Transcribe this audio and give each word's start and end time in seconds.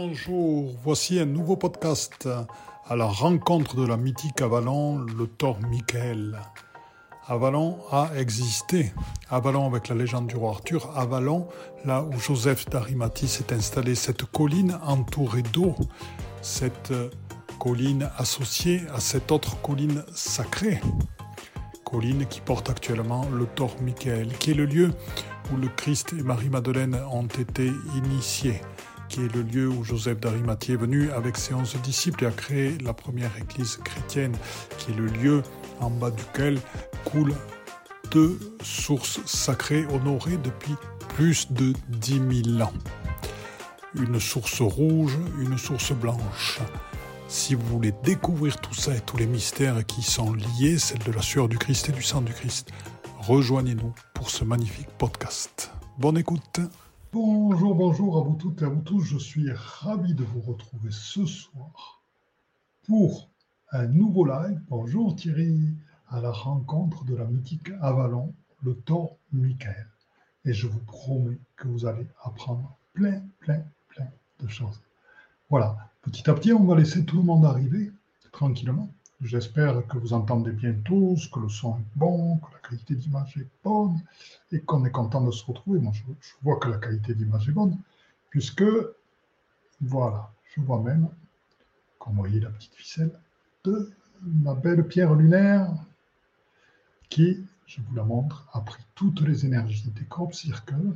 Bonjour, 0.00 0.76
voici 0.84 1.18
un 1.18 1.24
nouveau 1.24 1.56
podcast 1.56 2.28
à 2.86 2.94
la 2.94 3.06
rencontre 3.06 3.74
de 3.74 3.84
la 3.84 3.96
mythique 3.96 4.40
Avalon, 4.40 4.98
le 4.98 5.26
Thor 5.26 5.58
Michael. 5.68 6.38
Avalon 7.26 7.78
a 7.90 8.10
existé. 8.16 8.92
Avalon 9.28 9.66
avec 9.66 9.88
la 9.88 9.96
légende 9.96 10.28
du 10.28 10.36
roi 10.36 10.50
Arthur. 10.50 10.96
Avalon, 10.96 11.48
là 11.84 12.04
où 12.04 12.16
Joseph 12.16 12.66
d'Arimathie 12.68 13.26
s'est 13.26 13.52
installé, 13.52 13.96
cette 13.96 14.22
colline 14.22 14.78
entourée 14.84 15.42
d'eau, 15.42 15.74
cette 16.42 16.92
colline 17.58 18.08
associée 18.18 18.82
à 18.94 19.00
cette 19.00 19.32
autre 19.32 19.60
colline 19.62 20.04
sacrée, 20.14 20.80
colline 21.84 22.24
qui 22.26 22.40
porte 22.40 22.70
actuellement 22.70 23.26
le 23.32 23.46
Thor 23.46 23.74
Michael, 23.82 24.28
qui 24.38 24.52
est 24.52 24.54
le 24.54 24.66
lieu 24.66 24.92
où 25.52 25.56
le 25.56 25.66
Christ 25.66 26.12
et 26.16 26.22
Marie-Madeleine 26.22 27.00
ont 27.10 27.26
été 27.26 27.72
initiés 27.96 28.60
qui 29.08 29.24
est 29.24 29.34
le 29.34 29.42
lieu 29.42 29.68
où 29.68 29.84
Joseph 29.84 30.20
d'Arimathie 30.20 30.72
est 30.72 30.76
venu 30.76 31.10
avec 31.12 31.36
ses 31.36 31.54
onze 31.54 31.76
disciples 31.82 32.24
et 32.24 32.26
a 32.26 32.30
créé 32.30 32.78
la 32.78 32.92
première 32.92 33.36
église 33.36 33.78
chrétienne, 33.84 34.36
qui 34.78 34.92
est 34.92 34.96
le 34.96 35.06
lieu 35.06 35.42
en 35.80 35.90
bas 35.90 36.10
duquel 36.10 36.58
coulent 37.04 37.34
deux 38.10 38.38
sources 38.62 39.20
sacrées 39.26 39.86
honorées 39.92 40.38
depuis 40.38 40.74
plus 41.14 41.50
de 41.52 41.72
dix 41.88 42.20
mille 42.20 42.62
ans. 42.62 42.72
Une 43.94 44.20
source 44.20 44.60
rouge, 44.60 45.18
une 45.40 45.58
source 45.58 45.92
blanche. 45.92 46.60
Si 47.28 47.54
vous 47.54 47.66
voulez 47.66 47.92
découvrir 48.04 48.58
tout 48.58 48.74
ça 48.74 48.94
et 48.94 49.00
tous 49.00 49.16
les 49.16 49.26
mystères 49.26 49.84
qui 49.84 50.02
sont 50.02 50.32
liés, 50.32 50.78
celle 50.78 51.00
de 51.00 51.12
la 51.12 51.22
sueur 51.22 51.48
du 51.48 51.58
Christ 51.58 51.88
et 51.90 51.92
du 51.92 52.02
sang 52.02 52.22
du 52.22 52.32
Christ, 52.32 52.70
rejoignez-nous 53.18 53.94
pour 54.14 54.30
ce 54.30 54.44
magnifique 54.44 54.88
podcast. 54.96 55.70
Bonne 55.98 56.16
écoute. 56.16 56.60
Bonjour, 57.10 57.74
bonjour 57.74 58.18
à 58.18 58.20
vous 58.20 58.34
toutes 58.34 58.60
et 58.60 58.66
à 58.66 58.68
vous 58.68 58.82
tous. 58.82 59.00
Je 59.00 59.16
suis 59.16 59.50
ravi 59.50 60.12
de 60.12 60.24
vous 60.24 60.42
retrouver 60.42 60.90
ce 60.90 61.24
soir 61.24 62.02
pour 62.86 63.30
un 63.72 63.86
nouveau 63.86 64.26
live. 64.26 64.60
Bonjour 64.68 65.16
Thierry, 65.16 65.58
à 66.10 66.20
la 66.20 66.30
rencontre 66.30 67.06
de 67.06 67.14
la 67.14 67.24
mythique 67.24 67.70
Avalon, 67.80 68.34
le 68.62 68.74
Thor 68.74 69.16
Michael. 69.32 69.88
Et 70.44 70.52
je 70.52 70.66
vous 70.66 70.80
promets 70.80 71.38
que 71.56 71.66
vous 71.66 71.86
allez 71.86 72.06
apprendre 72.24 72.76
plein, 72.92 73.22
plein, 73.40 73.64
plein 73.88 74.08
de 74.40 74.48
choses. 74.48 74.82
Voilà, 75.48 75.90
petit 76.02 76.28
à 76.28 76.34
petit, 76.34 76.52
on 76.52 76.64
va 76.64 76.76
laisser 76.76 77.06
tout 77.06 77.16
le 77.16 77.22
monde 77.22 77.46
arriver 77.46 77.90
tranquillement. 78.32 78.92
J'espère 79.20 79.84
que 79.88 79.98
vous 79.98 80.12
entendez 80.12 80.52
bien 80.52 80.74
tous, 80.84 81.26
que 81.26 81.40
le 81.40 81.48
son 81.48 81.76
est 81.78 81.96
bon, 81.96 82.36
que 82.36 82.52
la 82.52 82.60
qualité 82.60 82.94
d'image 82.94 83.36
est 83.36 83.48
bonne 83.64 84.00
et 84.52 84.60
qu'on 84.60 84.84
est 84.84 84.92
content 84.92 85.24
de 85.24 85.32
se 85.32 85.44
retrouver. 85.44 85.80
Moi, 85.80 85.92
je, 85.92 86.02
vois 86.42 86.58
que 86.60 86.68
la 86.68 86.78
qualité 86.78 87.14
d'image 87.14 87.48
est 87.48 87.52
bonne, 87.52 87.76
puisque, 88.30 88.62
voilà, 89.80 90.30
je 90.54 90.60
vois 90.60 90.80
même, 90.80 91.08
vous 92.06 92.14
voyez 92.14 92.38
la 92.38 92.50
petite 92.50 92.74
ficelle, 92.74 93.10
de 93.64 93.90
ma 94.22 94.54
belle 94.54 94.86
pierre 94.86 95.14
lunaire 95.14 95.68
qui, 97.08 97.44
je 97.66 97.80
vous 97.80 97.96
la 97.96 98.04
montre, 98.04 98.48
a 98.52 98.60
pris 98.60 98.82
toutes 98.94 99.20
les 99.22 99.44
énergies 99.44 99.90
des 99.90 100.04
Crop 100.04 100.32
Circle 100.32 100.94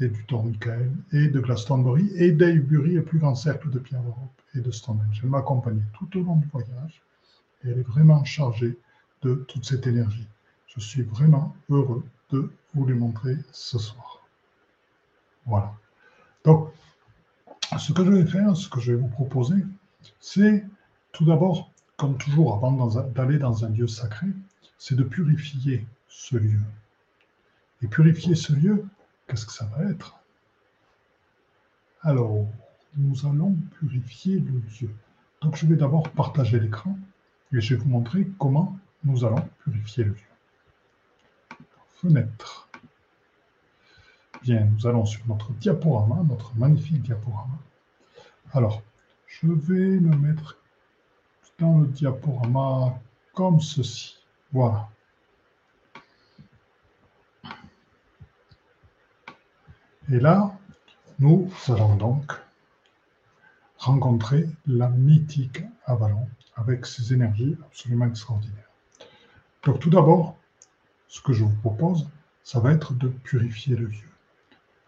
et 0.00 0.08
du 0.08 0.26
Michael 0.32 0.92
et 1.12 1.28
de 1.28 1.38
Glastonbury 1.38 2.10
et 2.16 2.32
d'Avebury, 2.32 2.94
le 2.94 3.04
plus 3.04 3.20
grand 3.20 3.36
cercle 3.36 3.70
de 3.70 3.78
Pierre 3.78 4.02
d'Europe 4.02 4.42
et 4.56 4.60
de 4.60 4.70
Stonehenge. 4.72 5.20
Elle 5.22 5.30
m'a 5.30 5.38
accompagné 5.38 5.82
tout 5.92 6.18
au 6.18 6.24
long 6.24 6.36
du 6.36 6.48
voyage 6.48 7.00
elle 7.64 7.78
est 7.78 7.88
vraiment 7.88 8.24
chargée 8.24 8.78
de 9.22 9.34
toute 9.48 9.64
cette 9.64 9.86
énergie. 9.86 10.26
Je 10.66 10.80
suis 10.80 11.02
vraiment 11.02 11.54
heureux 11.70 12.04
de 12.30 12.52
vous 12.74 12.86
les 12.86 12.94
montrer 12.94 13.36
ce 13.52 13.78
soir. 13.78 14.22
Voilà. 15.46 15.74
Donc, 16.44 16.70
ce 17.78 17.92
que 17.92 18.04
je 18.04 18.10
vais 18.10 18.26
faire, 18.26 18.56
ce 18.56 18.68
que 18.68 18.80
je 18.80 18.92
vais 18.92 18.98
vous 18.98 19.08
proposer, 19.08 19.64
c'est 20.20 20.64
tout 21.12 21.24
d'abord, 21.24 21.70
comme 21.96 22.18
toujours, 22.18 22.54
avant 22.54 22.86
d'aller 23.10 23.38
dans 23.38 23.64
un 23.64 23.70
lieu 23.70 23.86
sacré, 23.86 24.26
c'est 24.78 24.94
de 24.94 25.04
purifier 25.04 25.86
ce 26.08 26.36
lieu. 26.36 26.60
Et 27.82 27.86
purifier 27.86 28.34
ce 28.34 28.52
lieu, 28.52 28.84
qu'est-ce 29.26 29.46
que 29.46 29.52
ça 29.52 29.66
va 29.66 29.84
être? 29.84 30.16
Alors, 32.02 32.46
nous 32.96 33.26
allons 33.26 33.56
purifier 33.78 34.40
le 34.40 34.52
lieu. 34.52 34.90
Donc, 35.40 35.56
je 35.56 35.66
vais 35.66 35.76
d'abord 35.76 36.10
partager 36.10 36.60
l'écran 36.60 36.98
et 37.56 37.60
je 37.60 37.74
vais 37.74 37.80
vous 37.80 37.88
montrer 37.88 38.26
comment 38.38 38.76
nous 39.04 39.24
allons 39.24 39.48
purifier 39.62 40.04
le 40.04 40.10
lieu. 40.10 41.56
Fenêtre. 41.94 42.68
Bien, 44.42 44.64
nous 44.64 44.86
allons 44.86 45.06
sur 45.06 45.26
notre 45.26 45.52
diaporama, 45.52 46.22
notre 46.28 46.54
magnifique 46.56 47.02
diaporama. 47.02 47.58
Alors, 48.52 48.82
je 49.26 49.46
vais 49.46 50.00
me 50.00 50.16
mettre 50.16 50.58
dans 51.58 51.78
le 51.78 51.86
diaporama 51.86 52.98
comme 53.32 53.60
ceci. 53.60 54.18
Voilà. 54.52 54.88
Et 60.10 60.18
là, 60.18 60.52
nous 61.18 61.50
allons 61.68 61.96
donc 61.96 62.43
rencontrer 63.84 64.48
la 64.66 64.88
mythique 64.88 65.62
Avalon 65.84 66.26
avec 66.56 66.86
ses 66.86 67.12
énergies 67.12 67.56
absolument 67.66 68.06
extraordinaires. 68.06 68.70
Donc 69.64 69.80
tout 69.80 69.90
d'abord, 69.90 70.36
ce 71.08 71.20
que 71.20 71.32
je 71.32 71.44
vous 71.44 71.56
propose, 71.56 72.08
ça 72.42 72.60
va 72.60 72.72
être 72.72 72.94
de 72.94 73.08
purifier 73.08 73.76
le 73.76 73.86
lieu. 73.86 74.08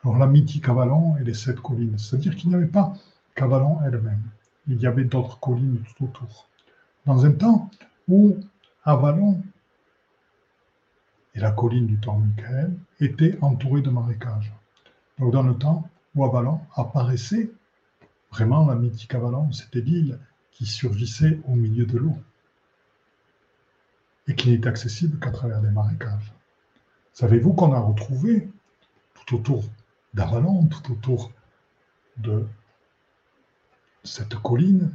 Alors 0.02 0.18
la 0.18 0.26
mythique 0.26 0.68
Avalon 0.68 1.16
et 1.18 1.24
les 1.24 1.34
sept 1.34 1.60
collines, 1.60 1.98
c'est-à-dire 1.98 2.36
qu'il 2.36 2.48
n'y 2.48 2.54
avait 2.54 2.66
pas 2.66 2.94
qu'Avalon 3.34 3.78
elle-même, 3.84 4.22
il 4.66 4.80
y 4.80 4.86
avait 4.86 5.04
d'autres 5.04 5.38
collines 5.40 5.82
tout 5.96 6.04
autour. 6.04 6.48
Dans 7.04 7.24
un 7.24 7.32
temps 7.32 7.70
où 8.08 8.36
Avalon 8.84 9.42
et 11.34 11.40
la 11.40 11.50
colline 11.50 11.86
du 11.86 11.98
Temps 11.98 12.18
Michael 12.18 12.72
étaient 13.00 13.36
entourées 13.42 13.82
de 13.82 13.90
marécages. 13.90 14.52
Donc 15.18 15.32
dans 15.32 15.42
le 15.42 15.54
temps 15.54 15.88
où 16.14 16.24
Avalon 16.24 16.60
apparaissait, 16.74 17.50
vraiment 18.30 18.66
la 18.66 18.74
mythique 18.74 19.14
Avalon, 19.14 19.52
c'était 19.52 19.80
l'île 19.80 20.18
qui 20.50 20.66
surgissait 20.66 21.40
au 21.46 21.54
milieu 21.54 21.86
de 21.86 21.98
l'eau 21.98 22.16
et 24.28 24.34
qui 24.34 24.50
n'est 24.50 24.66
accessible 24.66 25.18
qu'à 25.18 25.30
travers 25.30 25.60
des 25.60 25.70
marécages. 25.70 26.32
Savez-vous 27.12 27.52
qu'on 27.52 27.72
a 27.72 27.78
retrouvé 27.78 28.50
tout 29.14 29.36
autour 29.36 29.64
d'Avalon, 30.14 30.66
tout 30.66 30.92
autour 30.92 31.32
de 32.18 32.46
cette 34.04 34.36
colline, 34.36 34.94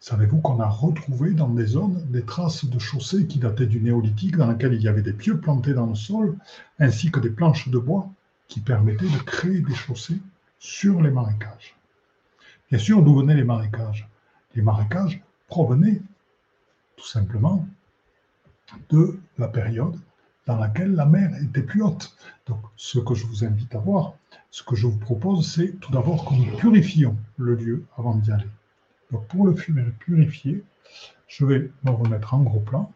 savez-vous 0.00 0.40
qu'on 0.40 0.60
a 0.60 0.68
retrouvé 0.68 1.32
dans 1.32 1.48
des 1.48 1.66
zones 1.66 2.04
des 2.10 2.24
traces 2.24 2.64
de 2.64 2.78
chaussées 2.78 3.26
qui 3.26 3.38
dataient 3.38 3.66
du 3.66 3.80
néolithique, 3.80 4.36
dans 4.36 4.50
lesquelles 4.50 4.74
il 4.74 4.82
y 4.82 4.88
avait 4.88 5.02
des 5.02 5.12
pieux 5.12 5.40
plantés 5.40 5.74
dans 5.74 5.86
le 5.86 5.94
sol, 5.94 6.36
ainsi 6.78 7.10
que 7.10 7.20
des 7.20 7.30
planches 7.30 7.68
de 7.68 7.78
bois 7.78 8.10
qui 8.48 8.60
permettaient 8.60 9.08
de 9.08 9.22
créer 9.22 9.60
des 9.60 9.74
chaussées 9.74 10.20
sur 10.58 11.02
les 11.02 11.10
marécages? 11.10 11.77
Bien 12.70 12.78
sûr, 12.78 13.02
d'où 13.02 13.14
venaient 13.14 13.34
les 13.34 13.44
marécages 13.44 14.08
les 14.54 14.62
marécages 14.62 15.22
provenaient 15.46 16.02
tout 16.96 17.06
simplement 17.06 17.66
de 18.90 19.18
la 19.38 19.48
période 19.48 19.96
dans 20.46 20.56
laquelle 20.56 20.94
la 20.94 21.06
mer 21.06 21.30
était 21.42 21.62
plus 21.62 21.82
haute. 21.82 22.16
Donc, 22.46 22.60
ce 22.76 22.98
que 22.98 23.14
je 23.14 23.26
vous 23.26 23.44
invite 23.44 23.74
à 23.74 23.78
voir, 23.78 24.14
ce 24.50 24.62
que 24.62 24.74
je 24.74 24.86
vous 24.86 24.98
propose, 24.98 25.48
c'est 25.48 25.78
tout 25.80 25.92
d'abord 25.92 26.24
que 26.24 26.34
nous 26.34 26.56
purifions 26.56 27.16
le 27.36 27.54
lieu 27.54 27.84
avant 27.96 28.14
d'y 28.14 28.32
aller. 28.32 28.48
Donc, 29.12 29.26
pour 29.28 29.46
le 29.46 29.54
purifier, 29.54 30.64
je 31.28 31.44
vais 31.44 31.70
me 31.84 31.90
remettre 31.90 32.34
en 32.34 32.42
gros 32.42 32.60
plan. 32.60 32.92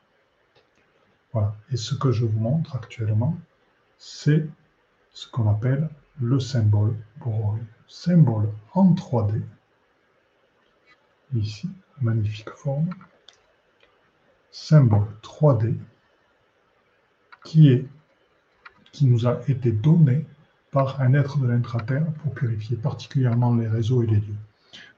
Voilà. 1.32 1.55
Et 1.71 1.77
ce 1.77 1.94
que 1.94 2.11
je 2.11 2.25
vous 2.25 2.41
montre 2.41 2.75
actuellement, 2.75 3.37
c'est 3.99 4.49
ce 5.12 5.31
qu'on 5.31 5.49
appelle 5.49 5.88
le 6.21 6.41
symbole 6.41 6.97
symbole 7.87 8.49
en 8.75 8.94
3D 8.94 9.43
ici, 11.34 11.69
magnifique 12.00 12.50
forme, 12.50 12.90
symbole 14.50 15.06
3D 15.23 15.75
qui, 17.44 17.88
nous 19.00 19.26
a 19.26 19.40
été 19.49 19.73
donné 19.73 20.26
par 20.70 21.00
un 21.00 21.14
être 21.14 21.38
de 21.38 21.49
l'intraterre 21.49 22.06
pour 22.23 22.34
purifier 22.34 22.76
particulièrement 22.76 23.55
les 23.56 23.69
réseaux 23.69 24.02
et 24.02 24.06
les 24.06 24.20
lieux. 24.20 24.37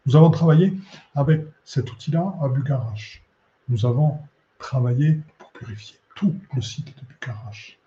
Nous 0.06 0.16
avons 0.16 0.30
travaillé 0.30 0.74
avec 1.14 1.46
cet 1.64 1.90
outil-là 1.90 2.34
à 2.42 2.48
Bucarache. 2.48 3.22
Nous 3.68 3.86
avons 3.86 4.18
travaillé 4.58 5.20
pour 5.38 5.52
purifier 5.52 5.98
tout 6.14 6.34
le 6.54 6.60
site 6.60 6.96
de 6.98 7.06
Bucarache. 7.06 7.78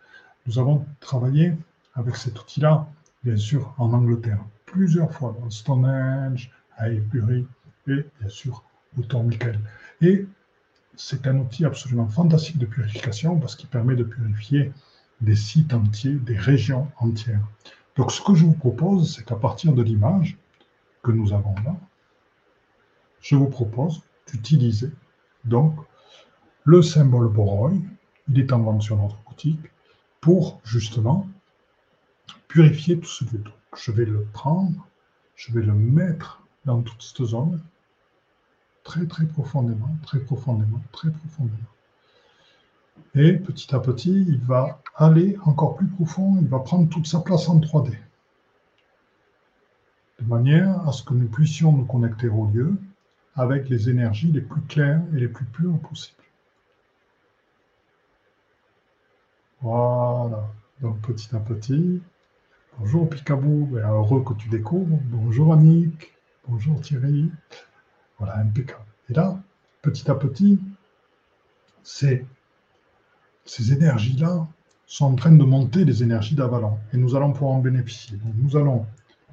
Nous 0.48 0.58
avons 0.58 0.86
travaillé 1.00 1.54
avec 1.94 2.16
cet 2.16 2.40
outil-là, 2.40 2.88
bien 3.24 3.38
sûr, 3.38 3.74
en 3.78 3.94
Angleterre, 3.94 4.44
plusieurs 4.66 5.14
fois, 5.14 5.36
dans 5.40 5.50
Stonehenge, 5.50 6.52
à 6.78 6.90
Ebury, 6.90 7.46
et 7.88 8.06
bien 8.20 8.30
sûr 8.30 8.64
au 8.98 9.02
temps 9.04 9.24
Michael. 9.24 9.60
Et 10.02 10.26
c'est 10.96 11.28
un 11.28 11.38
outil 11.38 11.66
absolument 11.66 12.08
fantastique 12.08 12.58
de 12.58 12.66
purification 12.66 13.40
parce 13.40 13.56
qu'il 13.56 13.70
permet 13.70 13.96
de 13.96 14.04
purifier 14.04 14.72
des 15.22 15.36
sites 15.36 15.74
entiers, 15.74 16.14
des 16.14 16.38
régions 16.38 16.88
entières. 17.00 17.46
Donc 17.96 18.12
ce 18.12 18.22
que 18.22 18.36
je 18.36 18.46
vous 18.46 18.54
propose, 18.54 19.16
c'est 19.16 19.26
qu'à 19.26 19.36
partir 19.36 19.74
de 19.74 19.82
l'image, 19.82 20.38
que 21.04 21.12
nous 21.12 21.34
avons 21.34 21.56
là, 21.64 21.76
je 23.22 23.36
vous 23.36 23.48
propose 23.48 24.02
d'utiliser 24.32 24.92
donc 25.46 25.76
le 26.64 26.82
symbole 26.82 27.30
Boroi, 27.30 27.72
il 28.28 28.40
est 28.40 28.52
en 28.52 28.60
vente 28.60 28.82
sur 28.82 28.98
notre 28.98 29.18
boutique, 29.24 29.72
pour 30.20 30.60
justement 30.66 31.28
purifier 32.48 33.00
tout 33.00 33.08
ce 33.08 33.24
Donc, 33.24 33.54
Je 33.78 33.92
vais 33.92 34.06
le 34.06 34.24
prendre, 34.34 34.88
je 35.36 35.54
vais 35.54 35.62
le 35.62 35.74
mettre 35.74 36.44
dans 36.66 36.82
toute 36.82 37.02
cette 37.02 37.24
zone, 37.24 37.62
très 38.88 39.06
très 39.06 39.26
profondément, 39.26 39.98
très 40.04 40.20
profondément, 40.20 40.82
très 40.94 41.12
profondément. 41.12 41.74
Et 43.16 43.34
petit 43.34 43.76
à 43.76 43.80
petit, 43.80 44.26
il 44.28 44.40
va 44.40 44.82
aller 44.96 45.38
encore 45.44 45.76
plus 45.76 45.88
profond, 45.88 46.38
il 46.40 46.48
va 46.48 46.60
prendre 46.60 46.88
toute 46.90 47.06
sa 47.06 47.20
place 47.20 47.50
en 47.50 47.60
3D. 47.60 47.92
De 50.20 50.26
manière 50.26 50.88
à 50.88 50.94
ce 50.94 51.04
que 51.04 51.14
nous 51.14 51.28
puissions 51.28 51.74
nous 51.74 51.86
connecter 51.86 52.30
au 52.30 52.48
lieu 52.48 52.78
avec 53.36 53.68
les 53.68 53.90
énergies 53.90 54.32
les 54.32 54.42
plus 54.42 54.62
claires 54.62 55.04
et 55.14 55.20
les 55.20 55.28
plus 55.28 55.46
pures 55.46 55.80
possibles. 55.80 56.24
Voilà. 59.62 60.50
Donc 60.82 61.02
petit 61.02 61.36
à 61.36 61.40
petit. 61.40 62.02
Bonjour 62.80 63.10
Picabou, 63.10 63.76
heureux 63.76 64.24
que 64.24 64.34
tu 64.36 64.48
découvres. 64.48 64.98
Bonjour 65.12 65.54
Annick. 65.54 66.14
Bonjour 66.48 66.80
Thierry. 66.80 67.30
Voilà, 68.20 68.38
impeccable. 68.38 68.86
Et 69.10 69.14
là, 69.14 69.40
petit 69.82 70.10
à 70.10 70.16
petit, 70.16 70.60
ces 71.84 72.26
énergies-là 73.48 74.48
sont 74.86 75.06
en 75.06 75.16
train 75.16 75.32
de 75.32 75.44
monter 75.44 75.86
les 75.86 76.04
énergies 76.04 76.36
d'Avalon 76.36 76.78
et 76.94 76.98
nous 76.98 77.16
allons 77.16 77.34
pouvoir 77.34 77.52
en 77.52 77.60
bénéficier. 77.60 78.18
Nous 78.36 78.56
allons 78.58 78.86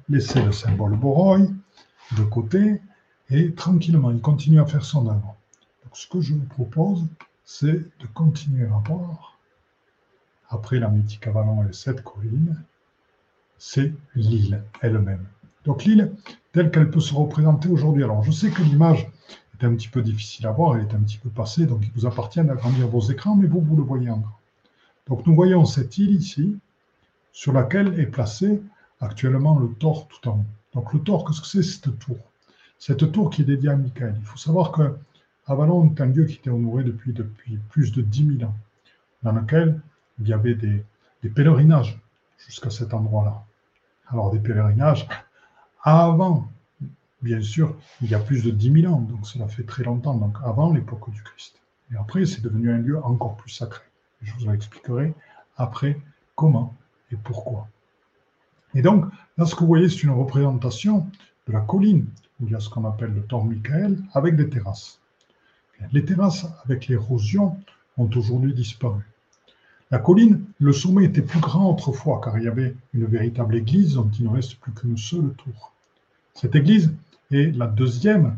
laisser 0.09 0.41
le 0.41 0.51
symbole 0.51 0.95
Boroi 0.95 1.39
de 2.17 2.23
côté 2.23 2.81
et 3.29 3.53
tranquillement, 3.53 4.11
il 4.11 4.21
continue 4.21 4.59
à 4.59 4.65
faire 4.65 4.85
son 4.85 5.07
œuvre. 5.07 5.35
Ce 5.93 6.07
que 6.07 6.21
je 6.21 6.33
vous 6.33 6.45
propose, 6.45 7.07
c'est 7.43 7.79
de 7.99 8.07
continuer 8.13 8.65
à 8.65 8.81
voir, 8.85 9.39
après 10.49 10.77
la 10.77 10.89
mythique 10.89 11.25
Avalon 11.25 11.63
et 11.63 11.67
les 11.67 11.73
sept 11.73 12.03
collines, 12.03 12.61
c'est 13.57 13.93
l'île 14.13 14.61
elle-même. 14.81 15.25
Donc 15.65 15.83
l'île, 15.83 16.11
telle 16.51 16.71
qu'elle 16.71 16.89
peut 16.89 16.99
se 16.99 17.13
représenter 17.13 17.69
aujourd'hui. 17.69 18.03
Alors 18.03 18.23
je 18.23 18.31
sais 18.31 18.49
que 18.49 18.61
l'image 18.61 19.07
est 19.59 19.65
un 19.65 19.73
petit 19.73 19.87
peu 19.87 20.01
difficile 20.01 20.47
à 20.47 20.51
voir, 20.51 20.75
elle 20.75 20.83
est 20.83 20.93
un 20.93 20.99
petit 20.99 21.17
peu 21.17 21.29
passée, 21.29 21.65
donc 21.65 21.81
il 21.83 21.91
vous 21.95 22.05
appartient 22.05 22.43
d'agrandir 22.43 22.87
vos 22.87 23.01
écrans, 23.01 23.35
mais 23.35 23.47
vous, 23.47 23.61
vous 23.61 23.75
le 23.75 23.83
voyez 23.83 24.09
encore. 24.09 24.39
Donc 25.07 25.25
nous 25.25 25.35
voyons 25.35 25.65
cette 25.65 25.97
île 25.97 26.15
ici, 26.15 26.57
sur 27.31 27.53
laquelle 27.53 27.99
est 27.99 28.05
placé 28.05 28.61
actuellement 29.01 29.59
le 29.59 29.69
Thor 29.69 30.07
tout 30.07 30.27
en 30.29 30.37
haut. 30.37 30.45
Donc 30.73 30.93
le 30.93 30.99
Thor, 30.99 31.25
qu'est-ce 31.25 31.41
que 31.41 31.47
c'est 31.47 31.63
cette 31.63 31.99
tour? 31.99 32.17
Cette 32.79 33.11
tour 33.11 33.29
qui 33.29 33.41
est 33.41 33.45
dédiée 33.45 33.69
à 33.69 33.75
Michael. 33.75 34.15
Il 34.19 34.25
faut 34.25 34.37
savoir 34.37 34.71
que 34.71 34.95
Avalon 35.47 35.89
est 35.89 36.01
un 36.01 36.07
lieu 36.07 36.25
qui 36.25 36.35
était 36.35 36.49
honoré 36.49 36.83
depuis, 36.83 37.13
depuis 37.13 37.59
plus 37.69 37.91
de 37.91 38.01
10 38.01 38.37
000 38.39 38.49
ans, 38.49 38.55
dans 39.23 39.31
lequel 39.31 39.79
il 40.19 40.27
y 40.27 40.33
avait 40.33 40.55
des, 40.55 40.83
des 41.23 41.29
pèlerinages 41.29 41.99
jusqu'à 42.37 42.69
cet 42.69 42.93
endroit-là. 42.93 43.43
Alors 44.07 44.31
des 44.31 44.39
pèlerinages 44.39 45.07
avant 45.85 46.49
bien 47.25 47.41
sûr, 47.41 47.75
il 48.01 48.09
y 48.09 48.13
a 48.13 48.19
plus 48.19 48.43
de 48.43 48.51
10 48.51 48.81
000 48.81 48.93
ans, 48.93 49.01
donc 49.01 49.25
cela 49.25 49.47
fait 49.47 49.63
très 49.63 49.83
longtemps, 49.83 50.15
donc 50.15 50.37
avant 50.43 50.71
l'époque 50.71 51.09
du 51.11 51.23
Christ. 51.23 51.55
Et 51.91 51.97
après, 51.97 52.25
c'est 52.25 52.41
devenu 52.41 52.71
un 52.71 52.77
lieu 52.77 53.03
encore 53.03 53.35
plus 53.35 53.49
sacré. 53.49 53.83
Je 54.21 54.31
vous 54.33 54.51
expliquerai 54.51 55.13
après 55.57 55.99
comment 56.35 56.75
et 57.11 57.15
pourquoi. 57.15 57.67
Et 58.75 58.81
donc, 58.81 59.05
là, 59.37 59.45
ce 59.45 59.55
que 59.55 59.61
vous 59.61 59.67
voyez, 59.67 59.89
c'est 59.89 60.03
une 60.03 60.11
représentation 60.11 61.07
de 61.47 61.53
la 61.53 61.61
colline, 61.61 62.05
où 62.39 62.45
il 62.45 62.51
y 62.51 62.55
a 62.55 62.59
ce 62.59 62.69
qu'on 62.69 62.85
appelle 62.85 63.13
le 63.13 63.23
Tor 63.23 63.45
Michael, 63.45 63.97
avec 64.13 64.35
des 64.35 64.49
terrasses. 64.49 64.99
Les 65.91 66.05
terrasses 66.05 66.45
avec 66.63 66.87
l'érosion 66.87 67.57
ont 67.97 68.09
aujourd'hui 68.15 68.53
disparu. 68.53 69.01
La 69.91 69.99
colline, 69.99 70.43
le 70.59 70.73
sommet 70.73 71.05
était 71.05 71.21
plus 71.21 71.39
grand 71.39 71.71
autrefois, 71.71 72.21
car 72.23 72.37
il 72.37 72.43
y 72.43 72.47
avait 72.47 72.75
une 72.93 73.05
véritable 73.05 73.55
église 73.55 73.95
dont 73.95 74.09
il 74.09 74.25
ne 74.25 74.29
reste 74.29 74.55
plus 74.55 74.73
qu'une 74.73 74.97
seule 74.97 75.33
tour. 75.33 75.74
Cette 76.35 76.55
église 76.55 76.93
et 77.31 77.49
la 77.51 77.65
deuxième 77.65 78.35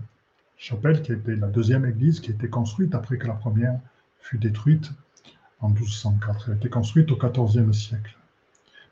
chapelle, 0.56 1.02
qui 1.02 1.12
a 1.12 1.16
été 1.16 1.36
la 1.36 1.48
deuxième 1.48 1.84
église 1.84 2.20
qui 2.20 2.30
a 2.30 2.34
été 2.36 2.48
construite 2.48 2.94
après 2.94 3.18
que 3.18 3.26
la 3.26 3.34
première 3.34 3.80
fut 4.20 4.38
détruite 4.38 4.92
en 5.62 5.70
1204. 5.70 6.44
Elle 6.46 6.54
a 6.54 6.58
été 6.58 6.70
construite 6.70 7.12
au 7.12 7.18
XIVe 7.18 7.72
siècle. 7.74 8.16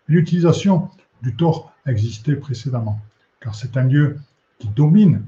L'utilisation 0.07 0.89
du 1.21 1.35
tort 1.35 1.71
existait 1.85 2.35
précédemment, 2.35 2.99
car 3.39 3.53
c'est 3.53 3.77
un 3.77 3.83
lieu 3.83 4.17
qui 4.57 4.69
domine 4.69 5.23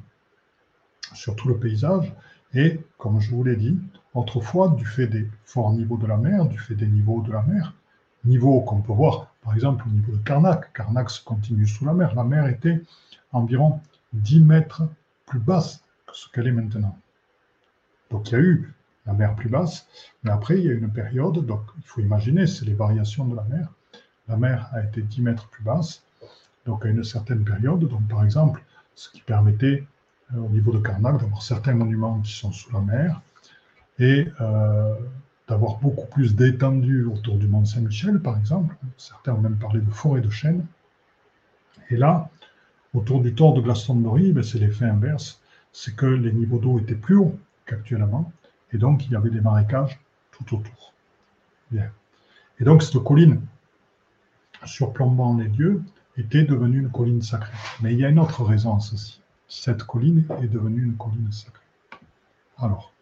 sur 1.13 1.35
tout 1.35 1.47
le 1.47 1.57
paysage 1.57 2.11
et, 2.55 2.79
comme 2.97 3.19
je 3.19 3.29
vous 3.29 3.43
l'ai 3.43 3.55
dit, 3.55 3.77
autrefois, 4.15 4.69
du 4.69 4.85
fait 4.85 5.05
des 5.05 5.29
forts 5.45 5.71
niveaux 5.73 5.97
de 5.97 6.07
la 6.07 6.17
mer, 6.17 6.47
du 6.47 6.57
fait 6.57 6.73
des 6.73 6.87
niveaux 6.87 7.21
de 7.21 7.31
la 7.31 7.43
mer, 7.43 7.75
niveaux 8.27 8.61
qu'on 8.61 8.81
peut 8.81 8.93
voir 8.93 9.27
par 9.47 9.55
exemple 9.55 9.85
au 9.87 9.91
niveau 9.91 10.11
de 10.11 10.23
Karnak, 10.23 10.73
Karnak 10.73 11.09
se 11.09 11.23
continue 11.23 11.65
sous 11.65 11.85
la 11.85 11.93
mer, 11.93 12.13
la 12.15 12.25
mer 12.25 12.47
était 12.47 12.81
environ 13.31 13.79
10 14.11 14.41
mètres 14.41 14.83
plus 15.25 15.39
basse 15.39 15.81
que 16.05 16.13
ce 16.15 16.29
qu'elle 16.29 16.47
est 16.47 16.51
maintenant. 16.51 16.97
Donc 18.11 18.29
il 18.29 18.33
y 18.33 18.35
a 18.35 18.39
eu 18.39 18.73
la 19.05 19.13
mer 19.13 19.35
plus 19.35 19.47
basse, 19.47 19.87
mais 20.23 20.31
après 20.31 20.59
il 20.59 20.65
y 20.65 20.69
a 20.69 20.73
une 20.73 20.91
période, 20.91 21.45
donc 21.45 21.61
il 21.77 21.83
faut 21.83 22.01
imaginer, 22.01 22.45
c'est 22.45 22.65
les 22.65 22.73
variations 22.73 23.25
de 23.25 23.37
la 23.37 23.43
mer. 23.43 23.69
La 24.27 24.35
mer 24.35 24.69
a 24.73 24.83
été 24.83 25.01
10 25.01 25.21
mètres 25.21 25.47
plus 25.47 25.63
basse, 25.63 26.03
donc 26.65 26.85
à 26.85 26.89
une 26.89 27.05
certaine 27.05 27.45
période, 27.45 27.87
donc 27.87 28.05
par 28.09 28.25
exemple, 28.25 28.61
ce 28.95 29.09
qui 29.09 29.21
permettait 29.21 29.87
euh, 30.33 30.39
au 30.39 30.49
niveau 30.49 30.73
de 30.73 30.79
Karnak 30.79 31.21
d'avoir 31.21 31.41
certains 31.41 31.73
monuments 31.73 32.19
qui 32.19 32.33
sont 32.33 32.51
sous 32.51 32.73
la 32.73 32.81
mer 32.81 33.21
et 33.97 34.27
euh, 34.41 34.93
d'avoir 35.47 35.77
beaucoup 35.77 36.07
plus 36.07 36.35
d'étendue 36.35 37.05
autour 37.05 37.37
du 37.37 37.47
mont 37.47 37.65
Saint-Michel, 37.65 38.19
par 38.19 38.37
exemple. 38.37 38.75
Certains 38.97 39.33
ont 39.33 39.41
même 39.41 39.57
parlé 39.57 39.79
de 39.79 39.89
forêt 39.89 40.21
de 40.21 40.29
chênes. 40.29 40.65
Et 41.89 41.95
là, 41.95 42.29
Autour 42.97 43.21
du 43.21 43.35
tort 43.35 43.53
de 43.53 43.61
Glastonbury, 43.61 44.31
ben, 44.31 44.43
c'est 44.43 44.59
l'effet 44.59 44.85
inverse, 44.85 45.39
c'est 45.71 45.95
que 45.95 46.05
les 46.05 46.31
niveaux 46.31 46.57
d'eau 46.57 46.79
étaient 46.79 46.95
plus 46.95 47.15
hauts 47.15 47.37
qu'actuellement, 47.65 48.31
et 48.71 48.79
donc 48.79 49.05
il 49.05 49.11
y 49.11 49.15
avait 49.15 49.29
des 49.29 49.41
marécages 49.41 49.99
tout 50.31 50.55
autour. 50.55 50.93
Et 51.73 52.63
donc 52.63 52.81
cette 52.81 53.03
colline, 53.03 53.41
surplombant 54.65 55.37
les 55.37 55.47
lieux, 55.47 55.83
était 56.17 56.43
devenue 56.43 56.79
une 56.79 56.89
colline 56.89 57.21
sacrée. 57.21 57.53
Mais 57.81 57.93
il 57.93 57.99
y 57.99 58.05
a 58.05 58.09
une 58.09 58.17
autre 58.17 58.43
raison 58.43 58.75
à 58.75 58.79
ceci. 58.79 59.21
Cette 59.47 59.83
colline 59.83 60.25
est 60.41 60.47
devenue 60.47 60.83
une 60.83 60.97
colline 60.97 61.31
sacrée. 61.31 61.61
Alors, 62.57 62.93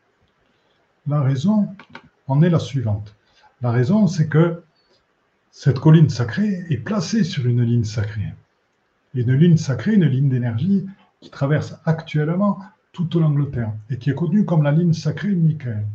la 1.07 1.21
raison 1.21 1.73
en 2.27 2.41
est 2.41 2.49
la 2.49 2.59
suivante. 2.59 3.15
La 3.61 3.71
raison, 3.71 4.07
c'est 4.07 4.27
que 4.27 4.63
cette 5.51 5.79
colline 5.79 6.09
sacrée 6.09 6.65
est 6.69 6.77
placée 6.77 7.23
sur 7.23 7.45
une 7.45 7.63
ligne 7.63 7.85
sacrée 7.85 8.33
une 9.15 9.33
ligne 9.33 9.57
sacrée, 9.57 9.93
une 9.93 10.05
ligne 10.05 10.29
d'énergie 10.29 10.85
qui 11.21 11.29
traverse 11.29 11.79
actuellement 11.85 12.59
toute 12.91 13.15
l'Angleterre 13.15 13.73
et 13.89 13.97
qui 13.97 14.09
est 14.09 14.15
connue 14.15 14.45
comme 14.45 14.63
la 14.63 14.71
ligne 14.71 14.93
sacrée 14.93 15.29
de 15.29 15.35
Michael. 15.35 15.85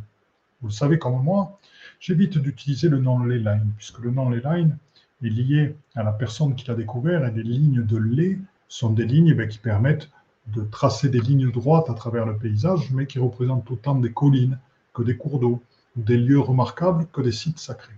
Vous 0.61 0.67
le 0.67 0.73
savez 0.73 0.99
comme 0.99 1.23
moi, 1.23 1.59
j'évite 1.99 2.37
d'utiliser 2.37 2.89
le 2.89 2.99
nom 2.99 3.23
Ley 3.23 3.39
Line, 3.39 3.71
puisque 3.77 3.99
le 3.99 4.11
nom 4.11 4.29
Ley 4.29 4.41
Line 4.43 4.77
est 5.23 5.29
lié 5.29 5.75
à 5.95 6.03
la 6.03 6.11
personne 6.11 6.55
qui 6.55 6.67
l'a 6.67 6.75
découvert 6.75 7.25
et 7.25 7.31
les 7.31 7.43
lignes 7.43 7.83
de 7.83 7.97
lait 7.97 8.39
sont 8.67 8.91
des 8.91 9.05
lignes 9.05 9.35
eh 9.39 9.47
qui 9.47 9.59
permettent 9.59 10.09
de 10.47 10.63
tracer 10.63 11.09
des 11.09 11.19
lignes 11.19 11.51
droites 11.51 11.89
à 11.89 11.93
travers 11.93 12.25
le 12.25 12.37
paysage, 12.37 12.91
mais 12.91 13.05
qui 13.05 13.19
représentent 13.19 13.69
autant 13.69 13.95
des 13.95 14.11
collines 14.11 14.57
que 14.93 15.03
des 15.03 15.15
cours 15.15 15.39
d'eau, 15.39 15.61
des 15.95 16.17
lieux 16.17 16.39
remarquables 16.39 17.07
que 17.11 17.21
des 17.21 17.31
sites 17.31 17.59
sacrés. 17.59 17.93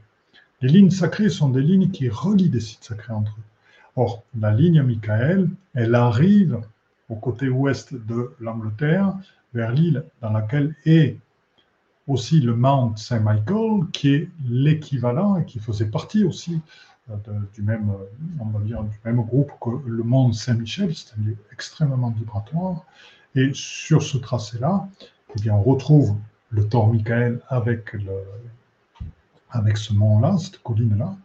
Les 0.62 0.70
lignes 0.70 0.92
sacrées 0.92 1.30
sont 1.30 1.50
des 1.50 1.62
lignes 1.62 1.92
qui 1.92 2.10
relient 2.10 2.50
des 2.50 2.60
sites 2.60 2.84
sacrés 2.84 3.14
entre 3.14 3.32
eux. 3.32 3.44
Or, 3.96 4.24
la 4.40 4.52
ligne 4.52 4.82
Michael, 4.82 5.50
elle 5.76 5.94
arrive 5.94 6.62
au 7.10 7.16
côté 7.16 7.50
ouest 7.50 7.94
de 7.94 8.34
l'Angleterre, 8.40 9.14
vers 9.54 9.72
l'île 9.72 10.04
dans 10.22 10.32
laquelle 10.32 10.76
est 10.86 11.18
aussi 12.08 12.42
le 12.42 12.56
Mount 12.56 12.98
Saint 12.98 13.20
Michael, 13.20 13.88
qui 13.92 14.14
est 14.14 14.30
l'équivalent 14.46 15.38
et 15.38 15.46
qui 15.46 15.60
faisait 15.60 15.86
partie 15.86 16.24
aussi 16.24 16.60
euh, 17.12 17.16
du 17.54 17.62
même, 17.62 17.90
euh, 17.90 18.40
on 18.40 18.46
va 18.46 18.60
dire, 18.60 18.82
du 18.84 18.98
même 19.04 19.22
groupe 19.22 19.52
que 19.62 19.70
le 19.86 20.04
Mont 20.04 20.32
Saint-Michel, 20.32 20.96
c'est 20.96 21.14
un 21.18 21.24
lieu 21.24 21.38
extrêmement 21.52 22.10
vibratoire. 22.12 22.86
Et 23.36 23.52
sur 23.54 24.02
ce 24.04 24.18
tracé-là, 24.18 24.88
eh 25.36 25.42
bien, 25.42 25.54
on 25.54 25.62
retrouve 25.62 26.16
le 26.54 26.68
Tor 26.68 26.92
Michael 26.92 27.40
avec, 27.50 27.96
avec 29.52 29.78
ce 29.78 29.94
mont-là, 29.94 30.38
cette 30.38 30.62
colline-là, 30.64 31.16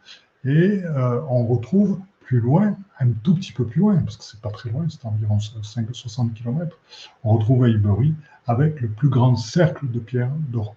et 0.44 0.82
euh, 0.84 1.20
on 1.28 1.46
retrouve 1.46 2.00
plus 2.20 2.40
loin, 2.40 2.76
un 3.00 3.08
tout 3.22 3.34
petit 3.34 3.52
peu 3.52 3.64
plus 3.64 3.80
loin, 3.80 3.96
parce 3.98 4.16
que 4.16 4.24
c'est 4.24 4.40
pas 4.40 4.50
très 4.50 4.70
loin, 4.70 4.86
c'est 4.88 5.04
environ 5.06 5.38
5-60 5.38 6.32
km, 6.32 6.76
on 7.24 7.36
retrouve 7.36 7.64
Highbury 7.64 8.14
avec 8.46 8.80
le 8.80 8.88
plus 8.88 9.08
grand 9.08 9.36
cercle 9.36 9.90
de 9.90 9.98
pierre 9.98 10.30
d'Europe. 10.48 10.74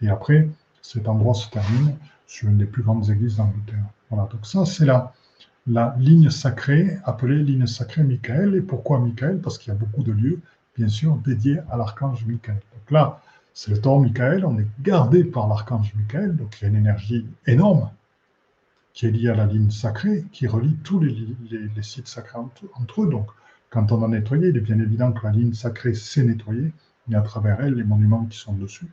Et 0.00 0.08
après, 0.08 0.48
cet 0.82 1.08
endroit 1.08 1.34
se 1.34 1.48
termine 1.50 1.96
sur 2.26 2.48
une 2.48 2.58
des 2.58 2.66
plus 2.66 2.82
grandes 2.82 3.10
églises 3.10 3.36
d'Angleterre. 3.36 3.84
Voilà, 4.10 4.28
donc 4.30 4.46
ça, 4.46 4.64
c'est 4.66 4.84
la, 4.84 5.12
la 5.66 5.94
ligne 5.98 6.30
sacrée, 6.30 6.98
appelée 7.04 7.42
ligne 7.42 7.66
sacrée 7.66 8.02
Michael. 8.02 8.54
Et 8.54 8.60
pourquoi 8.60 8.98
Michael? 8.98 9.40
Parce 9.40 9.58
qu'il 9.58 9.72
y 9.72 9.76
a 9.76 9.78
beaucoup 9.78 10.02
de 10.02 10.12
lieux, 10.12 10.40
bien 10.76 10.88
sûr, 10.88 11.16
dédiés 11.16 11.60
à 11.70 11.76
l'archange 11.76 12.24
Michael. 12.26 12.56
Donc 12.56 12.90
là, 12.90 13.20
c'est 13.54 13.70
le 13.70 13.80
temps 13.80 14.00
Michael, 14.00 14.44
on 14.44 14.58
est 14.58 14.66
gardé 14.82 15.22
par 15.22 15.46
l'archange 15.46 15.94
Michael, 15.94 16.36
donc 16.36 16.60
il 16.60 16.64
y 16.64 16.66
a 16.66 16.68
une 16.70 16.76
énergie 16.76 17.26
énorme 17.46 17.88
qui 18.92 19.06
est 19.06 19.10
liée 19.12 19.28
à 19.28 19.36
la 19.36 19.46
ligne 19.46 19.70
sacrée, 19.70 20.24
qui 20.32 20.48
relie 20.48 20.76
tous 20.82 20.98
les, 20.98 21.82
sites 21.82 22.08
sacrés 22.08 22.38
entre, 22.38 23.02
eux. 23.02 23.08
Donc, 23.08 23.28
quand 23.70 23.92
on 23.92 24.02
a 24.02 24.08
nettoyé, 24.08 24.48
il 24.48 24.56
est 24.56 24.60
bien 24.60 24.78
évident 24.78 25.12
que 25.12 25.24
la 25.24 25.32
ligne 25.32 25.52
sacrée 25.52 25.94
s'est 25.94 26.24
nettoyée, 26.24 26.72
et 27.10 27.14
à 27.14 27.20
travers 27.22 27.60
elle, 27.60 27.74
les 27.74 27.84
monuments 27.84 28.24
qui 28.26 28.38
sont 28.38 28.54
dessus. 28.54 28.88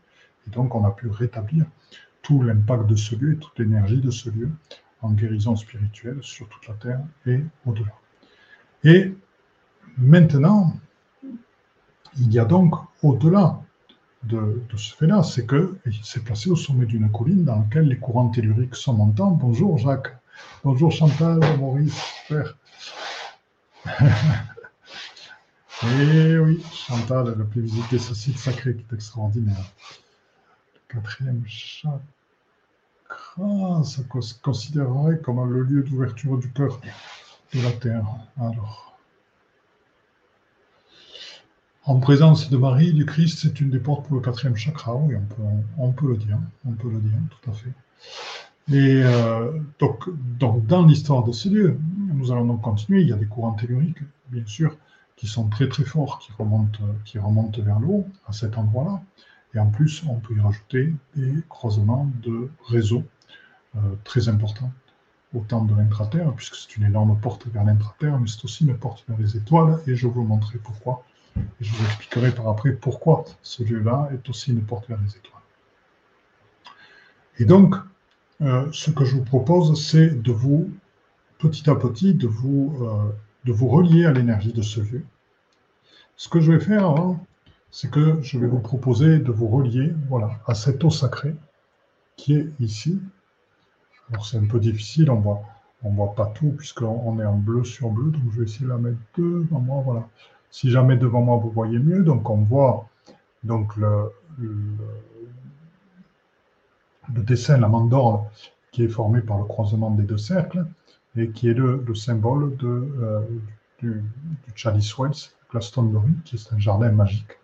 Et 0.47 0.51
donc, 0.51 0.75
on 0.75 0.85
a 0.85 0.91
pu 0.91 1.07
rétablir 1.07 1.65
tout 2.21 2.41
l'impact 2.41 2.87
de 2.87 2.95
ce 2.95 3.15
lieu 3.15 3.33
et 3.33 3.37
toute 3.37 3.57
l'énergie 3.57 4.01
de 4.01 4.11
ce 4.11 4.29
lieu 4.29 4.49
en 5.01 5.11
guérison 5.11 5.55
spirituelle 5.55 6.19
sur 6.21 6.47
toute 6.49 6.67
la 6.67 6.75
terre 6.75 7.01
et 7.25 7.39
au-delà. 7.65 7.93
Et 8.83 9.15
maintenant, 9.97 10.77
il 12.17 12.31
y 12.31 12.39
a 12.39 12.45
donc 12.45 12.75
au-delà 13.01 13.61
de, 14.23 14.61
ce 14.75 14.95
fait-là, 14.95 15.23
c'est 15.23 15.47
qu'il 15.47 16.03
s'est 16.03 16.19
placé 16.21 16.49
au 16.49 16.55
sommet 16.55 16.85
d'une 16.85 17.11
colline 17.11 17.43
dans 17.43 17.59
laquelle 17.59 17.87
les 17.87 17.97
courants 17.97 18.29
telluriques 18.29 18.75
sont 18.75 18.93
montants. 18.93 19.31
Bonjour 19.31 19.77
Jacques, 19.77 20.15
bonjour 20.63 20.91
Chantal, 20.91 21.39
Maurice, 21.57 22.01
père. 22.27 22.55
Et 25.83 26.37
oui, 26.37 26.63
Chantal, 26.71 27.33
elle 27.35 27.41
a 27.41 27.45
pu 27.45 27.61
visiter 27.61 27.97
ce 27.97 28.13
site 28.13 28.37
sacré 28.37 28.75
qui 28.75 28.81
est 28.81 28.93
extraordinaire. 28.93 29.65
Le 30.75 30.79
quatrième 30.87 31.43
chakra, 31.47 32.01
ça 33.83 34.03
se 34.21 34.33
considérerait 34.41 35.19
comme 35.19 35.51
le 35.51 35.63
lieu 35.63 35.81
d'ouverture 35.81 36.37
du 36.37 36.51
cœur 36.51 36.79
de 37.53 37.61
la 37.61 37.71
terre. 37.71 38.05
Alors. 38.39 38.90
En 41.83 41.99
présence 41.99 42.49
de 42.51 42.57
Marie, 42.57 42.93
du 42.93 43.05
Christ, 43.07 43.39
c'est 43.41 43.59
une 43.59 43.71
des 43.71 43.79
portes 43.79 44.05
pour 44.05 44.15
le 44.15 44.21
quatrième 44.21 44.55
chakra, 44.55 44.95
oui, 44.95 45.15
on 45.15 45.25
peut, 45.25 45.41
on 45.79 45.91
peut 45.91 46.07
le 46.09 46.17
dire, 46.17 46.37
on 46.65 46.73
peut 46.73 46.89
le 46.89 46.99
dire, 46.99 47.17
tout 47.29 47.49
à 47.49 47.53
fait. 47.53 47.73
Et 48.71 49.01
euh, 49.03 49.51
donc, 49.79 50.07
dans 50.37 50.85
l'histoire 50.85 51.23
de 51.23 51.31
ce 51.31 51.49
lieu, 51.49 51.79
nous 52.13 52.31
allons 52.31 52.45
donc 52.45 52.61
continuer. 52.61 53.01
Il 53.01 53.09
y 53.09 53.13
a 53.13 53.15
des 53.15 53.25
courants 53.25 53.53
telluriques, 53.53 54.03
bien 54.29 54.45
sûr, 54.45 54.77
qui 55.15 55.25
sont 55.25 55.49
très 55.49 55.67
très 55.67 55.83
forts, 55.83 56.19
qui 56.19 56.31
remontent, 56.37 56.83
qui 57.03 57.17
remontent 57.17 57.59
vers 57.63 57.79
l'eau 57.79 58.05
à 58.27 58.31
cet 58.31 58.59
endroit-là. 58.59 59.01
Et 59.55 59.59
en 59.59 59.71
plus, 59.71 60.03
on 60.07 60.19
peut 60.19 60.35
y 60.35 60.39
rajouter 60.39 60.93
des 61.15 61.33
croisements 61.49 62.09
de 62.21 62.49
réseaux 62.67 63.03
euh, 63.75 63.79
très 64.03 64.29
importants 64.29 64.71
au 65.33 65.39
temps 65.39 65.65
de 65.65 65.73
l'intraterre, 65.73 66.31
puisque 66.35 66.55
c'est 66.55 66.77
une 66.77 66.83
énorme 66.83 67.17
porte 67.19 67.47
vers 67.47 67.63
l'intraterre, 67.63 68.19
mais 68.19 68.27
c'est 68.27 68.45
aussi 68.45 68.65
une 68.65 68.77
porte 68.77 69.03
vers 69.07 69.17
les 69.17 69.35
étoiles, 69.35 69.79
et 69.87 69.95
je 69.95 70.05
vous 70.07 70.23
montrer 70.23 70.59
pourquoi 70.59 71.03
je 71.59 71.71
vous 71.71 71.85
expliquerai 71.85 72.31
par 72.31 72.47
après 72.49 72.73
pourquoi 72.73 73.25
ce 73.41 73.63
lieu-là 73.63 74.09
est 74.13 74.29
aussi 74.29 74.51
une 74.51 74.63
porte 74.63 74.87
vers 74.87 74.99
les 75.01 75.15
étoiles. 75.15 75.41
Et 77.39 77.45
donc, 77.45 77.75
euh, 78.41 78.67
ce 78.71 78.91
que 78.91 79.05
je 79.05 79.15
vous 79.15 79.23
propose, 79.23 79.81
c'est 79.81 80.21
de 80.21 80.31
vous, 80.31 80.71
petit 81.37 81.69
à 81.69 81.75
petit, 81.75 82.13
de 82.13 82.27
vous, 82.27 82.75
euh, 82.81 83.11
de 83.45 83.51
vous 83.51 83.67
relier 83.67 84.05
à 84.05 84.11
l'énergie 84.11 84.53
de 84.53 84.61
ce 84.61 84.81
lieu. 84.81 85.05
Ce 86.17 86.29
que 86.29 86.39
je 86.39 86.51
vais 86.51 86.59
faire 86.59 86.85
avant, 86.85 87.25
c'est 87.71 87.89
que 87.89 88.21
je 88.21 88.37
vais 88.37 88.47
vous 88.47 88.59
proposer 88.59 89.19
de 89.19 89.31
vous 89.31 89.47
relier 89.47 89.93
voilà, 90.09 90.39
à 90.45 90.53
cette 90.53 90.83
eau 90.83 90.89
sacrée 90.89 91.35
qui 92.17 92.35
est 92.35 92.47
ici. 92.59 93.01
Alors 94.09 94.25
c'est 94.25 94.37
un 94.37 94.45
peu 94.45 94.59
difficile, 94.59 95.09
on 95.09 95.19
voit, 95.19 95.41
on 95.83 95.91
voit 95.91 96.13
pas 96.13 96.27
tout 96.27 96.51
puisqu'on 96.51 97.19
est 97.19 97.25
en 97.25 97.37
bleu 97.37 97.63
sur 97.63 97.89
bleu, 97.89 98.11
donc 98.11 98.21
je 98.33 98.39
vais 98.39 98.43
essayer 98.43 98.65
de 98.65 98.71
la 98.71 98.77
mettre 98.77 98.97
devant 99.17 99.59
moi, 99.59 99.81
voilà. 99.83 100.07
Si 100.51 100.69
jamais 100.69 100.97
devant 100.97 101.21
moi 101.21 101.37
vous 101.37 101.49
voyez 101.49 101.79
mieux, 101.79 102.03
donc 102.03 102.29
on 102.29 102.37
voit 102.37 102.89
donc 103.43 103.75
le, 103.77 104.11
dessin, 107.09 107.57
la 107.57 107.67
mandorle, 107.67 108.21
qui 108.71 108.83
est 108.83 108.89
formé 108.89 109.21
par 109.21 109.37
le 109.37 109.45
croisement 109.45 109.91
des 109.91 110.03
deux 110.03 110.17
cercles 110.17 110.65
et 111.17 111.29
qui 111.29 111.49
est 111.49 111.53
le, 111.53 111.83
symbole 111.95 112.55
de, 112.57 112.67
euh, 113.01 113.21
du, 113.79 114.03
Chalice 114.55 114.97
Wells, 114.97 115.31
Glastonbury, 115.49 116.13
qui 116.25 116.35
est 116.35 116.53
un 116.53 116.59
jardin 116.59 116.91
magique 116.91 117.37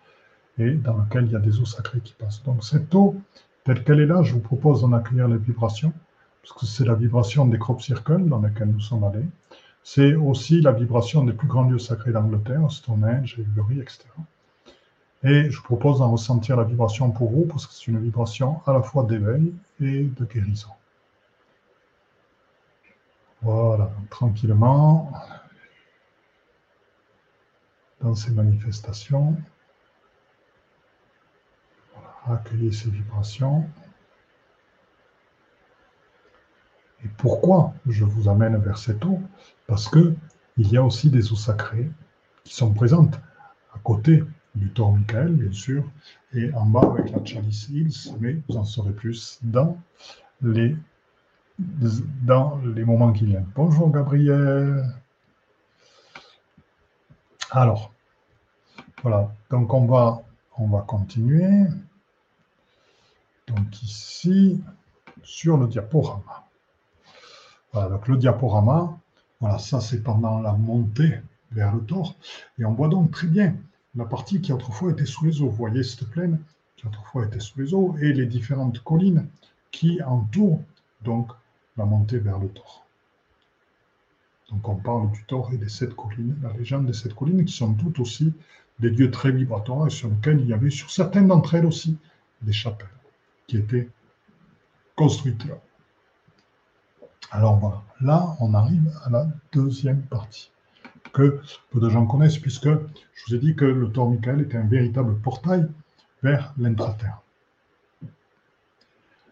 et 0.60 0.72
dans 0.72 0.98
lequel 0.98 1.26
il 1.26 1.32
y 1.32 1.36
a 1.36 1.40
des 1.40 1.60
eaux 1.60 1.66
sacrées 1.66 2.00
qui 2.00 2.14
passent. 2.14 2.44
Donc 2.44 2.64
cette 2.64 2.94
eau, 2.96 3.16
telle 3.64 3.84
qu'elle 3.84 4.00
est 4.00 4.06
là, 4.06 4.24
je 4.24 4.34
vous 4.34 4.40
propose 4.40 4.82
d'en 4.82 4.94
accueillir 4.94 5.28
les 5.28 5.38
vibrations, 5.38 5.94
parce 6.42 6.60
que 6.60 6.66
c'est 6.66 6.86
la 6.86 6.96
vibration 6.96 7.46
des 7.46 7.60
crop 7.60 7.82
circles 7.82 8.26
dans 8.26 8.40
laquelle 8.40 8.70
nous 8.70 8.80
sommes 8.80 9.04
allés. 9.04 9.26
C'est 9.90 10.16
aussi 10.16 10.60
la 10.60 10.74
vibration 10.74 11.24
des 11.24 11.32
plus 11.32 11.48
grands 11.48 11.64
lieux 11.64 11.80
sacrés 11.80 12.12
d'Angleterre, 12.12 12.70
Stonehenge, 12.70 13.40
Highbury, 13.40 13.80
etc. 13.80 14.04
Et 15.24 15.50
je 15.50 15.56
vous 15.56 15.64
propose 15.64 16.00
d'en 16.00 16.12
ressentir 16.12 16.58
la 16.58 16.66
vibration 16.66 17.10
pour 17.10 17.32
vous, 17.32 17.46
parce 17.46 17.66
que 17.66 17.74
c'est 17.74 17.88
une 17.88 18.02
vibration 18.02 18.62
à 18.66 18.74
la 18.74 18.82
fois 18.82 19.06
d'éveil 19.06 19.56
et 19.80 20.04
de 20.04 20.26
guérison. 20.26 20.72
Voilà, 23.42 23.90
tranquillement, 24.10 25.14
dans 28.02 28.14
ces 28.14 28.32
manifestations, 28.32 29.38
accueillez 32.26 32.74
ces 32.74 32.90
vibrations. 32.90 33.66
Et 37.06 37.08
pourquoi 37.08 37.74
je 37.88 38.04
vous 38.04 38.28
amène 38.28 38.58
vers 38.58 38.78
cette 38.78 39.06
eau? 39.06 39.22
Parce 39.68 39.90
que 39.90 40.14
il 40.58 40.72
y 40.72 40.78
a 40.78 40.84
aussi 40.84 41.10
des 41.10 41.32
eaux 41.32 41.36
sacrées 41.36 41.92
qui 42.44 42.56
sont 42.56 42.74
présentes 42.74 43.20
à 43.74 43.80
côté 43.80 44.24
du 44.56 44.72
Tor 44.72 44.94
Michael, 44.94 45.34
bien 45.34 45.52
sûr, 45.52 45.84
et 46.34 46.52
en 46.54 46.66
bas 46.66 46.82
avec 46.82 47.12
la 47.12 47.24
Chalice 47.24 47.70
Hills, 47.70 48.16
mais 48.20 48.38
vous 48.48 48.58
en 48.58 48.64
saurez 48.64 48.94
plus 48.94 49.40
dans 49.44 49.78
les, 50.42 50.76
dans 51.60 52.60
les 52.76 52.84
moments 52.84 53.14
qui 53.14 53.26
viennent. 53.26 53.48
Bonjour 53.56 53.92
Gabriel. 53.92 54.84
Alors, 57.52 57.94
voilà, 59.04 59.32
donc 59.50 59.74
on 59.74 59.86
va, 59.86 60.24
on 60.58 60.68
va 60.68 60.82
continuer. 60.82 61.68
Donc 63.48 63.82
ici, 63.84 64.62
sur 65.24 65.58
le 65.58 65.68
diaporama. 65.68 66.48
Voilà, 67.72 67.90
donc 67.90 68.08
le 68.08 68.18
diaporama, 68.18 68.98
voilà, 69.40 69.60
ça 69.60 69.82
c'est 69.82 70.04
pendant 70.04 70.40
la 70.40 70.54
montée 70.54 71.20
vers 71.52 71.76
le 71.76 71.82
tort. 71.82 72.16
Et 72.60 72.66
on 72.66 72.74
voit 72.74 72.90
donc 72.90 73.12
très 73.12 73.28
bien 73.28 73.56
la 73.96 74.06
partie 74.06 74.42
qui 74.42 74.54
autrefois 74.54 74.92
était 74.92 75.06
sous 75.06 75.26
les 75.26 75.42
eaux. 75.42 75.50
Vous 75.50 75.56
voyez 75.56 75.84
cette 75.84 76.10
plaine 76.10 76.40
qui 76.76 76.86
autrefois 76.88 77.26
était 77.26 77.40
sous 77.40 77.60
les 77.60 77.74
eaux 77.74 77.96
et 78.00 78.14
les 78.14 78.26
différentes 78.26 78.80
collines 78.80 79.28
qui 79.72 80.02
entourent 80.04 80.62
donc 81.02 81.32
la 81.78 81.86
montée 81.86 82.20
vers 82.20 82.40
le 82.40 82.50
tort. 82.50 82.86
Donc 84.50 84.68
on 84.70 84.76
parle 84.76 85.12
du 85.12 85.24
tort 85.26 85.52
et 85.52 85.58
des 85.58 85.70
sept 85.70 85.94
collines, 85.94 86.38
la 86.42 86.54
légende 86.54 86.86
des 86.86 86.94
sept 86.94 87.14
collines 87.14 87.44
qui 87.46 87.54
sont 87.54 87.74
toutes 87.74 88.00
aussi 88.00 88.34
des 88.80 88.90
lieux 88.90 89.12
très 89.12 89.32
vibratoires 89.32 89.88
et 89.88 89.90
sur 89.90 90.10
lesquels 90.10 90.40
il 90.40 90.48
y 90.48 90.54
avait 90.54 90.70
sur 90.70 90.90
certaines 90.90 91.28
d'entre 91.28 91.56
elles 91.56 91.66
aussi 91.66 91.98
des 92.42 92.54
chapelles 92.54 92.88
qui 93.48 93.58
étaient 93.58 93.90
construites 94.96 95.46
là. 95.46 95.56
Alors 97.32 97.58
voilà, 97.58 97.84
là 98.02 98.36
on 98.40 98.54
arrive 98.54 98.92
à 99.06 99.10
la 99.10 99.28
deuxième 99.52 100.02
partie 100.04 100.52
que 101.14 101.42
peu 101.72 101.80
de 101.80 101.90
gens 101.90 102.06
connaissent 102.06 102.38
puisque 102.38 102.70
je 102.70 103.24
vous 103.28 103.36
ai 103.36 103.40
dit 103.40 103.56
que 103.56 103.66
le 103.66 103.92
Tor 103.92 104.10
Michael 104.10 104.42
était 104.42 104.58
un 104.58 104.68
véritable 104.68 105.18
portail 105.20 105.68
vers 106.24 106.54
l'intraterre. 106.58 107.22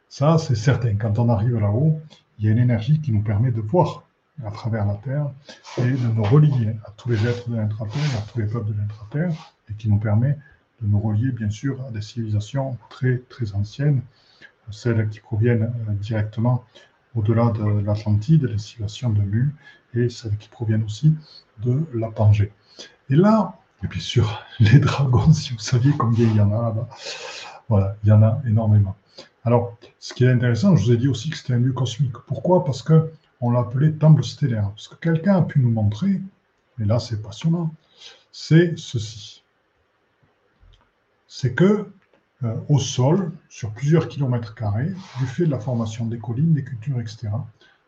Ça, 0.10 0.38
c'est 0.38 0.56
certain. 0.56 0.96
Quand 0.96 1.20
on 1.20 1.30
arrive 1.30 1.60
là-haut, 1.60 2.00
il 2.40 2.46
y 2.46 2.48
a 2.48 2.52
une 2.52 2.58
énergie 2.58 3.02
qui 3.02 3.12
nous 3.12 3.22
permet 3.22 3.52
de 3.52 3.62
voir 3.62 4.04
à 4.46 4.52
travers 4.52 4.86
la 4.86 4.96
Terre 4.96 5.30
et 5.78 5.92
de 5.92 6.08
nous 6.08 6.24
relier 6.24 6.76
à 6.86 6.92
tous 6.92 7.10
les 7.10 7.28
êtres 7.28 7.50
de 7.50 7.56
l'intraterre, 7.56 8.18
à 8.18 8.32
tous 8.32 8.40
les 8.40 8.48
peuples 8.48 8.74
de 8.74 8.78
l'intraterre, 8.78 9.32
et 9.70 9.74
qui 9.74 9.90
nous 9.90 10.00
permet 10.00 10.38
de 10.82 10.88
nous 10.88 11.00
relier, 11.00 11.32
bien 11.32 11.50
sûr, 11.50 11.78
à 11.88 11.92
des 11.92 12.02
civilisations 12.02 12.78
très, 12.90 13.20
très 13.30 13.54
anciennes, 13.56 14.02
celles 14.72 15.10
qui 15.10 15.20
proviennent 15.20 15.74
euh, 15.90 15.94
directement 15.94 16.66
au-delà 17.16 17.50
de 17.52 17.82
l'Atlantide, 17.82 18.44
les 18.44 18.58
civilisations 18.58 19.10
de 19.10 19.22
Mu, 19.22 19.56
et 19.94 20.10
celles 20.10 20.38
qui 20.38 20.50
proviennent 20.50 20.84
aussi 20.84 21.14
de 21.64 21.86
la 21.94 22.12
Pangée. 22.12 22.52
Et 23.10 23.16
là, 23.16 23.58
et 23.84 23.88
bien 23.88 24.00
sûr, 24.00 24.44
les 24.60 24.80
dragons, 24.80 25.32
si 25.32 25.54
vous 25.54 25.60
saviez 25.60 25.94
combien 25.98 26.28
il 26.28 26.36
y 26.36 26.42
en 26.42 26.52
a 26.52 26.64
là-bas, 26.64 26.90
voilà, 27.70 27.96
il 28.04 28.10
y 28.10 28.12
en 28.12 28.22
a 28.22 28.42
énormément. 28.48 28.96
Alors, 29.44 29.78
ce 30.00 30.14
qui 30.14 30.26
est 30.26 30.32
intéressant, 30.32 30.76
je 30.76 30.86
vous 30.86 30.92
ai 30.92 30.98
dit 30.98 31.08
aussi 31.08 31.30
que 31.30 31.38
c'était 31.38 31.54
un 31.54 31.60
lieu 31.60 31.72
cosmique. 31.72 32.18
Pourquoi? 32.28 32.64
Parce 32.64 32.82
que 32.82 33.12
on 33.42 33.52
l'appelait 33.52 33.92
temple 33.92 34.24
stellaire. 34.24 34.70
Parce 34.72 34.88
que 34.88 34.96
quelqu'un 34.96 35.38
a 35.38 35.42
pu 35.42 35.60
nous 35.60 35.70
montrer, 35.70 36.22
et 36.80 36.86
là 36.86 37.00
c'est 37.00 37.22
passionnant, 37.22 37.74
c'est 38.32 38.78
ceci. 38.78 39.44
C'est 41.28 41.54
que 41.54 41.92
euh, 42.46 42.56
au 42.70 42.80
sol, 42.80 43.32
sur 43.50 43.72
plusieurs 43.72 44.08
kilomètres 44.08 44.56
carrés, 44.56 44.92
du 45.20 45.26
fait 45.26 45.46
de 45.46 45.52
la 45.52 45.60
formation 45.60 46.06
des 46.06 46.20
collines, 46.20 46.54
des 46.54 46.64
cultures, 46.64 47.00
etc., 47.00 47.30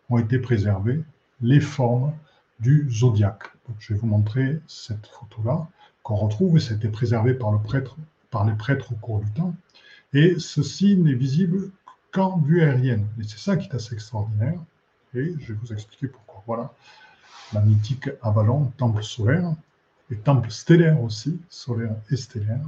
ont 0.09 0.17
été 0.17 0.39
préservés 0.39 1.03
les 1.41 1.59
formes 1.59 2.13
du 2.59 2.87
zodiaque. 2.89 3.43
je 3.79 3.93
vais 3.93 3.99
vous 3.99 4.07
montrer 4.07 4.59
cette 4.67 5.05
photo-là 5.07 5.67
qu'on 6.01 6.15
retrouve 6.15 6.57
et 6.57 6.59
ça 6.59 6.73
a 6.73 6.77
été 6.77 6.87
préservé 6.89 7.33
par, 7.33 7.51
par 8.31 8.45
les 8.45 8.53
prêtres 8.53 8.93
au 8.93 8.95
cours 8.95 9.19
du 9.19 9.29
temps. 9.31 9.53
Et 10.13 10.35
ceci 10.39 10.95
n'est 10.97 11.13
visible 11.13 11.69
qu'en 12.11 12.39
vue 12.39 12.61
aérienne. 12.61 13.05
Et 13.19 13.23
c'est 13.23 13.37
ça 13.37 13.57
qui 13.57 13.67
est 13.67 13.75
assez 13.75 13.93
extraordinaire. 13.93 14.59
Et 15.13 15.33
je 15.39 15.53
vais 15.53 15.59
vous 15.61 15.73
expliquer 15.73 16.07
pourquoi. 16.07 16.43
Voilà 16.47 16.73
la 17.53 17.61
mythique 17.61 18.09
Avalon, 18.21 18.71
temple 18.77 19.03
solaire, 19.03 19.53
et 20.09 20.15
temple 20.15 20.51
stellaire 20.51 21.01
aussi, 21.01 21.39
solaire 21.49 21.95
et 22.09 22.15
stellaire. 22.15 22.65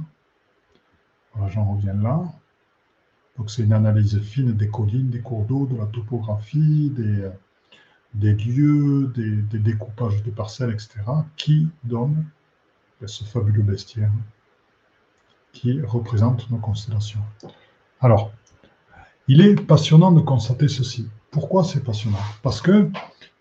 J'en 1.48 1.64
reviens 1.64 1.94
là. 1.94 2.22
Donc 3.38 3.50
c'est 3.50 3.62
une 3.62 3.72
analyse 3.72 4.20
fine 4.20 4.52
des 4.52 4.68
collines, 4.68 5.10
des 5.10 5.20
cours 5.20 5.44
d'eau, 5.44 5.66
de 5.66 5.76
la 5.76 5.86
topographie, 5.86 6.92
des, 8.14 8.34
lieux, 8.34 9.12
des, 9.14 9.58
découpages 9.58 10.22
de 10.22 10.30
parcelles, 10.30 10.70
etc., 10.70 10.98
qui 11.36 11.68
donne 11.84 12.26
ce 13.06 13.24
fabuleux 13.24 13.62
bestiaire 13.62 14.12
qui 15.52 15.80
représente 15.80 16.50
nos 16.50 16.58
constellations. 16.58 17.22
Alors, 18.00 18.32
il 19.26 19.40
est 19.40 19.54
passionnant 19.54 20.12
de 20.12 20.20
constater 20.20 20.68
ceci. 20.68 21.08
Pourquoi 21.30 21.64
c'est 21.64 21.82
passionnant? 21.82 22.18
Parce 22.42 22.60
que 22.60 22.90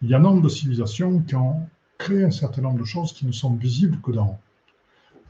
il 0.02 0.10
y 0.10 0.14
a 0.14 0.18
un 0.18 0.22
nombre 0.22 0.42
de 0.42 0.50
civilisations 0.50 1.20
qui 1.22 1.36
ont 1.36 1.68
créé 1.98 2.24
un 2.24 2.32
certain 2.32 2.62
nombre 2.62 2.80
de 2.80 2.86
choses 2.86 3.12
qui 3.12 3.26
ne 3.26 3.32
sont 3.32 3.54
visibles 3.54 4.00
que 4.02 4.12
d'en 4.12 4.28
haut. 4.28 4.40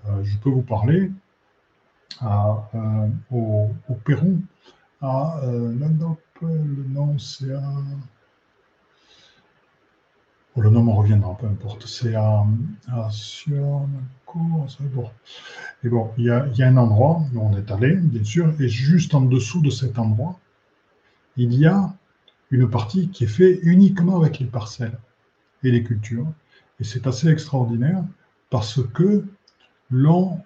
Euh, 0.09 0.23
je 0.23 0.37
peux 0.37 0.49
vous 0.49 0.61
parler 0.61 1.11
euh, 2.23 3.07
au, 3.31 3.69
Pérou, 4.05 4.41
à 5.01 5.39
euh, 5.43 5.71
le 5.71 6.87
nom 6.87 7.17
c'est 7.17 7.51
à... 7.51 7.61
Oh, 10.55 10.61
le 10.61 10.69
nom 10.69 10.83
me 10.83 10.91
reviendra, 10.91 11.37
peu 11.37 11.47
importe. 11.47 11.85
C'est 11.85 12.15
à, 12.15 12.45
à 12.91 13.09
bon. 14.79 15.09
Et 15.83 15.89
bon, 15.89 16.11
il 16.17 16.25
y, 16.25 16.49
il 16.51 16.57
y 16.57 16.63
a 16.63 16.67
un 16.67 16.77
endroit 16.77 17.21
où 17.33 17.39
on 17.39 17.55
est 17.55 17.71
allé, 17.71 17.95
bien 17.95 18.23
sûr, 18.23 18.53
et 18.59 18.67
juste 18.67 19.13
en 19.13 19.21
dessous 19.21 19.61
de 19.61 19.69
cet 19.69 19.99
endroit, 19.99 20.39
il 21.37 21.53
y 21.53 21.65
a 21.65 21.93
une 22.51 22.69
partie 22.69 23.09
qui 23.09 23.25
est 23.25 23.27
faite 23.27 23.59
uniquement 23.63 24.17
avec 24.17 24.39
les 24.39 24.47
parcelles 24.47 24.97
et 25.63 25.71
les 25.71 25.83
cultures. 25.83 26.27
Et 26.79 26.83
c'est 26.83 27.07
assez 27.07 27.27
extraordinaire 27.27 28.03
parce 28.49 28.81
que 28.93 29.25
l'on, 29.91 30.41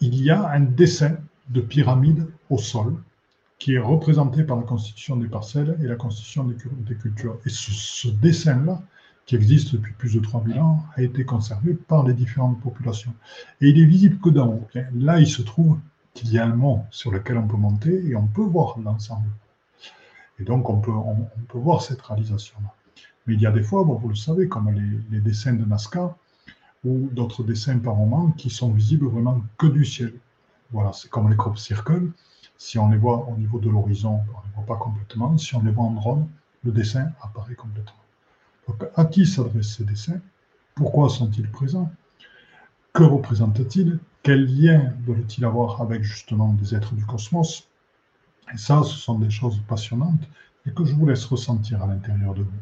il 0.00 0.22
y 0.22 0.30
a 0.30 0.48
un 0.50 0.60
dessin 0.60 1.16
de 1.48 1.60
pyramide 1.60 2.26
au 2.50 2.58
sol 2.58 2.94
qui 3.58 3.74
est 3.74 3.78
représenté 3.78 4.44
par 4.44 4.56
la 4.56 4.62
constitution 4.62 5.16
des 5.16 5.26
parcelles 5.26 5.76
et 5.82 5.86
la 5.86 5.96
constitution 5.96 6.44
des, 6.44 6.94
cultures. 6.94 7.38
Et 7.44 7.48
ce, 7.48 8.08
dessin-là, 8.08 8.80
qui 9.26 9.34
existe 9.34 9.72
depuis 9.72 9.92
plus 9.94 10.14
de 10.14 10.20
3000 10.20 10.60
ans, 10.60 10.84
a 10.96 11.02
été 11.02 11.24
conservé 11.24 11.74
par 11.74 12.06
les 12.06 12.14
différentes 12.14 12.60
populations. 12.60 13.12
Et 13.60 13.68
il 13.70 13.80
est 13.80 13.84
visible 13.84 14.18
que 14.20 14.30
d'en 14.30 14.48
haut. 14.48 14.68
Là, 14.94 15.18
il 15.18 15.26
se 15.26 15.42
trouve 15.42 15.78
qu'il 16.14 16.32
y 16.32 16.38
a 16.38 16.46
un 16.46 16.54
mont 16.54 16.84
sur 16.90 17.10
lequel 17.10 17.36
on 17.36 17.48
peut 17.48 17.56
monter 17.56 18.06
et 18.06 18.14
on 18.14 18.26
peut 18.26 18.42
voir 18.42 18.78
l'ensemble. 18.78 19.28
Et 20.38 20.44
donc, 20.44 20.70
on 20.70 20.80
peut, 20.80 20.92
on, 20.92 21.26
peut 21.48 21.58
voir 21.58 21.82
cette 21.82 22.00
réalisation-là. 22.00 22.72
Mais 23.26 23.34
il 23.34 23.40
y 23.40 23.46
a 23.46 23.50
des 23.50 23.62
fois, 23.62 23.82
vous 23.82 24.08
le 24.08 24.14
savez, 24.14 24.48
comme 24.48 24.70
les, 24.70 25.20
dessins 25.20 25.52
de 25.52 25.64
Nazca 25.64 26.16
ou 26.84 27.08
d'autres 27.12 27.42
dessins 27.42 27.78
par 27.78 27.96
moment 27.96 28.30
qui 28.32 28.50
sont 28.50 28.70
visibles 28.72 29.06
vraiment 29.06 29.42
que 29.56 29.66
du 29.66 29.84
ciel. 29.84 30.14
Voilà, 30.70 30.92
c'est 30.92 31.08
comme 31.08 31.30
les 31.30 31.36
crop 31.36 31.58
circles. 31.58 32.10
Si 32.56 32.78
on 32.78 32.90
les 32.90 32.98
voit 32.98 33.26
au 33.28 33.36
niveau 33.36 33.58
de 33.58 33.70
l'horizon, 33.70 34.14
on 34.14 34.38
ne 34.40 34.46
les 34.46 34.54
voit 34.54 34.66
pas 34.66 34.76
complètement. 34.76 35.36
Si 35.38 35.54
on 35.54 35.62
les 35.62 35.70
voit 35.70 35.84
en 35.84 35.92
drone, 35.92 36.28
le 36.64 36.72
dessin 36.72 37.12
apparaît 37.22 37.54
complètement. 37.54 37.92
Donc, 38.66 38.84
à 38.96 39.04
qui 39.04 39.26
s'adressent 39.26 39.76
ces 39.76 39.84
dessins? 39.84 40.20
Pourquoi 40.74 41.08
sont-ils 41.08 41.50
présents? 41.50 41.90
Que 42.92 43.02
représentent-ils? 43.02 43.98
Quel 44.22 44.44
lien 44.44 44.92
doivent-ils 45.06 45.44
avoir 45.44 45.80
avec 45.80 46.02
justement 46.02 46.52
des 46.52 46.74
êtres 46.74 46.94
du 46.94 47.04
cosmos? 47.06 47.68
Et 48.52 48.56
ça, 48.56 48.82
ce 48.82 48.96
sont 48.96 49.18
des 49.18 49.30
choses 49.30 49.60
passionnantes 49.68 50.28
et 50.66 50.72
que 50.72 50.84
je 50.84 50.94
vous 50.94 51.06
laisse 51.06 51.24
ressentir 51.24 51.82
à 51.82 51.86
l'intérieur 51.86 52.34
de 52.34 52.42
vous. 52.42 52.60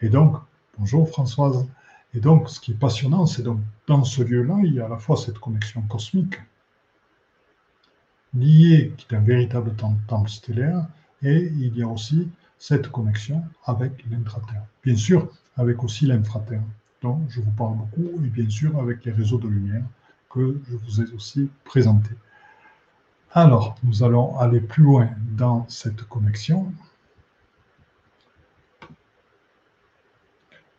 Et 0.00 0.08
donc, 0.08 0.36
bonjour 0.78 1.08
Françoise. 1.08 1.66
Et 2.18 2.20
donc, 2.20 2.50
ce 2.50 2.58
qui 2.58 2.72
est 2.72 2.74
passionnant, 2.74 3.26
c'est 3.26 3.44
donc 3.44 3.60
dans 3.86 4.02
ce 4.02 4.22
lieu-là, 4.22 4.56
il 4.64 4.74
y 4.74 4.80
a 4.80 4.86
à 4.86 4.88
la 4.88 4.98
fois 4.98 5.16
cette 5.16 5.38
connexion 5.38 5.82
cosmique 5.82 6.34
liée, 8.34 8.92
qui 8.96 9.06
est 9.08 9.16
un 9.16 9.20
véritable 9.20 9.72
temple 9.76 10.28
stellaire, 10.28 10.84
et 11.22 11.44
il 11.54 11.78
y 11.78 11.82
a 11.84 11.86
aussi 11.86 12.28
cette 12.58 12.88
connexion 12.88 13.44
avec 13.64 14.04
l'intraterre. 14.10 14.64
Bien 14.82 14.96
sûr, 14.96 15.30
avec 15.56 15.84
aussi 15.84 16.06
l'infraterre, 16.06 16.64
dont 17.02 17.24
je 17.28 17.40
vous 17.40 17.52
parle 17.52 17.76
beaucoup, 17.76 18.20
et 18.24 18.28
bien 18.28 18.50
sûr 18.50 18.76
avec 18.80 19.04
les 19.04 19.12
réseaux 19.12 19.38
de 19.38 19.46
lumière 19.46 19.84
que 20.28 20.60
je 20.68 20.74
vous 20.74 21.00
ai 21.00 21.14
aussi 21.14 21.48
présentés. 21.62 22.16
Alors, 23.30 23.76
nous 23.84 24.02
allons 24.02 24.36
aller 24.40 24.58
plus 24.58 24.82
loin 24.82 25.08
dans 25.36 25.68
cette 25.68 26.02
connexion. 26.02 26.72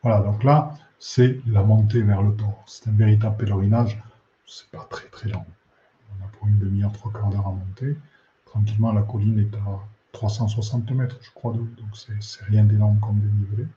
Voilà, 0.03 0.19
donc 0.19 0.43
là, 0.43 0.75
c'est 0.99 1.39
la 1.47 1.63
montée 1.63 2.01
vers 2.01 2.21
le 2.21 2.35
tort. 2.35 2.63
C'est 2.67 2.87
un 2.89 2.93
véritable 2.93 3.37
pèlerinage. 3.37 4.01
C'est 4.45 4.69
pas 4.69 4.87
très 4.89 5.07
très 5.07 5.29
long. 5.29 5.45
On 6.11 6.25
a 6.25 6.27
pour 6.29 6.47
une 6.47 6.59
demi-heure, 6.59 6.91
trois 6.91 7.11
quarts 7.11 7.29
d'heure 7.29 7.47
à 7.47 7.51
monter. 7.51 7.97
Tranquillement, 8.45 8.91
la 8.91 9.03
colline 9.03 9.39
est 9.39 9.55
à 9.55 9.79
360 10.11 10.89
mètres, 10.91 11.17
je 11.21 11.29
crois, 11.35 11.53
donc 11.53 11.69
c'est 11.93 12.43
rien 12.45 12.63
d'énorme 12.63 12.99
comme 12.99 13.19
dénivelé. 13.19 13.67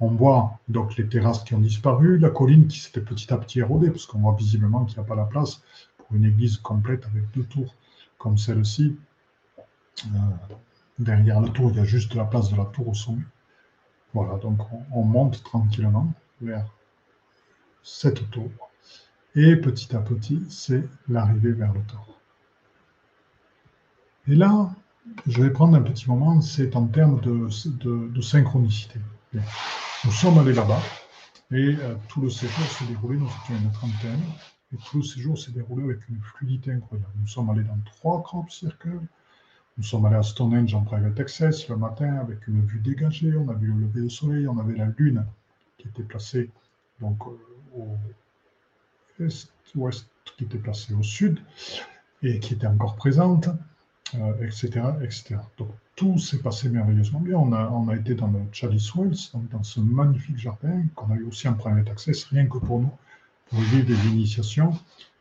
On 0.00 0.08
voit 0.08 0.58
donc 0.68 0.96
les 0.96 1.08
terrasses 1.08 1.42
qui 1.44 1.54
ont 1.54 1.60
disparu, 1.60 2.18
la 2.18 2.28
colline 2.28 2.66
qui 2.66 2.78
s'était 2.78 3.00
petit 3.00 3.32
à 3.32 3.38
petit 3.38 3.60
érodée, 3.60 3.90
parce 3.90 4.04
qu'on 4.04 4.18
voit 4.18 4.34
visiblement 4.34 4.84
qu'il 4.84 4.98
n'y 4.98 5.04
a 5.04 5.06
pas 5.06 5.14
la 5.14 5.24
place 5.24 5.62
une 6.14 6.24
église 6.24 6.58
complète 6.58 7.04
avec 7.06 7.30
deux 7.32 7.44
tours 7.44 7.74
comme 8.18 8.38
celle-ci. 8.38 8.96
Euh, 10.06 10.18
derrière 10.98 11.40
la 11.40 11.48
tour, 11.48 11.70
il 11.70 11.76
y 11.76 11.80
a 11.80 11.84
juste 11.84 12.14
la 12.14 12.24
place 12.24 12.50
de 12.50 12.56
la 12.56 12.64
tour 12.66 12.88
au 12.88 12.94
sommet. 12.94 13.24
Voilà, 14.14 14.36
donc 14.38 14.58
on, 14.92 15.02
monte 15.04 15.42
tranquillement 15.42 16.12
vers 16.40 16.66
cette 17.82 18.30
tour. 18.30 18.50
Et 19.34 19.56
petit 19.56 19.96
à 19.96 20.00
petit, 20.00 20.44
c'est 20.50 20.84
l'arrivée 21.08 21.52
vers 21.52 21.72
le 21.72 21.80
tour. 21.82 22.18
Et 24.28 24.34
là, 24.34 24.70
je 25.26 25.42
vais 25.42 25.50
prendre 25.50 25.76
un 25.76 25.82
petit 25.82 26.08
moment, 26.08 26.40
c'est 26.40 26.76
en 26.76 26.86
termes 26.86 27.20
de, 27.20 28.20
synchronicité. 28.20 29.00
Nous 30.04 30.12
sommes 30.12 30.38
allés 30.38 30.52
là-bas 30.52 30.80
et 31.50 31.76
euh, 31.80 31.94
tout 32.08 32.22
le 32.22 32.30
séjour 32.30 32.64
s'est 32.66 32.86
déroulé, 32.86 33.18
nous 33.18 33.26
étions 33.26 33.54
une 33.62 33.72
trentaine, 33.72 34.22
et 34.72 34.76
tout 34.86 34.98
le 34.98 35.02
séjour 35.02 35.38
s'est 35.38 35.52
déroulé 35.52 35.84
avec 35.84 36.08
une 36.08 36.20
fluidité 36.20 36.72
incroyable. 36.72 37.12
Nous 37.20 37.26
sommes 37.26 37.50
allés 37.50 37.64
dans 37.64 37.78
trois 37.84 38.22
crop 38.22 38.50
circles. 38.50 39.00
Nous 39.78 39.84
sommes 39.84 40.04
allés 40.04 40.16
à 40.16 40.22
Stonehenge 40.22 40.74
en 40.74 40.82
private 40.82 41.18
access 41.18 41.68
le 41.68 41.76
matin 41.76 42.16
avec 42.16 42.46
une 42.46 42.64
vue 42.64 42.80
dégagée. 42.80 43.34
On 43.36 43.48
a 43.48 43.54
vu 43.54 43.68
le 43.68 43.80
lever 43.80 44.02
du 44.02 44.10
soleil. 44.10 44.46
On 44.46 44.58
avait 44.58 44.76
la 44.76 44.86
lune 44.96 45.24
qui 45.78 45.88
était 45.88 46.02
placée 46.02 46.50
donc 47.00 47.18
euh, 47.26 47.78
au 47.78 47.88
est-ouest, 49.18 50.08
qui 50.36 50.44
était 50.44 50.58
placée 50.58 50.94
au 50.94 51.02
sud 51.02 51.40
et 52.22 52.38
qui 52.38 52.54
était 52.54 52.66
encore 52.66 52.96
présente, 52.96 53.48
etc., 54.42 54.70
euh, 54.76 55.00
etc. 55.04 55.36
Donc 55.58 55.70
tout 55.96 56.18
s'est 56.18 56.38
passé 56.38 56.68
merveilleusement 56.68 57.20
bien. 57.20 57.38
On 57.38 57.52
a, 57.52 57.68
on 57.70 57.88
a 57.88 57.96
été 57.96 58.14
dans 58.14 58.28
le 58.28 58.40
Chalice 58.52 58.94
Wells, 58.94 59.30
donc 59.32 59.48
dans 59.50 59.62
ce 59.62 59.80
magnifique 59.80 60.38
jardin 60.38 60.84
qu'on 60.94 61.10
a 61.12 61.16
eu 61.16 61.24
aussi 61.24 61.48
en 61.48 61.54
private 61.54 61.88
access, 61.88 62.24
rien 62.24 62.46
que 62.46 62.58
pour 62.58 62.80
nous 62.80 62.92
pour 63.52 63.60
vivre 63.60 63.86
des 63.86 64.08
initiations 64.08 64.72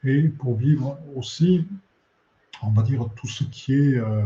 et 0.03 0.29
pour 0.29 0.55
vivre 0.55 0.97
aussi, 1.15 1.65
on 2.61 2.71
va 2.71 2.83
dire, 2.83 3.07
tout 3.15 3.27
ce 3.27 3.43
qui 3.43 3.73
est 3.73 3.95
euh, 3.95 4.25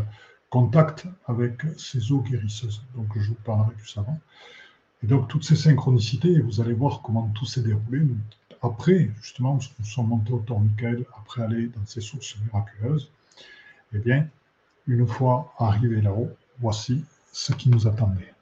contact 0.49 1.05
avec 1.27 1.63
ces 1.77 2.11
eaux 2.11 2.21
guérisseuses. 2.21 2.81
Donc, 2.95 3.07
je 3.17 3.29
vous 3.29 3.35
parlerai 3.35 3.73
plus 3.73 3.97
avant. 3.97 4.19
Et 5.03 5.07
donc, 5.07 5.27
toutes 5.27 5.43
ces 5.43 5.55
synchronicités, 5.55 6.39
vous 6.41 6.61
allez 6.61 6.73
voir 6.73 7.01
comment 7.01 7.29
tout 7.35 7.45
s'est 7.45 7.61
déroulé. 7.61 8.01
Après, 8.61 9.11
justement, 9.21 9.59
nous 9.79 9.85
sommes 9.85 10.07
montés 10.07 10.33
au 10.33 10.39
Tour 10.39 10.59
Michael, 10.59 11.05
après 11.17 11.43
aller 11.43 11.67
dans 11.67 11.85
ces 11.85 12.01
sources 12.01 12.35
miraculeuses, 12.45 13.11
eh 13.93 13.99
bien, 13.99 14.27
une 14.87 15.05
fois 15.05 15.53
arrivés 15.57 16.01
là-haut, 16.01 16.31
voici 16.59 17.03
ce 17.31 17.53
qui 17.53 17.69
nous 17.69 17.87
attendait. 17.87 18.33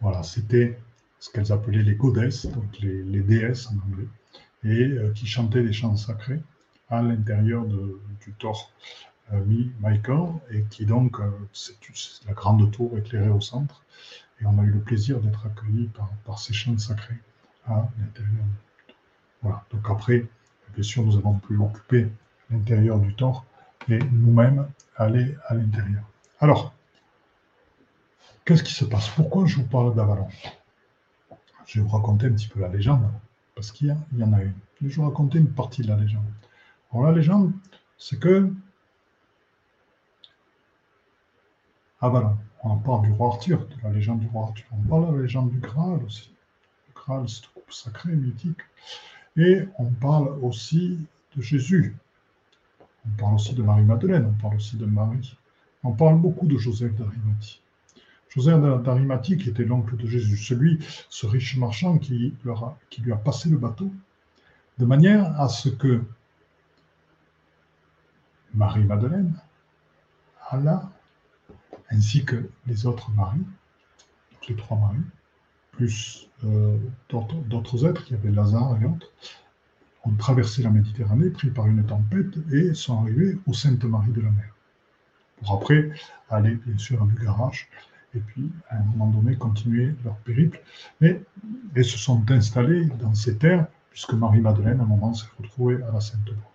Voilà, 0.00 0.22
c'était 0.22 0.78
ce 1.18 1.30
qu'elles 1.30 1.52
appelaient 1.52 1.82
les 1.82 1.94
goddesses, 1.94 2.46
donc 2.46 2.78
les, 2.80 3.20
déesses 3.20 3.68
en 3.68 3.76
anglais, 3.86 4.08
et 4.64 4.82
euh, 4.82 5.12
qui 5.12 5.26
chantaient 5.26 5.62
des 5.62 5.72
chants 5.72 5.96
sacrés 5.96 6.40
à 6.88 7.02
l'intérieur 7.02 7.64
du 7.64 8.32
Thor 8.38 8.70
euh, 9.32 9.44
Michael, 9.80 10.32
et 10.50 10.62
qui 10.70 10.86
donc, 10.86 11.20
euh, 11.20 11.30
c'est 11.52 11.76
la 12.26 12.32
grande 12.32 12.70
tour 12.72 12.98
éclairée 12.98 13.28
au 13.28 13.40
centre, 13.40 13.82
et 14.40 14.46
on 14.46 14.58
a 14.58 14.62
eu 14.62 14.70
le 14.70 14.80
plaisir 14.80 15.20
d'être 15.20 15.46
accueillis 15.46 15.88
par, 16.24 16.38
ces 16.38 16.52
chants 16.52 16.76
sacrés 16.78 17.18
à 17.66 17.88
l'intérieur. 17.98 18.44
Voilà, 19.42 19.64
donc 19.70 19.88
après, 19.88 20.26
bien 20.74 20.82
sûr, 20.82 21.04
nous 21.04 21.16
avons 21.16 21.34
pu 21.34 21.56
occuper 21.56 22.08
l'intérieur 22.50 22.98
du 22.98 23.14
Thor 23.14 23.44
et 23.88 23.98
nous-mêmes 23.98 24.68
aller 24.96 25.36
à 25.46 25.54
l'intérieur. 25.54 26.02
Alors, 26.40 26.74
qu'est-ce 28.44 28.62
qui 28.62 28.72
se 28.72 28.84
passe? 28.84 29.08
Pourquoi 29.10 29.46
je 29.46 29.56
vous 29.56 29.66
parle 29.66 29.94
d'Avalon 29.94 30.28
Je 31.66 31.78
vais 31.78 31.86
vous 31.86 31.96
raconter 31.96 32.26
un 32.26 32.32
petit 32.32 32.48
peu 32.48 32.60
la 32.60 32.68
légende, 32.68 33.08
parce 33.60 33.72
qu'il 33.72 33.88
y, 33.88 34.24
en 34.24 34.32
a 34.32 34.42
une. 34.42 34.54
Je 34.80 34.86
vais 34.86 34.94
vous 34.94 35.02
raconter 35.02 35.36
une 35.36 35.52
partie 35.52 35.82
de 35.82 35.88
la 35.88 35.96
légende. 35.96 36.24
Alors 36.90 37.08
la 37.08 37.12
légende, 37.12 37.52
c'est 37.98 38.18
que 38.18 38.50
Avalon, 42.00 42.38
on 42.64 42.78
parle 42.78 43.02
du 43.02 43.12
roi 43.12 43.34
Arthur, 43.34 43.66
de 43.66 43.74
la 43.82 43.90
légende 43.90 44.20
du 44.20 44.28
roi 44.28 44.44
Arthur. 44.44 44.64
On 44.72 44.88
parle 44.88 45.10
de 45.10 45.16
la 45.16 45.22
légende 45.24 45.50
du 45.50 45.58
Graal 45.58 46.02
aussi. 46.04 46.34
Le 46.88 46.94
Graal, 46.94 47.28
c'est 47.28 47.44
un 47.44 47.48
couple 47.52 47.74
sacré, 47.74 48.16
mythique. 48.16 48.62
Et 49.36 49.68
on 49.78 49.90
parle 49.90 50.28
aussi 50.42 50.98
de 51.36 51.42
Jésus. 51.42 51.94
On 53.06 53.10
parle 53.18 53.34
aussi 53.34 53.54
de 53.54 53.62
Marie-Madeleine, 53.62 54.24
on 54.24 54.40
parle 54.40 54.56
aussi 54.56 54.78
de 54.78 54.86
Marie. 54.86 55.36
On 55.84 55.92
parle 55.92 56.18
beaucoup 56.18 56.46
de 56.46 56.56
Joseph 56.56 56.94
d'Arimathie. 56.94 57.60
Joseph 58.30 58.82
d'Arimathie, 58.82 59.36
qui 59.36 59.48
était 59.48 59.64
l'oncle 59.64 59.96
de 59.96 60.06
Jésus, 60.06 60.36
celui, 60.36 60.78
ce 61.08 61.26
riche 61.26 61.56
marchand 61.56 61.98
qui, 61.98 62.34
lui 62.98 63.12
a 63.12 63.16
passé 63.16 63.48
le 63.48 63.58
bateau, 63.58 63.90
de 64.78 64.84
manière 64.84 65.38
à 65.40 65.48
ce 65.48 65.68
que 65.68 66.02
Marie-Madeleine, 68.54 69.34
Allah, 70.48 70.90
ainsi 71.90 72.24
que 72.24 72.48
les 72.66 72.86
autres 72.86 73.10
maris, 73.12 73.44
les 74.48 74.56
trois 74.56 74.78
maris, 74.78 75.04
plus 75.72 76.28
euh, 76.44 76.76
d'autres 77.08 77.86
êtres, 77.86 78.04
il 78.08 78.12
y 78.12 78.16
avait 78.16 78.30
Lazare 78.30 78.76
et 78.80 78.84
autres, 78.84 79.10
ont 80.04 80.14
traversé 80.14 80.62
la 80.62 80.70
Méditerranée, 80.70 81.30
pris 81.30 81.50
par 81.50 81.66
une 81.66 81.84
tempête, 81.84 82.34
et 82.52 82.74
sont 82.74 83.00
arrivés 83.00 83.38
au 83.46 83.52
Sainte-Marie 83.52 84.12
de 84.12 84.20
la 84.20 84.30
Mer. 84.30 84.54
Pour 85.38 85.54
après 85.54 85.90
aller, 86.28 86.54
bien 86.54 86.78
sûr, 86.78 87.02
à 87.02 87.04
Bugarach, 87.04 87.68
et 88.14 88.18
puis, 88.18 88.50
à 88.68 88.76
un 88.76 88.82
moment 88.82 89.06
donné, 89.06 89.36
continuer 89.36 89.94
leur 90.04 90.16
périple. 90.16 90.60
Mais 91.00 91.22
ils 91.76 91.84
se 91.84 91.98
sont 91.98 92.24
installés 92.30 92.86
dans 93.00 93.14
ces 93.14 93.36
terres, 93.36 93.66
puisque 93.90 94.14
Marie-Madeleine, 94.14 94.80
à 94.80 94.82
un 94.82 94.86
moment, 94.86 95.14
s'est 95.14 95.28
retrouvée 95.38 95.82
à 95.82 95.92
la 95.92 96.00
Sainte-Voie. 96.00 96.50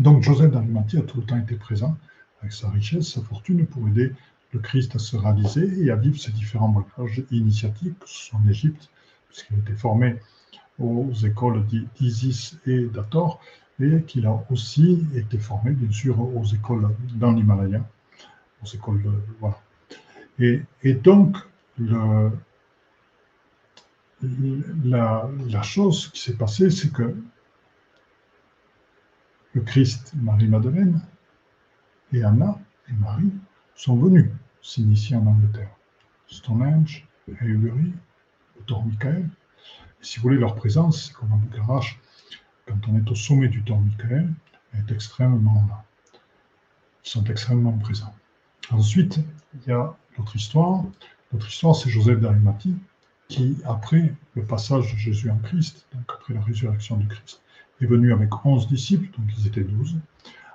Donc, 0.00 0.22
Joseph 0.22 0.50
d'Arimathie 0.50 0.98
a 0.98 1.02
tout 1.02 1.18
le 1.18 1.26
temps 1.26 1.36
été 1.36 1.56
présent, 1.56 1.96
avec 2.40 2.52
sa 2.52 2.70
richesse, 2.70 3.12
sa 3.12 3.20
fortune, 3.20 3.66
pour 3.66 3.86
aider 3.88 4.12
le 4.52 4.60
Christ 4.60 4.94
à 4.96 4.98
se 4.98 5.16
réaliser 5.16 5.84
et 5.84 5.90
à 5.90 5.96
vivre 5.96 6.18
ses 6.18 6.32
différents 6.32 6.70
voyages 6.96 7.22
initiatiques, 7.30 7.98
que 7.98 8.36
en 8.36 8.48
Égypte, 8.48 8.88
puisqu'il 9.28 9.58
était 9.58 9.74
formé 9.74 10.16
aux 10.78 11.12
écoles 11.12 11.66
d'Isis 11.96 12.58
et 12.64 12.86
d'Ator, 12.86 13.40
et 13.80 14.02
qu'il 14.02 14.26
a 14.26 14.42
aussi 14.50 15.06
été 15.14 15.38
formé, 15.38 15.72
bien 15.72 15.90
sûr, 15.90 16.18
aux 16.18 16.44
écoles 16.44 16.88
dans 17.14 17.32
l'Himalaya, 17.32 17.84
aux 18.62 18.66
écoles 18.66 19.02
voilà. 19.40 19.58
Et, 20.40 20.94
donc, 20.94 21.36
la, 21.78 22.30
chose 25.62 26.10
qui 26.12 26.20
s'est 26.20 26.36
passée, 26.36 26.70
c'est 26.70 26.92
que 26.92 27.16
le 29.54 29.60
Christ, 29.62 30.12
Marie-Madeleine, 30.16 31.00
et 32.12 32.22
Anna 32.22 32.58
et 32.88 32.92
Marie 32.92 33.32
sont 33.74 33.96
venus 33.96 34.30
s'initier 34.62 35.16
en 35.16 35.26
Angleterre. 35.26 35.74
Stonehenge, 36.26 37.06
Avery, 37.40 37.92
le 38.56 38.62
Tor 38.66 38.84
Michael. 38.84 39.28
si 40.00 40.18
vous 40.18 40.24
voulez, 40.24 40.38
leur 40.38 40.54
présence, 40.54 41.06
c'est 41.06 41.12
comme 41.14 41.32
à 41.32 41.36
Bucarache, 41.36 41.98
quand 42.66 42.78
on 42.88 42.96
est 42.96 43.10
au 43.10 43.14
sommet 43.14 43.48
du 43.48 43.62
Tor 43.62 43.80
Michael, 43.80 44.32
est 44.74 44.92
extrêmement 44.92 45.66
là. 45.68 45.84
Ils 47.04 47.10
sont 47.10 47.24
extrêmement 47.24 47.72
présents. 47.78 48.14
Ensuite, 48.70 49.20
il 49.54 49.68
y 49.68 49.72
a 49.72 49.96
notre 50.18 50.36
histoire. 50.36 50.84
Histoire, 51.46 51.76
c'est 51.76 51.90
Joseph 51.90 52.20
d'Arimathie, 52.20 52.76
qui, 53.28 53.58
après 53.64 54.14
le 54.34 54.42
passage 54.42 54.92
de 54.92 54.98
Jésus 54.98 55.30
en 55.30 55.38
Christ, 55.38 55.86
donc 55.94 56.10
après 56.14 56.34
la 56.34 56.40
résurrection 56.40 56.96
du 56.96 57.06
Christ, 57.06 57.42
est 57.80 57.86
venu 57.86 58.12
avec 58.12 58.44
onze 58.46 58.66
disciples, 58.68 59.08
donc 59.18 59.28
ils 59.38 59.46
étaient 59.46 59.64
douze, 59.64 59.96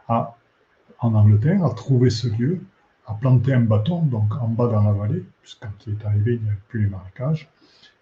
à, 0.08 0.36
en 0.99 1.13
Angleterre, 1.13 1.63
a 1.63 1.73
trouvé 1.73 2.10
ce 2.10 2.28
lieu 2.28 2.62
a 3.06 3.13
planté 3.15 3.54
un 3.54 3.62
bâton, 3.62 4.04
donc 4.04 4.34
en 4.41 4.47
bas 4.47 4.67
dans 4.67 4.82
la 4.82 4.93
vallée, 4.93 5.26
puisque 5.41 5.60
quand 5.60 5.88
il 5.88 5.93
est 5.93 6.06
arrivé, 6.06 6.36
il 6.36 6.41
n'y 6.41 6.49
avait 6.49 6.60
plus 6.69 6.84
les 6.84 6.89
marécages. 6.89 7.49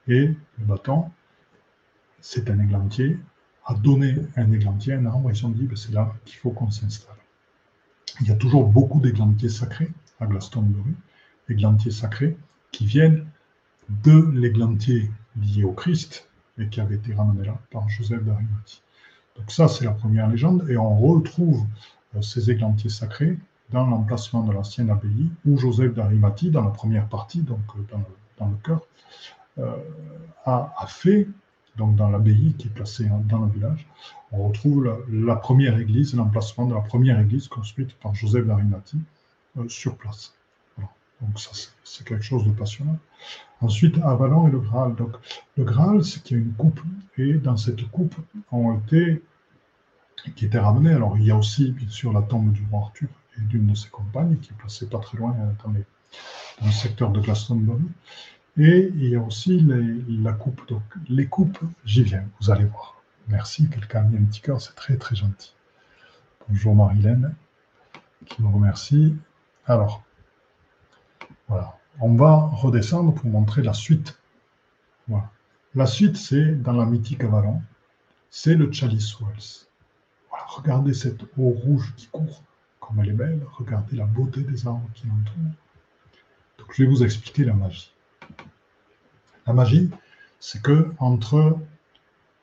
Et 0.08 0.28
le 0.28 0.66
bâton, 0.66 1.10
c'est 2.20 2.50
un 2.50 2.60
églantier, 2.60 3.18
a 3.66 3.74
donné 3.74 4.16
un 4.36 4.52
églantier, 4.52 4.94
un 4.94 5.06
arbre, 5.06 5.30
ils 5.32 5.36
se 5.36 5.42
sont 5.42 5.50
dit, 5.50 5.66
ben, 5.66 5.76
c'est 5.76 5.92
là 5.92 6.14
qu'il 6.26 6.38
faut 6.38 6.52
qu'on 6.52 6.70
s'installe. 6.70 7.16
Il 8.20 8.28
y 8.28 8.32
a 8.32 8.36
toujours 8.36 8.68
beaucoup 8.68 9.00
d'églantiers 9.00 9.50
sacrés 9.50 9.92
à 10.20 10.28
Glastonbury, 10.28 10.94
églantiers 11.52 11.92
sacrés 11.92 12.38
qui 12.72 12.86
viennent 12.86 13.26
de 14.04 14.32
l'églantier 14.34 15.12
lié 15.42 15.64
au 15.64 15.74
Christ 15.74 16.30
et 16.58 16.68
qui 16.68 16.82
avait 16.82 16.96
été 16.96 17.14
ramené 17.14 17.46
là 17.46 17.58
par 17.72 17.88
Joseph 17.90 18.24
d'Arimathie. 18.24 18.82
Donc 19.38 19.52
ça, 19.52 19.68
c'est 19.68 19.86
la 19.86 19.92
première 19.92 20.28
légende, 20.30 20.68
et 20.70 20.78
on 20.78 20.96
retrouve 20.96 21.66
euh, 22.16 22.22
ces 22.22 22.52
églantiers 22.52 22.90
sacrés 22.90 23.38
dans 23.70 23.88
l'emplacement 23.88 24.44
de 24.44 24.52
l'ancienne 24.52 24.90
abbaye, 24.90 25.30
où 25.46 25.58
Joseph 25.58 25.94
d'Arimathie, 25.94 26.52
dans 26.52 26.64
la 26.64 26.72
première 26.72 27.08
partie, 27.08 27.42
donc 27.42 27.60
euh, 27.76 27.98
dans 28.38 28.48
le, 28.48 28.56
cœur, 28.64 28.82
euh, 29.60 29.76
a, 30.46 30.86
fait, 30.88 31.28
donc 31.78 31.96
dans 31.96 32.10
l'abbaye 32.10 32.54
qui 32.58 32.68
est 32.68 32.72
placée 32.72 33.10
dans 33.28 33.46
le 33.46 33.52
village, 33.52 33.88
on 34.32 34.48
retrouve 34.48 34.94
la, 35.10 35.36
première 35.36 35.78
église, 35.80 36.14
l'emplacement 36.16 36.66
de 36.66 36.74
la 36.74 36.82
première 36.82 37.20
église 37.20 37.48
construite 37.48 37.94
par 37.96 38.14
Joseph 38.14 38.46
d'Arimathie 38.46 39.00
sur 39.68 39.96
place. 39.98 40.34
Donc 41.22 41.40
ça, 41.40 41.52
c'est 41.84 42.06
quelque 42.06 42.24
chose 42.24 42.46
de 42.46 42.52
passionnant. 42.52 42.98
Ensuite, 43.62 43.98
Avalon 44.04 44.48
et 44.48 44.52
le 44.52 44.60
Graal. 44.60 44.96
Donc, 44.96 45.16
le 45.56 45.64
Graal, 45.64 46.04
c'est 46.04 46.24
qu'il 46.24 46.38
y 46.38 46.40
a 46.40 46.44
une 46.44 46.54
coupe, 46.54 46.82
et 47.18 47.34
dans 47.34 47.58
cette 47.58 47.84
coupe 47.92 48.16
ont 48.52 48.80
été, 48.80 49.24
qui 50.36 50.46
était 50.46 50.60
ramenée, 50.60 50.94
alors 50.94 51.18
il 51.18 51.26
y 51.26 51.32
a 51.32 51.38
aussi, 51.38 51.72
bien 51.72 51.90
sûr, 51.90 52.12
la 52.12 52.24
tombe 52.24 52.52
du 52.52 52.66
roi 52.72 52.82
Arthur, 52.82 53.10
et 53.38 53.42
d'une 53.42 53.68
de 53.68 53.76
ses 53.76 53.90
compagnes, 53.90 54.38
qui 54.38 54.52
est 54.52 54.56
placée 54.56 54.88
pas 54.88 55.00
très 55.00 55.18
loin 55.18 55.36
dans, 55.64 55.70
dans 55.70 56.66
le 56.66 56.72
secteur 56.72 57.12
de 57.12 57.22
Glastonbury. 57.22 57.84
Et 58.58 58.92
il 58.96 59.10
y 59.10 59.16
a 59.16 59.22
aussi 59.22 59.66
la 60.10 60.34
coupe. 60.34 60.68
Donc, 60.68 60.84
les 61.08 61.28
coupes, 61.28 61.60
j'y 61.86 62.04
viens, 62.04 62.26
vous 62.40 62.50
allez 62.50 62.66
voir. 62.66 63.02
Merci, 63.28 63.70
quelqu'un 63.70 64.02
a 64.02 64.04
mis 64.04 64.18
un 64.18 64.24
petit 64.24 64.42
cœur, 64.42 64.60
c'est 64.60 64.76
très 64.76 64.98
très 64.98 65.16
gentil. 65.16 65.54
Bonjour 66.50 66.76
Marilène, 66.76 67.36
qui 68.26 68.42
me 68.42 68.48
remercie. 68.50 69.16
Alors, 69.68 70.04
On 72.00 72.16
va 72.16 72.50
redescendre 72.54 73.14
pour 73.14 73.30
montrer 73.30 73.62
la 73.62 73.74
suite. 73.74 74.18
La 75.76 75.86
suite, 75.86 76.18
c'est 76.18 76.62
dans 76.62 76.74
la 76.74 76.86
mythique 76.86 77.24
Avalon. 77.24 77.62
C'est 78.30 78.56
le 78.56 78.72
Chalice 78.72 79.20
Wells. 79.20 79.68
Regardez 80.48 80.94
cette 80.94 81.24
eau 81.38 81.50
rouge 81.50 81.94
qui 81.96 82.08
court 82.08 82.44
comme 82.92 83.00
elle 83.00 83.10
est 83.10 83.14
belle, 83.14 83.46
regardez 83.54 83.96
la 83.96 84.06
beauté 84.06 84.42
des 84.42 84.68
arbres 84.68 84.90
qui 84.94 85.08
l'entourent. 85.08 85.54
Donc 86.58 86.74
je 86.74 86.84
vais 86.84 86.90
vous 86.90 87.04
expliquer 87.04 87.46
la 87.46 87.54
magie. 87.54 87.94
La 89.48 89.54
magie, 89.54 89.90
c'est 90.40 90.62
que 90.62 90.92
entre 90.98 91.58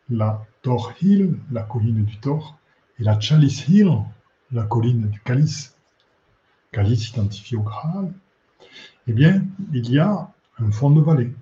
la 0.08 0.46
Thor 0.62 0.94
Hill, 1.02 1.38
la 1.50 1.62
colline 1.62 2.04
du 2.04 2.18
Thor, 2.18 2.56
et 2.98 3.02
la 3.02 3.20
Chalice 3.20 3.68
Hill, 3.68 3.90
la 4.52 4.62
colline 4.62 5.08
du 5.08 5.20
Calice, 5.20 5.76
Calice 6.72 7.10
identifié 7.10 7.58
au 7.58 7.62
Graal, 7.62 8.12
eh 9.08 9.12
bien, 9.12 9.42
il 9.72 9.90
y 9.90 9.98
a 9.98 10.30
un 10.58 10.70
fond 10.70 10.90
de 10.90 11.00
vallée, 11.00 11.34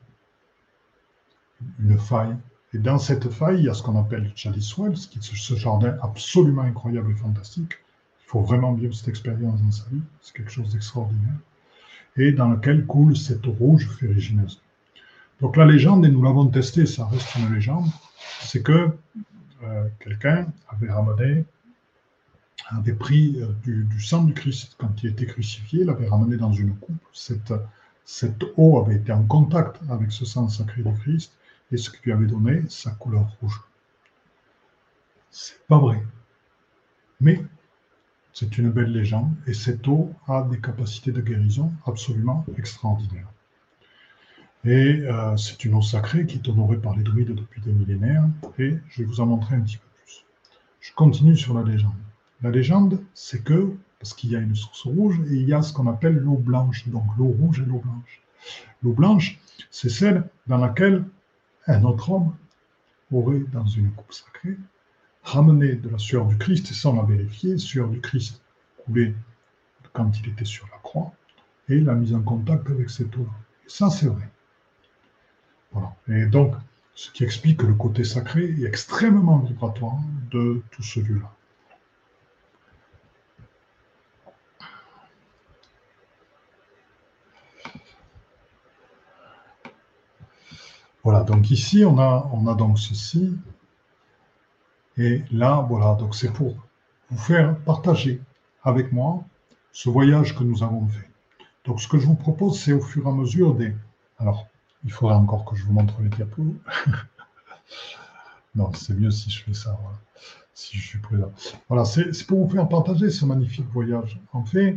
une 1.81 1.99
faille. 1.99 2.37
Et 2.73 2.79
dans 2.79 2.99
cette 2.99 3.29
faille, 3.29 3.59
il 3.59 3.65
y 3.65 3.69
a 3.69 3.75
ce 3.75 3.83
qu'on 3.83 3.99
appelle 3.99 4.25
le 4.25 4.31
Chalice 4.37 4.77
Wells, 4.79 4.97
ce 4.97 5.55
jardin 5.55 5.97
absolument 6.01 6.63
incroyable 6.63 7.11
et 7.11 7.15
fantastique, 7.15 7.73
il 8.23 8.29
faut 8.29 8.41
vraiment 8.41 8.73
vivre 8.73 8.95
cette 8.95 9.09
expérience 9.09 9.61
dans 9.63 9.71
sa 9.73 9.89
vie, 9.91 10.03
c'est 10.21 10.35
quelque 10.35 10.51
chose 10.51 10.73
d'extraordinaire, 10.73 11.39
et 12.17 12.33
dans 12.33 12.49
lequel 12.51 12.87
coule 12.87 13.17
cette 13.17 13.47
rouge 13.47 13.89
ferrugineuse. 13.99 14.63
Donc 15.41 15.57
la 15.57 15.67
légende, 15.67 16.05
et 16.07 16.09
nous 16.09 16.23
l'avons 16.23 16.47
testé, 16.47 16.87
ça 16.87 17.07
reste 17.07 17.35
une 17.37 17.53
légende, 17.53 17.87
c'est 18.43 18.63
que 18.63 18.91
euh, 19.65 19.89
quelqu'un 20.01 20.47
avait 20.69 20.91
ramené, 20.91 21.45
avait 22.71 22.95
pris 22.95 23.37
euh, 23.41 23.53
du, 23.63 24.01
sang 24.01 24.25
du 24.25 24.35
Christ 24.35 24.75
quand 24.79 25.03
il 25.03 25.11
était 25.11 25.27
crucifié, 25.27 25.85
l'avait 25.85 26.09
ramené 26.09 26.37
dans 26.37 26.53
une 26.53 26.77
coupe. 26.77 27.03
Cette, 27.13 27.53
cette 28.05 28.45
eau 28.57 28.79
avait 28.79 28.97
été 28.97 29.13
en 29.13 29.25
contact 29.25 29.81
avec 29.91 30.13
ce 30.13 30.25
sang 30.25 30.49
sacré 30.49 30.83
du 30.83 30.93
Christ, 30.95 31.33
et 31.73 31.77
ce 31.77 31.91
qui 31.91 31.99
lui 32.05 32.13
avait 32.13 32.27
donné 32.27 32.63
sa 32.69 32.91
couleur 32.93 33.27
rouge. 33.41 33.61
C'est 35.31 35.67
pas 35.67 35.79
vrai. 35.79 36.03
Mais 37.21 37.43
c'est 38.33 38.59
une 38.59 38.71
belle 38.71 38.93
légende 38.93 39.35
et 39.47 39.55
cette 39.55 39.87
eau 39.89 40.13
a 40.29 40.43
des 40.43 40.61
capacités 40.61 41.13
de 41.13 41.21
guérison 41.21 41.73
absolument 41.87 42.45
extraordinaires. 42.59 43.31
Et 44.65 45.01
euh, 45.03 45.37
c'est 45.37 45.65
une 45.65 45.75
eau 45.75 45.83
sacrée 45.83 46.27
qui 46.27 46.37
est 46.37 46.49
honorée 46.49 46.79
par 46.79 46.97
les 46.97 47.03
druides 47.03 47.35
depuis 47.35 47.61
des 47.61 47.73
millénaires 47.73 48.25
et 48.59 48.77
je 48.89 49.03
vais 49.03 49.05
vous 49.05 49.21
en 49.21 49.27
montrer 49.27 49.57
un 49.57 49.61
petit 49.61 49.79
peu 49.79 49.87
plus. 50.05 50.25
Je 50.81 50.93
continue 50.95 51.37
sur 51.37 51.55
la 51.55 51.63
légende. 51.63 51.95
La 52.43 52.51
légende, 52.51 53.03
c'est 53.15 53.43
que, 53.43 53.73
parce 53.99 54.13
qu'il 54.15 54.31
y 54.31 54.37
a 54.37 54.41
une 54.41 54.55
source 54.55 54.87
rouge, 54.87 55.21
et 55.31 55.35
il 55.35 55.49
y 55.49 55.55
a 55.55 55.63
ce 55.63 55.73
qu'on 55.73 55.87
appelle 55.87 56.17
l'eau 56.17 56.37
blanche, 56.37 56.87
donc 56.89 57.05
l'eau 57.17 57.29
rouge 57.29 57.61
et 57.61 57.65
l'eau 57.65 57.79
blanche. 57.79 58.23
L'eau 58.83 58.93
blanche, 58.93 59.41
c'est 59.71 59.89
celle 59.89 60.29
dans 60.47 60.59
laquelle 60.59 61.05
un 61.67 61.83
autre 61.85 62.11
homme 62.11 62.35
aurait, 63.13 63.45
dans 63.53 63.67
une 63.67 63.91
coupe 63.93 64.13
sacrée, 64.13 64.57
ramené 65.23 65.75
de 65.75 65.89
la 65.89 65.99
sueur 65.99 66.27
du 66.27 66.37
Christ, 66.37 66.73
on 66.85 66.97
l'a 66.97 67.03
vérifié, 67.03 67.59
sueur 67.59 67.89
du 67.89 68.01
Christ 68.01 68.41
coulée 68.85 69.15
quand 69.93 70.13
il 70.21 70.29
était 70.29 70.45
sur 70.45 70.67
la 70.71 70.79
croix, 70.79 71.13
et 71.69 71.81
la 71.81 71.95
mise 71.95 72.15
en 72.15 72.23
contact 72.23 72.69
avec 72.71 72.91
cette 72.91 73.17
eau. 73.17 73.27
Et 73.65 73.69
ça, 73.69 73.91
c'est 73.91 74.07
vrai. 74.07 74.29
Voilà. 75.73 75.97
Et 76.09 76.27
donc, 76.27 76.55
ce 76.95 77.11
qui 77.11 77.25
explique 77.25 77.63
le 77.63 77.75
côté 77.75 78.05
sacré 78.05 78.45
est 78.45 78.65
extrêmement 78.65 79.39
vibratoire 79.39 79.99
de 80.31 80.63
tout 80.71 80.83
ce 80.83 81.01
lieu-là. 81.01 81.36
Voilà, 91.07 91.23
donc 91.23 91.53
ici, 91.53 91.85
on 91.85 92.01
a, 92.01 92.29
on 92.33 92.49
a 92.49 92.57
donc 92.57 92.81
ceci. 92.81 93.33
Et 94.97 95.23
là, 95.31 95.65
voilà, 95.69 95.95
donc 95.95 96.17
c'est 96.17 96.33
pour 96.33 96.57
vous 97.11 97.19
faire 97.19 97.57
partager 97.59 98.21
avec 98.65 98.91
moi 98.91 99.23
ce 99.71 99.89
voyage 99.89 100.37
que 100.37 100.43
nous 100.43 100.65
avons 100.65 100.85
fait. 100.89 101.09
Donc, 101.65 101.81
ce 101.81 101.87
que 101.87 102.01
je 102.01 102.07
vous 102.07 102.17
propose, 102.17 102.59
c'est 102.59 102.73
au 102.73 102.81
fur 102.81 103.07
et 103.07 103.09
à 103.09 103.13
mesure 103.13 103.55
des. 103.55 103.73
Alors, 104.19 104.49
il 104.85 104.91
faudrait 104.91 105.15
encore 105.15 105.45
que 105.45 105.55
je 105.55 105.65
vous 105.65 105.73
montre 105.73 105.95
les 106.03 106.09
diapos. 106.09 106.43
non, 108.57 108.73
c'est 108.75 108.95
mieux 108.95 109.13
si 109.13 109.31
je 109.31 109.45
fais 109.45 109.55
ça, 109.55 109.79
si 110.55 110.77
je 110.77 110.89
suis 110.89 110.99
présent. 110.99 111.31
Voilà, 111.69 111.85
c'est 111.85 112.27
pour 112.27 112.45
vous 112.45 112.51
faire 112.51 112.69
partager 112.69 113.11
ce 113.11 113.25
magnifique 113.25 113.69
voyage. 113.73 114.19
En 114.33 114.45
fait, 114.45 114.77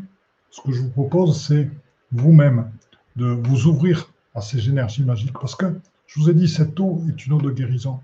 ce 0.51 0.61
que 0.61 0.73
je 0.73 0.83
vous 0.83 0.89
propose, 0.89 1.41
c'est 1.41 1.71
vous-même 2.11 2.71
de 3.15 3.25
vous 3.25 3.65
ouvrir 3.65 4.11
à 4.35 4.41
ces 4.41 4.69
énergies 4.69 5.03
magiques. 5.03 5.33
Parce 5.33 5.55
que, 5.55 5.75
je 6.09 6.19
vous 6.19 6.29
ai 6.31 6.33
dit, 6.33 6.49
cette 6.49 6.79
eau 6.79 7.03
est 7.07 7.27
une 7.27 7.33
eau 7.33 7.41
de 7.41 7.51
guérison. 7.51 7.99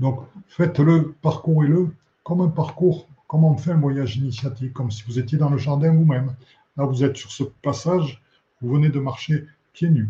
Donc, 0.00 0.18
faites-le, 0.48 1.14
parcourez-le 1.22 1.94
comme 2.24 2.40
un 2.40 2.48
parcours, 2.48 3.06
comme 3.28 3.44
on 3.44 3.56
fait 3.56 3.70
un 3.70 3.78
voyage 3.78 4.16
initiatique, 4.16 4.72
comme 4.72 4.90
si 4.90 5.04
vous 5.04 5.20
étiez 5.20 5.38
dans 5.38 5.50
le 5.50 5.56
jardin 5.56 5.92
vous-même. 5.92 6.34
Là, 6.76 6.84
vous 6.84 7.04
êtes 7.04 7.16
sur 7.16 7.30
ce 7.30 7.44
passage, 7.44 8.20
vous 8.60 8.70
venez 8.74 8.88
de 8.88 8.98
marcher 8.98 9.46
pieds 9.72 9.88
nus 9.88 10.08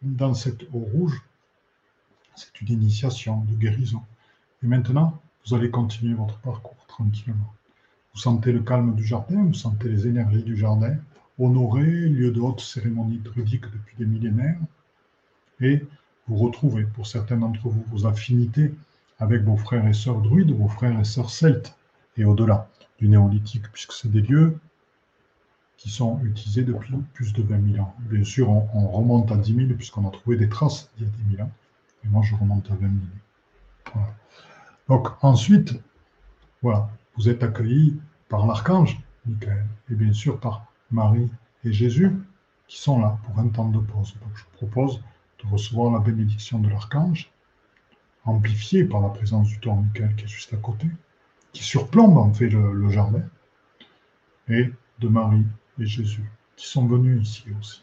dans 0.00 0.32
cette 0.32 0.62
eau 0.72 0.78
rouge, 0.78 1.22
c'est 2.34 2.62
une 2.62 2.68
initiation 2.68 3.44
de 3.44 3.54
guérison. 3.54 4.00
Et 4.62 4.66
maintenant, 4.66 5.20
vous 5.44 5.54
allez 5.54 5.70
continuer 5.70 6.14
votre 6.14 6.38
parcours 6.38 6.86
tranquillement. 6.88 7.52
Vous 8.14 8.20
sentez 8.20 8.52
le 8.52 8.60
calme 8.60 8.94
du 8.94 9.04
jardin, 9.04 9.44
vous 9.44 9.52
sentez 9.52 9.90
les 9.90 10.06
énergies 10.06 10.42
du 10.42 10.56
jardin, 10.56 10.96
honoré, 11.38 11.84
lieu 11.84 12.30
de 12.30 12.40
haute 12.40 12.60
cérémonie 12.60 13.18
druidique 13.18 13.64
depuis 13.64 13.96
des 13.98 14.06
millénaires, 14.06 14.58
et 15.60 15.84
vous 16.28 16.36
retrouvez, 16.36 16.84
pour 16.84 17.06
certains 17.06 17.36
d'entre 17.36 17.68
vous, 17.68 17.84
vos 17.90 18.06
affinités 18.06 18.74
avec 19.18 19.42
vos 19.42 19.56
frères 19.56 19.86
et 19.86 19.92
sœurs 19.92 20.20
druides, 20.20 20.50
vos 20.50 20.68
frères 20.68 20.98
et 20.98 21.04
sœurs 21.04 21.30
celtes, 21.30 21.76
et 22.16 22.24
au-delà 22.24 22.68
du 22.98 23.08
néolithique, 23.08 23.70
puisque 23.72 23.92
c'est 23.92 24.10
des 24.10 24.22
lieux 24.22 24.58
qui 25.76 25.90
sont 25.90 26.20
utilisés 26.24 26.62
depuis 26.62 26.94
plus 27.12 27.32
de 27.32 27.42
20 27.42 27.72
000 27.72 27.84
ans. 27.84 27.94
Bien 28.00 28.24
sûr, 28.24 28.48
on, 28.50 28.88
remonte 28.88 29.30
à 29.30 29.36
10 29.36 29.54
000 29.54 29.74
puisqu'on 29.74 30.08
a 30.08 30.10
trouvé 30.10 30.36
des 30.36 30.48
traces 30.48 30.90
d'il 30.96 31.06
y 31.06 31.08
a 31.08 31.12
10 31.30 31.36
000 31.36 31.42
ans. 31.42 31.52
Et 32.04 32.08
moi, 32.08 32.22
je 32.22 32.34
remonte 32.34 32.70
à 32.70 32.74
20 32.74 32.80
000. 32.80 34.04
Donc 34.88 35.08
ensuite, 35.22 35.74
voilà, 36.62 36.88
vous 37.16 37.28
êtes 37.28 37.42
accueillis 37.42 38.00
par 38.28 38.46
l'archange 38.46 38.98
Michael 39.26 39.64
et 39.90 39.94
bien 39.94 40.12
sûr 40.12 40.38
par 40.38 40.66
Marie 40.90 41.30
et 41.64 41.72
Jésus 41.72 42.12
qui 42.68 42.78
sont 42.80 43.00
là 43.00 43.18
pour 43.24 43.38
un 43.38 43.48
temps 43.48 43.68
de 43.68 43.78
pause. 43.78 44.14
Donc 44.20 44.30
je 44.34 44.44
propose 44.56 45.00
de 45.42 45.50
recevoir 45.50 45.92
la 45.92 45.98
bénédiction 45.98 46.58
de 46.58 46.68
l'archange, 46.68 47.30
amplifiée 48.24 48.84
par 48.84 49.00
la 49.00 49.08
présence 49.10 49.48
du 49.48 49.58
Michael 49.68 50.14
qui 50.16 50.24
est 50.24 50.28
juste 50.28 50.52
à 50.52 50.56
côté, 50.56 50.86
qui 51.52 51.62
surplombe 51.62 52.18
en 52.18 52.32
fait 52.32 52.48
le 52.48 52.88
jardin, 52.90 53.22
et 54.48 54.72
de 54.98 55.08
Marie 55.08 55.46
et 55.78 55.86
Jésus, 55.86 56.30
qui 56.56 56.66
sont 56.66 56.86
venus 56.86 57.22
ici 57.22 57.44
aussi. 57.58 57.82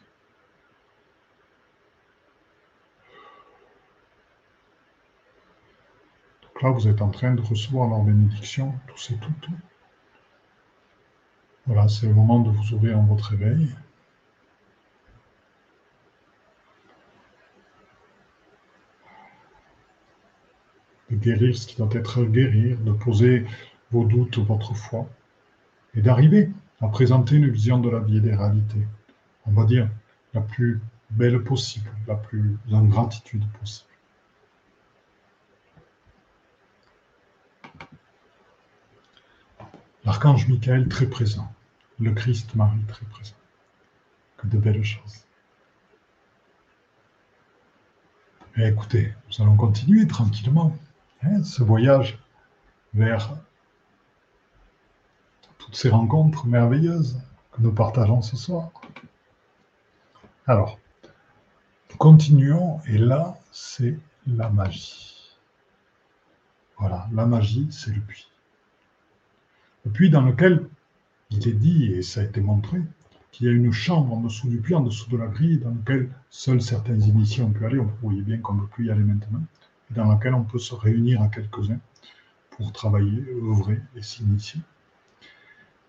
Donc 6.44 6.62
là, 6.62 6.70
vous 6.70 6.88
êtes 6.88 7.02
en 7.02 7.10
train 7.10 7.34
de 7.34 7.42
recevoir 7.42 7.90
leur 7.90 8.02
bénédiction, 8.02 8.74
tous 8.88 9.12
et 9.12 9.18
toutes. 9.18 9.48
Voilà, 11.66 11.88
c'est 11.88 12.08
le 12.08 12.14
moment 12.14 12.40
de 12.40 12.50
vous 12.50 12.74
ouvrir 12.74 13.00
en 13.00 13.04
votre 13.04 13.30
réveil. 13.30 13.74
De 21.14 21.20
guérir 21.20 21.56
ce 21.56 21.68
qui 21.68 21.76
doit 21.76 21.90
être 21.92 22.24
guérir, 22.24 22.80
de 22.80 22.92
poser 22.92 23.46
vos 23.92 24.04
doutes, 24.04 24.40
votre 24.40 24.74
foi, 24.74 25.08
et 25.94 26.02
d'arriver 26.02 26.50
à 26.82 26.88
présenter 26.88 27.36
une 27.36 27.50
vision 27.50 27.78
de 27.78 27.88
la 27.88 28.00
vie 28.00 28.18
et 28.18 28.20
des 28.20 28.34
réalités, 28.34 28.88
on 29.46 29.52
va 29.52 29.66
dire, 29.66 29.88
la 30.34 30.42
plus 30.42 30.82
belle 31.12 31.44
possible, 31.44 31.88
la 32.08 32.16
plus 32.16 32.58
en 32.72 32.84
gratitude 32.86 33.44
possible. 33.60 33.90
L'archange 40.04 40.48
Michael 40.48 40.88
très 40.88 41.06
présent, 41.06 41.54
le 42.00 42.12
Christ 42.12 42.56
Marie 42.56 42.84
très 42.88 43.06
présent. 43.06 43.36
Que 44.38 44.48
de 44.48 44.58
belles 44.58 44.84
choses. 44.84 45.26
Et 48.58 48.66
écoutez, 48.66 49.14
nous 49.28 49.44
allons 49.46 49.56
continuer 49.58 50.08
tranquillement 50.08 50.76
ce 51.44 51.64
voyage 51.64 52.20
vers 52.94 53.36
toutes 55.58 55.76
ces 55.76 55.90
rencontres 55.90 56.46
merveilleuses 56.46 57.20
que 57.52 57.62
nous 57.62 57.72
partageons 57.72 58.22
ce 58.22 58.36
soir. 58.36 58.72
Alors, 60.46 60.80
continuons, 61.98 62.82
et 62.88 62.98
là, 62.98 63.38
c'est 63.52 63.98
la 64.28 64.50
magie. 64.50 65.38
Voilà, 66.78 67.08
la 67.14 67.26
magie, 67.26 67.68
c'est 67.72 67.94
le 67.94 68.02
puits. 68.02 68.28
Le 69.86 69.92
puits 69.92 70.10
dans 70.10 70.22
lequel 70.22 70.68
il 71.30 71.48
est 71.48 71.54
dit, 71.54 71.86
et 71.86 72.02
ça 72.02 72.22
a 72.22 72.24
été 72.24 72.42
montré, 72.42 72.82
qu'il 73.32 73.48
y 73.48 73.50
a 73.50 73.54
une 73.54 73.72
chambre 73.72 74.14
en 74.14 74.22
dessous 74.22 74.50
du 74.50 74.58
puits, 74.58 74.76
en 74.76 74.82
dessous 74.82 75.10
de 75.10 75.18
la 75.18 75.28
grille, 75.28 75.60
dans 75.60 75.70
laquelle 75.70 76.12
seuls 76.30 76.62
certains 76.62 77.00
initiés 77.00 77.44
ont 77.44 77.52
pu 77.52 77.66
aller. 77.66 77.78
Vous 77.78 77.90
voyez 78.02 78.22
bien 78.22 78.38
qu'on 78.38 78.54
ne 78.54 78.62
peut 78.62 78.68
plus 78.68 78.88
y 78.88 78.92
aller 78.92 79.04
maintenant. 79.04 79.42
Dans 79.96 80.10
laquelle 80.10 80.34
on 80.34 80.44
peut 80.44 80.60
se 80.60 80.74
réunir 80.74 81.22
à 81.22 81.28
quelques-uns 81.28 81.80
pour 82.52 82.72
travailler, 82.72 83.24
œuvrer 83.44 83.80
et 83.96 84.02
s'initier. 84.02 84.62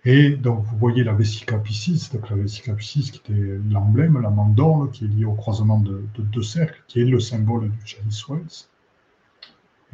Et 0.07 0.31
donc, 0.37 0.65
vous 0.65 0.77
voyez 0.77 1.03
la 1.03 1.15
vesica 1.15 1.59
piscis, 1.59 2.11
donc 2.13 2.29
la 2.29 2.37
vesica 2.37 2.75
piscis 2.75 3.11
qui 3.11 3.19
était 3.19 3.59
l'emblème, 3.71 4.21
la 4.21 4.29
mandorle, 4.29 4.91
qui 4.91 5.07
est 5.07 5.09
liée 5.09 5.25
au 5.25 5.33
croisement 5.33 5.81
de, 5.81 6.05
deux 6.19 6.43
cercles, 6.43 6.83
qui 6.89 7.01
est 7.01 7.07
le 7.07 7.21
symbole 7.21 7.71
du 7.71 7.87
Chinese 7.87 8.29
Wells. 8.29 8.69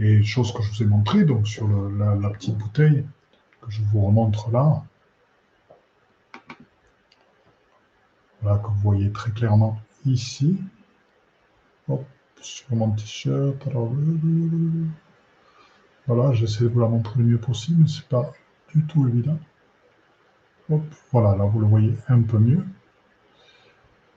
Et 0.01 0.23
chose 0.25 0.53
que 0.53 0.63
je 0.63 0.71
vous 0.71 0.83
ai 0.83 0.87
montrée, 0.87 1.25
donc 1.25 1.47
sur 1.47 1.69
la, 1.69 2.31
petite 2.31 2.57
bouteille 2.57 3.05
que 3.61 3.71
je 3.71 3.83
vous 3.83 4.07
remontre 4.07 4.51
là, 4.51 4.83
voilà, 8.43 8.59
que 8.59 8.67
vous 8.69 8.81
voyez 8.81 9.13
très 9.13 9.31
clairement 9.31 9.79
ici. 10.07 10.59
Sur 12.41 12.75
mon 12.75 12.91
t-shirt. 12.91 13.69
Voilà, 16.07 16.33
j'essaie 16.33 16.65
de 16.65 16.69
vous 16.69 16.81
la 16.81 16.89
montrer 16.89 17.19
le 17.19 17.25
mieux 17.25 17.39
possible, 17.39 17.83
mais 17.83 17.89
ce 17.89 18.01
n'est 18.01 18.09
pas 18.09 18.33
du 18.75 18.85
tout 18.87 19.07
évident 19.09 19.39
voilà, 21.13 21.37
là 21.37 21.45
vous 21.45 21.61
le 21.61 21.67
voyez 21.67 21.95
un 22.09 22.23
peu 22.23 22.39
mieux. 22.39 22.65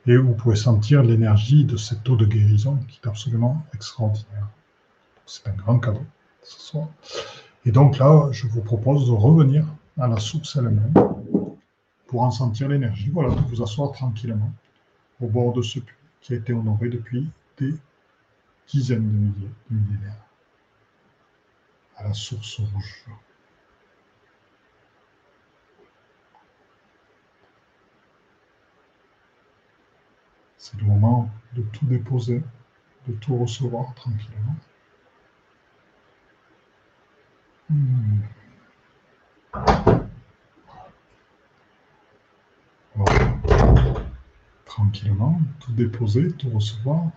Et 0.06 0.18
vous 0.18 0.34
pouvez 0.34 0.56
sentir 0.56 1.02
l'énergie 1.02 1.64
de 1.64 1.78
cette 1.78 2.08
eau 2.10 2.18
de 2.18 2.26
guérison 2.26 2.78
qui 2.90 3.00
est 3.02 3.08
absolument 3.08 3.64
extraordinaire. 3.74 4.48
C'est 5.26 5.48
un 5.48 5.54
grand 5.54 5.80
cadeau 5.80 6.04
ce 6.42 6.60
soir. 6.60 6.90
Et 7.66 7.72
donc 7.72 7.98
là, 7.98 8.28
je 8.32 8.48
vous 8.48 8.62
propose 8.62 9.08
de 9.08 9.14
revenir 9.14 9.66
à 9.98 10.08
la 10.08 10.20
source 10.20 10.58
elle-même 10.58 10.94
pour 12.08 12.22
en 12.22 12.32
sentir 12.32 12.68
l'énergie. 12.68 13.10
Voilà, 13.10 13.34
de 13.34 13.42
vous 13.42 13.64
asseoir 13.64 13.94
tranquillement 13.94 14.52
au 15.22 15.28
bord 15.28 15.54
de 15.54 15.62
ce 15.62 15.80
puits 15.80 15.96
qui 16.20 16.34
a 16.34 16.36
été 16.36 16.54
honoré 16.54 16.90
depuis 16.90 17.30
des 17.58 17.74
dizaines 18.68 19.34
de 19.34 19.50
millénaires, 19.70 20.26
à 21.98 22.04
la 22.04 22.14
source 22.14 22.60
rouge. 22.60 23.06
C'est 30.58 30.78
le 30.78 30.86
moment 30.86 31.30
de 31.54 31.62
tout 31.62 31.86
déposer, 31.86 32.42
de 33.08 33.14
tout 33.16 33.38
recevoir 33.38 33.94
tranquillement. 33.96 34.56
Hmm. 37.70 38.22
Tranquillement, 44.66 45.42
tout 45.60 45.74
déposer, 45.74 46.32
tout 46.32 46.50
recevoir 46.50 47.12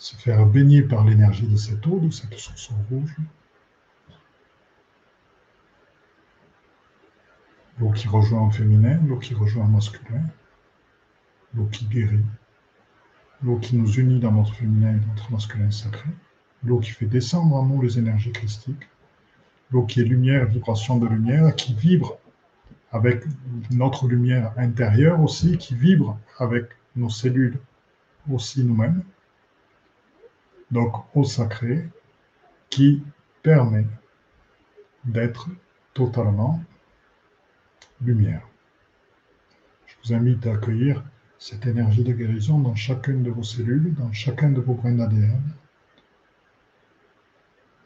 se 0.00 0.16
faire 0.16 0.46
baigner 0.46 0.80
par 0.80 1.04
l'énergie 1.04 1.46
de 1.46 1.56
cette 1.56 1.86
eau, 1.86 2.00
de 2.00 2.08
cette 2.10 2.32
source 2.32 2.70
rouge. 2.88 3.14
L'eau 7.78 7.90
qui 7.90 8.08
rejoint 8.08 8.40
en 8.40 8.50
féminin, 8.50 8.98
l'eau 9.06 9.18
qui 9.18 9.34
rejoint 9.34 9.64
en 9.64 9.68
masculin, 9.68 10.24
l'eau 11.54 11.66
qui 11.66 11.84
guérit, 11.84 12.24
l'eau 13.42 13.58
qui 13.58 13.76
nous 13.76 13.92
unit 13.92 14.20
dans 14.20 14.32
notre 14.32 14.54
féminin 14.54 14.92
et 14.92 15.06
notre 15.06 15.30
masculin 15.30 15.70
sacré, 15.70 16.08
l'eau 16.64 16.80
qui 16.80 16.92
fait 16.92 17.06
descendre 17.06 17.54
en 17.54 17.66
nous 17.66 17.82
les 17.82 17.98
énergies 17.98 18.32
christiques, 18.32 18.88
l'eau 19.70 19.84
qui 19.84 20.00
est 20.00 20.04
lumière, 20.04 20.46
vibration 20.46 20.96
de 20.96 21.08
lumière, 21.08 21.54
qui 21.56 21.74
vibre 21.74 22.18
avec 22.90 23.22
notre 23.70 24.08
lumière 24.08 24.54
intérieure 24.56 25.20
aussi, 25.20 25.58
qui 25.58 25.74
vibre 25.74 26.18
avec 26.38 26.70
nos 26.96 27.10
cellules 27.10 27.58
aussi 28.30 28.64
nous-mêmes. 28.64 29.02
Donc, 30.70 30.94
eau 31.14 31.24
sacrée 31.24 31.88
qui 32.68 33.02
permet 33.42 33.86
d'être 35.04 35.48
totalement 35.94 36.62
lumière. 38.00 38.46
Je 39.86 39.94
vous 40.02 40.14
invite 40.14 40.46
à 40.46 40.54
accueillir 40.54 41.02
cette 41.38 41.66
énergie 41.66 42.04
de 42.04 42.12
guérison 42.12 42.58
dans 42.58 42.74
chacune 42.74 43.22
de 43.22 43.30
vos 43.30 43.42
cellules, 43.42 43.94
dans 43.94 44.12
chacun 44.12 44.50
de 44.50 44.60
vos 44.60 44.74
brins 44.74 44.92
d'ADN, 44.92 45.42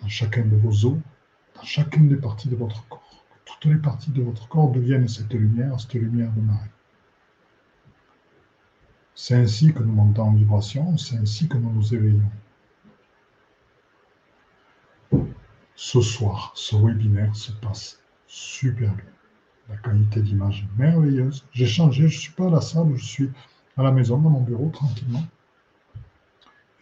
dans 0.03 0.09
chacun 0.09 0.45
de 0.45 0.57
vos 0.57 0.85
os, 0.87 0.99
dans 1.55 1.63
chacune 1.63 2.09
des 2.09 2.17
parties 2.17 2.49
de 2.49 2.57
votre 2.57 2.87
corps. 2.89 3.25
Toutes 3.45 3.73
les 3.73 3.79
parties 3.79 4.11
de 4.11 4.23
votre 4.23 4.49
corps 4.49 4.71
deviennent 4.73 5.09
cette 5.09 5.33
lumière, 5.33 5.81
cette 5.81 5.95
lumière 5.95 6.33
de 6.33 6.41
Marie. 6.41 6.69
C'est 9.15 9.37
ainsi 9.37 9.73
que 9.73 9.83
nous 9.83 9.93
montons 9.93 10.23
en 10.23 10.33
vibration, 10.33 10.97
c'est 10.97 11.17
ainsi 11.17 11.49
que 11.49 11.57
nous 11.57 11.71
nous 11.71 11.95
éveillons. 11.95 12.31
Ce 15.77 16.01
soir, 16.01 16.53
ce 16.55 16.77
webinaire 16.77 17.35
se 17.35 17.53
passe 17.53 18.01
super 18.27 18.95
bien 18.95 19.15
la 19.69 19.77
qualité 19.77 20.21
d'image 20.21 20.67
est 20.67 20.79
merveilleuse. 20.79 21.47
J'ai 21.53 21.67
changé, 21.67 22.09
je 22.09 22.17
ne 22.17 22.21
suis 22.21 22.33
pas 22.33 22.47
à 22.47 22.51
la 22.51 22.61
salle, 22.61 22.95
je 22.97 23.05
suis 23.05 23.31
à 23.77 23.83
la 23.83 23.93
maison, 23.93 24.19
dans 24.19 24.31
mon 24.31 24.41
bureau, 24.41 24.71
tranquillement. 24.71 25.25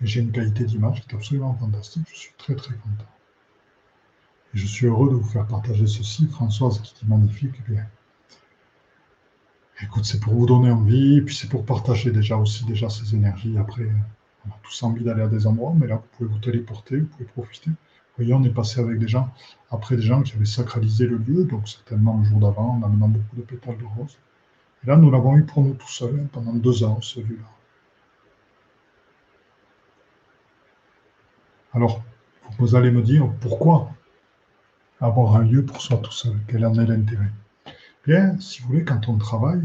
Et 0.01 0.07
j'ai 0.07 0.21
une 0.21 0.33
qualité 0.33 0.65
d'image 0.65 1.03
qui 1.03 1.11
est 1.11 1.15
absolument 1.15 1.55
fantastique. 1.55 2.07
Je 2.13 2.19
suis 2.19 2.33
très 2.37 2.55
très 2.57 2.75
content. 2.75 3.11
Et 4.55 4.59
je 4.59 4.67
suis 4.67 4.87
heureux 4.87 5.11
de 5.11 5.15
vous 5.15 5.29
faire 5.29 5.47
partager 5.47 5.87
ceci. 5.87 6.27
Françoise 6.27 6.81
qui 6.81 6.95
dit 6.95 7.09
magnifique, 7.09 7.55
eh 7.61 7.73
bien. 7.73 7.87
Écoute, 9.81 10.05
c'est 10.05 10.21
pour 10.21 10.35
vous 10.35 10.47
donner 10.47 10.71
envie, 10.71 11.23
puis 11.23 11.35
c'est 11.35 11.49
pour 11.49 11.65
partager 11.65 12.11
déjà 12.11 12.37
aussi 12.37 12.65
déjà 12.65 12.89
ces 12.89 13.15
énergies. 13.15 13.57
Après, 13.59 13.89
on 14.47 14.51
a 14.51 14.59
tous 14.63 14.83
envie 14.83 15.03
d'aller 15.05 15.23
à 15.23 15.29
des 15.29 15.47
endroits, 15.47 15.75
mais 15.77 15.87
là, 15.87 15.97
vous 15.97 16.09
pouvez 16.17 16.29
vous 16.29 16.39
téléporter, 16.39 16.99
vous 16.99 17.07
pouvez 17.07 17.25
profiter 17.25 17.71
voyez, 18.17 18.35
on 18.35 18.43
est 18.45 18.51
passé 18.51 18.81
avec 18.81 18.99
des 18.99 19.09
gens, 19.09 19.33
après 19.71 19.97
des 19.97 20.03
gens 20.03 20.23
qui 20.23 20.35
avaient 20.35 20.45
sacralisé 20.45 21.07
le 21.07 21.17
lieu, 21.17 21.45
donc 21.45 21.69
certainement 21.69 22.19
le 22.19 22.25
jour 22.25 22.41
d'avant, 22.41 22.77
en 22.77 22.83
amenant 22.83 23.09
beaucoup 23.09 23.37
de 23.37 23.43
pétales 23.43 23.79
de 23.79 23.85
rose. 23.85 24.19
Et 24.85 24.89
là, 24.89 24.97
nous 24.97 25.11
l'avons 25.11 25.37
eu 25.37 25.45
pour 25.45 25.63
nous 25.63 25.75
tout 25.75 25.89
seuls 25.89 26.21
hein, 26.21 26.29
pendant 26.33 26.53
deux 26.53 26.85
ans, 26.85 27.01
celui-là. 27.01 27.45
Alors, 31.73 32.03
vous 32.59 32.75
allez 32.75 32.91
me 32.91 33.03
dire, 33.03 33.31
pourquoi 33.41 33.91
avoir 35.01 35.37
un 35.37 35.43
lieu 35.43 35.65
pour 35.65 35.81
soi 35.81 35.97
tout 35.99 36.13
seul? 36.13 36.37
Quel 36.49 36.67
en 36.67 36.75
est 36.75 36.87
l'intérêt? 36.87 37.31
Bien, 38.07 38.39
si 38.41 38.61
vous 38.61 38.69
voulez, 38.69 38.85
quand 38.85 39.09
on 39.09 39.17
travaille, 39.17 39.63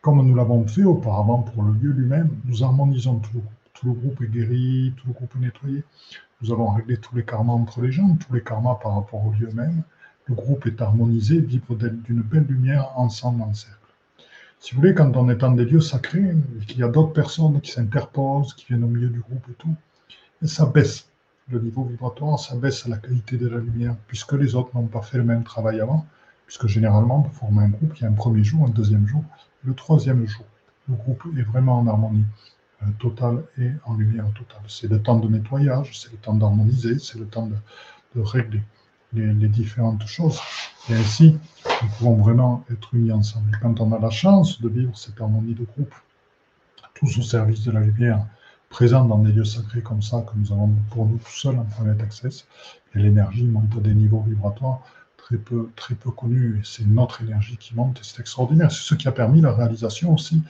comme 0.00 0.26
nous 0.26 0.34
l'avons 0.34 0.66
fait 0.66 0.84
auparavant 0.84 1.42
pour 1.42 1.62
le 1.62 1.72
lieu 1.72 1.90
lui-même, 1.90 2.30
nous 2.44 2.64
harmonisons 2.64 3.20
tout. 3.20 3.42
Tout 3.76 3.88
le 3.88 3.92
groupe 3.92 4.22
est 4.22 4.28
guéri, 4.28 4.94
tout 4.96 5.08
le 5.08 5.12
groupe 5.12 5.34
est 5.36 5.40
nettoyé. 5.40 5.84
Nous 6.40 6.50
avons 6.50 6.68
réglé 6.70 6.96
tous 6.96 7.14
les 7.14 7.24
karmas 7.24 7.52
entre 7.52 7.82
les 7.82 7.92
gens, 7.92 8.16
tous 8.16 8.32
les 8.32 8.42
karmas 8.42 8.78
par 8.82 8.94
rapport 8.94 9.24
au 9.26 9.32
lieu 9.32 9.50
même. 9.52 9.82
Le 10.26 10.34
groupe 10.34 10.66
est 10.66 10.80
harmonisé, 10.80 11.40
vibre 11.40 11.76
d'une 11.76 12.22
belle 12.22 12.46
lumière 12.46 12.98
ensemble 12.98 13.42
en 13.42 13.52
cercle. 13.52 13.78
Si 14.60 14.74
vous 14.74 14.80
voulez, 14.80 14.94
quand 14.94 15.14
on 15.16 15.28
est 15.28 15.36
dans 15.36 15.52
des 15.52 15.66
lieux 15.66 15.82
sacrés, 15.82 16.34
qu'il 16.66 16.78
y 16.78 16.82
a 16.82 16.88
d'autres 16.88 17.12
personnes 17.12 17.60
qui 17.60 17.70
s'interposent, 17.70 18.54
qui 18.54 18.66
viennent 18.66 18.84
au 18.84 18.88
milieu 18.88 19.10
du 19.10 19.20
groupe 19.20 19.46
et 19.50 19.54
tout, 19.54 19.74
ça 20.42 20.64
baisse 20.66 21.08
le 21.50 21.60
niveau 21.60 21.84
vibratoire, 21.84 22.38
ça 22.38 22.56
baisse 22.56 22.88
la 22.88 22.96
qualité 22.96 23.36
de 23.36 23.46
la 23.46 23.58
lumière, 23.58 23.94
puisque 24.08 24.32
les 24.32 24.54
autres 24.54 24.70
n'ont 24.74 24.86
pas 24.86 25.02
fait 25.02 25.18
le 25.18 25.24
même 25.24 25.44
travail 25.44 25.80
avant, 25.80 26.06
puisque 26.46 26.66
généralement, 26.66 27.20
pour 27.22 27.34
former 27.34 27.64
un 27.64 27.68
groupe, 27.68 27.92
il 27.96 28.02
y 28.02 28.06
a 28.06 28.08
un 28.08 28.14
premier 28.14 28.42
jour, 28.42 28.66
un 28.66 28.70
deuxième 28.70 29.06
jour, 29.06 29.22
le 29.64 29.74
troisième 29.74 30.26
jour. 30.26 30.46
Le 30.88 30.94
groupe 30.94 31.26
est 31.38 31.42
vraiment 31.42 31.78
en 31.78 31.86
harmonie. 31.86 32.24
Total 32.98 33.42
et 33.58 33.70
en 33.84 33.94
lumière 33.94 34.26
totale. 34.32 34.62
C'est 34.68 34.88
le 34.88 35.00
temps 35.00 35.18
de 35.18 35.28
nettoyage, 35.28 35.98
c'est 35.98 36.10
le 36.10 36.18
temps 36.18 36.34
d'harmoniser, 36.34 36.98
c'est 36.98 37.18
le 37.18 37.26
temps 37.26 37.46
de, 37.46 38.20
régler 38.20 38.62
les, 39.12 39.48
différentes 39.48 40.06
choses. 40.06 40.40
Et 40.88 40.94
ainsi, 40.94 41.38
nous 41.82 41.88
pouvons 41.98 42.16
vraiment 42.16 42.64
être 42.70 42.94
unis 42.94 43.12
ensemble. 43.12 43.50
Et 43.54 43.60
quand 43.60 43.80
on 43.80 43.92
a 43.92 43.98
la 43.98 44.10
chance 44.10 44.60
de 44.60 44.68
vivre 44.68 44.96
cette 44.96 45.20
harmonie 45.20 45.54
de 45.54 45.64
groupe, 45.64 45.94
tous 46.94 47.18
au 47.18 47.22
service 47.22 47.62
de 47.64 47.72
la 47.72 47.80
lumière, 47.80 48.24
présente 48.70 49.08
dans 49.08 49.18
des 49.18 49.32
lieux 49.32 49.44
sacrés 49.44 49.82
comme 49.82 50.02
ça, 50.02 50.22
que 50.22 50.38
nous 50.38 50.52
avons 50.52 50.70
pour 50.90 51.06
nous 51.06 51.18
tout 51.18 51.30
seuls 51.30 51.58
en 51.58 51.64
Planet 51.64 52.02
Access, 52.02 52.46
et 52.94 52.98
l'énergie 52.98 53.44
monte 53.44 53.76
à 53.76 53.80
des 53.80 53.94
niveaux 53.94 54.20
vibratoires 54.20 54.80
très 55.18 55.36
peu, 55.36 55.70
très 55.76 55.94
peu 55.94 56.10
connus, 56.10 56.58
et 56.58 56.62
c'est 56.64 56.86
notre 56.86 57.22
énergie 57.22 57.56
qui 57.58 57.74
monte, 57.74 57.98
et 57.98 58.02
c'est 58.02 58.20
extraordinaire. 58.20 58.70
C'est 58.70 58.82
ce 58.82 58.94
qui 58.94 59.08
a 59.08 59.12
permis 59.12 59.40
la 59.40 59.52
réalisation 59.52 60.14
aussi 60.14 60.42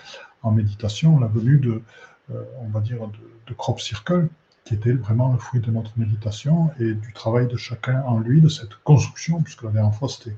en 0.42 0.52
méditation, 0.52 1.18
la 1.18 1.26
venue 1.26 1.58
de, 1.58 1.82
on 2.30 2.68
va 2.68 2.80
dire, 2.80 3.08
de, 3.46 3.54
crop 3.54 3.80
circle, 3.80 4.28
qui 4.64 4.74
était 4.74 4.92
vraiment 4.92 5.32
le 5.32 5.38
fruit 5.38 5.60
de 5.60 5.70
notre 5.70 5.92
méditation 5.96 6.70
et 6.80 6.94
du 6.94 7.12
travail 7.12 7.46
de 7.46 7.56
chacun 7.56 8.02
en 8.02 8.18
lui, 8.18 8.40
de 8.40 8.48
cette 8.48 8.74
construction, 8.82 9.40
puisque 9.42 9.62
la 9.62 9.70
dernière 9.70 9.94
fois 9.94 10.08
c'était 10.08 10.34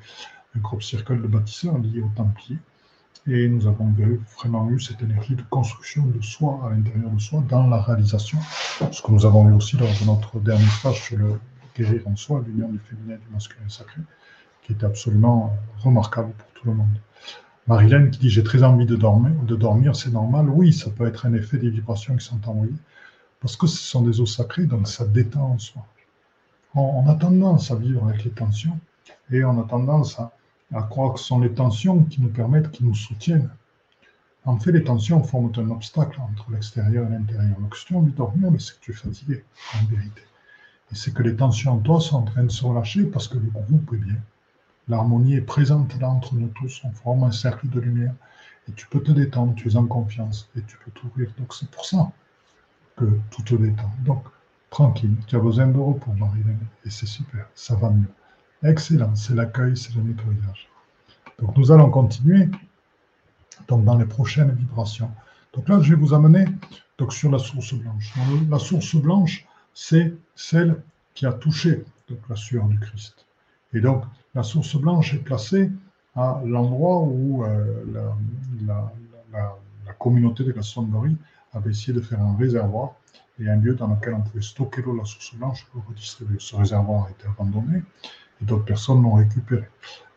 un 0.56 0.60
crop 0.60 0.82
circle 0.82 1.22
de 1.22 1.26
bâtisseurs 1.26 1.78
lié 1.78 2.02
au 2.02 2.10
Templier. 2.14 2.58
Et 3.26 3.48
nous 3.48 3.66
avons 3.66 3.94
vraiment 4.38 4.70
eu 4.70 4.80
cette 4.80 5.02
énergie 5.02 5.34
de 5.34 5.42
construction 5.50 6.06
de 6.06 6.20
soi 6.22 6.60
à 6.64 6.70
l'intérieur 6.70 7.10
de 7.10 7.20
soi 7.20 7.42
dans 7.48 7.66
la 7.66 7.80
réalisation, 7.80 8.38
ce 8.90 9.02
que 9.02 9.10
nous 9.12 9.26
avons 9.26 9.48
eu 9.48 9.52
aussi 9.52 9.76
lors 9.76 9.88
de 9.88 10.04
notre 10.06 10.40
dernier 10.40 10.68
stage 10.78 11.02
sur 11.02 11.18
le 11.18 11.38
guérir 11.76 12.06
en 12.06 12.16
soi, 12.16 12.42
l'union 12.46 12.68
du 12.68 12.78
féminin 12.78 13.14
et 13.14 13.18
du 13.18 13.32
masculin 13.32 13.68
sacré, 13.68 14.00
qui 14.62 14.72
était 14.72 14.86
absolument 14.86 15.54
remarquable 15.78 16.32
pour 16.32 16.48
tout 16.54 16.68
le 16.68 16.74
monde. 16.74 16.98
Marilène 17.68 18.10
qui 18.10 18.18
dit 18.18 18.30
J'ai 18.30 18.42
très 18.42 18.62
envie 18.62 18.86
de 18.86 18.96
dormir, 18.96 19.34
de 19.42 19.54
dormir 19.54 19.94
c'est 19.94 20.10
normal. 20.10 20.48
Oui, 20.48 20.72
ça 20.72 20.88
peut 20.90 21.06
être 21.06 21.26
un 21.26 21.34
effet 21.34 21.58
des 21.58 21.68
vibrations 21.68 22.16
qui 22.16 22.24
sont 22.24 22.40
envoyées, 22.48 22.72
parce 23.40 23.56
que 23.56 23.66
ce 23.66 23.76
sont 23.76 24.00
des 24.00 24.20
eaux 24.22 24.26
sacrées, 24.26 24.64
donc 24.64 24.88
ça 24.88 25.04
détend 25.04 25.52
en 25.52 25.58
soi. 25.58 25.84
On, 26.74 27.06
a 27.08 27.14
tendance 27.14 27.70
à 27.70 27.76
vivre 27.76 28.08
avec 28.08 28.24
les 28.24 28.30
tensions, 28.30 28.78
et 29.30 29.44
on 29.44 29.60
a 29.60 29.64
tendance 29.64 30.18
à, 30.18 30.32
croire 30.84 31.14
que 31.14 31.20
ce 31.20 31.26
sont 31.26 31.40
les 31.40 31.52
tensions 31.52 32.04
qui 32.04 32.22
nous 32.22 32.30
permettent, 32.30 32.70
qui 32.70 32.84
nous 32.84 32.94
soutiennent. 32.94 33.50
En 34.46 34.58
fait, 34.58 34.72
les 34.72 34.84
tensions 34.84 35.22
forment 35.22 35.52
un 35.56 35.70
obstacle 35.70 36.18
entre 36.20 36.50
l'extérieur 36.50 37.06
et 37.06 37.10
l'intérieur. 37.10 37.58
Donc, 37.60 37.76
si 37.76 37.84
tu 37.84 37.94
as 37.94 37.98
envie 37.98 38.12
de 38.12 38.16
dormir, 38.16 38.50
c'est 38.58 38.76
que 38.76 38.80
tu 38.80 38.92
es 38.92 38.94
fatigué, 38.94 39.44
en 39.74 39.84
vérité. 39.86 40.22
Et 40.90 40.94
c'est 40.94 41.12
que 41.12 41.22
les 41.22 41.36
tensions 41.36 41.72
en 41.72 41.78
toi 41.78 42.00
sont 42.00 42.16
en 42.16 42.22
train 42.22 42.44
de 42.44 42.50
se 42.50 42.64
relâcher 42.64 43.04
parce 43.04 43.28
que 43.28 43.36
le 43.36 43.50
groupe 43.50 43.92
est 43.92 43.98
bien. 43.98 44.16
L'harmonie 44.88 45.34
est 45.34 45.42
présente 45.42 45.98
là 46.00 46.08
entre 46.08 46.34
nous 46.34 46.48
tous, 46.48 46.80
on 46.84 46.90
forme 46.92 47.24
un 47.24 47.32
cercle 47.32 47.68
de 47.68 47.80
lumière. 47.80 48.14
Et 48.68 48.72
tu 48.72 48.86
peux 48.86 49.02
te 49.02 49.12
détendre, 49.12 49.54
tu 49.54 49.68
es 49.68 49.76
en 49.76 49.86
confiance 49.86 50.50
et 50.56 50.62
tu 50.62 50.76
peux 50.84 50.90
t'ouvrir. 50.90 51.30
Donc 51.38 51.54
c'est 51.54 51.70
pour 51.70 51.84
ça 51.84 52.10
que 52.96 53.04
tout 53.30 53.42
te 53.42 53.54
détend. 53.54 53.90
Donc, 54.04 54.24
tranquille, 54.70 55.14
tu 55.26 55.36
as 55.36 55.38
besoin 55.38 55.68
de 55.68 55.78
repos, 55.78 56.12
Marie-Hélène, 56.12 56.66
et 56.84 56.90
c'est 56.90 57.06
super, 57.06 57.46
ça 57.54 57.74
va 57.76 57.90
mieux. 57.90 58.10
Excellent, 58.62 59.14
c'est 59.14 59.34
l'accueil, 59.34 59.76
c'est 59.76 59.94
le 59.94 60.02
nettoyage. 60.02 60.68
Donc 61.38 61.56
nous 61.56 61.70
allons 61.70 61.90
continuer 61.90 62.48
donc, 63.68 63.84
dans 63.84 63.96
les 63.96 64.04
prochaines 64.04 64.52
vibrations. 64.52 65.10
Donc 65.52 65.68
là, 65.68 65.80
je 65.80 65.90
vais 65.94 66.00
vous 66.00 66.12
amener 66.12 66.44
donc, 66.98 67.12
sur 67.12 67.30
la 67.30 67.38
source 67.38 67.74
blanche. 67.74 68.12
La 68.50 68.58
source 68.58 68.96
blanche, 68.96 69.46
c'est 69.72 70.14
celle 70.34 70.82
qui 71.14 71.26
a 71.26 71.32
touché 71.32 71.84
donc, 72.08 72.18
la 72.28 72.36
sueur 72.36 72.66
du 72.66 72.78
Christ. 72.78 73.27
Et 73.72 73.80
donc, 73.80 74.04
la 74.34 74.42
source 74.42 74.76
blanche 74.76 75.14
est 75.14 75.24
placée 75.24 75.70
à 76.14 76.40
l'endroit 76.44 77.00
où 77.00 77.44
euh, 77.44 77.84
la, 78.66 78.92
communauté 79.98 80.44
de 80.44 80.54
avait 81.54 81.70
essayé 81.70 81.92
de 81.92 82.00
faire 82.00 82.20
un 82.20 82.36
réservoir 82.36 82.94
et 83.40 83.48
un 83.48 83.56
lieu 83.56 83.74
dans 83.74 83.88
lequel 83.88 84.14
on 84.14 84.20
pouvait 84.20 84.42
stocker 84.42 84.82
l'eau, 84.82 84.96
la 84.96 85.04
source 85.04 85.34
blanche, 85.34 85.66
pour 85.72 85.84
redistribuer. 85.86 86.36
Ce 86.38 86.54
réservoir 86.54 87.06
a 87.06 87.10
été 87.10 87.26
abandonné 87.26 87.82
et 88.40 88.44
d'autres 88.44 88.64
personnes 88.64 89.02
l'ont 89.02 89.14
récupéré 89.14 89.68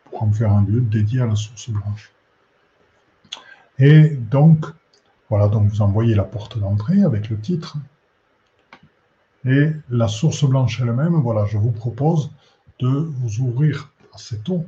pour 0.04 0.22
en 0.22 0.30
faire 0.32 0.52
un 0.52 0.64
lieu 0.64 0.80
dédié 0.80 1.20
à 1.22 1.26
la 1.26 1.34
source 1.34 1.70
blanche. 1.70 2.12
Et 3.78 4.10
donc, 4.10 4.66
voilà, 5.28 5.48
donc 5.48 5.68
vous 5.68 5.82
envoyez 5.82 6.14
la 6.14 6.24
porte 6.24 6.58
d'entrée 6.58 7.02
avec 7.02 7.30
le 7.30 7.38
titre. 7.38 7.76
Et 9.44 9.72
la 9.88 10.06
source 10.06 10.44
blanche 10.44 10.80
elle-même, 10.80 11.14
voilà, 11.14 11.46
je 11.46 11.58
vous 11.58 11.72
propose 11.72 12.30
de 12.78 12.88
vous 12.88 13.40
ouvrir 13.40 13.92
à 14.12 14.18
cette 14.18 14.48
eau 14.48 14.66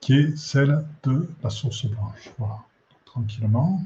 qui 0.00 0.14
est 0.14 0.36
celle 0.36 0.86
de 1.02 1.28
la 1.42 1.50
source 1.50 1.86
blanche. 1.86 2.30
Voilà. 2.38 2.58
tranquillement. 3.04 3.82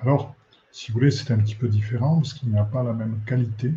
Alors, 0.00 0.34
si 0.72 0.90
vous 0.90 0.98
voulez, 0.98 1.10
c'est 1.10 1.30
un 1.32 1.38
petit 1.38 1.54
peu 1.54 1.68
différent 1.68 2.16
parce 2.16 2.34
qu'il 2.34 2.50
n'y 2.50 2.58
a 2.58 2.64
pas 2.64 2.82
la 2.82 2.92
même 2.92 3.20
qualité, 3.26 3.72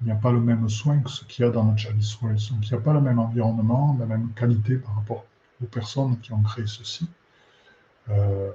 il 0.00 0.06
n'y 0.06 0.12
a 0.12 0.16
pas 0.16 0.32
le 0.32 0.40
même 0.40 0.68
soin 0.68 1.00
que 1.00 1.10
ce 1.10 1.24
qu'il 1.24 1.44
y 1.44 1.48
a 1.48 1.50
dans 1.50 1.64
notre 1.64 1.78
Chalice 1.78 2.18
Donc, 2.20 2.66
il 2.66 2.68
n'y 2.70 2.74
a 2.74 2.80
pas 2.80 2.92
le 2.92 3.00
même 3.00 3.18
environnement, 3.18 3.96
la 3.98 4.06
même 4.06 4.32
qualité 4.34 4.76
par 4.76 4.96
rapport 4.96 5.24
aux 5.62 5.66
personnes 5.66 6.18
qui 6.20 6.32
ont 6.32 6.42
créé 6.42 6.66
ceci. 6.66 7.08
Euh, 8.10 8.50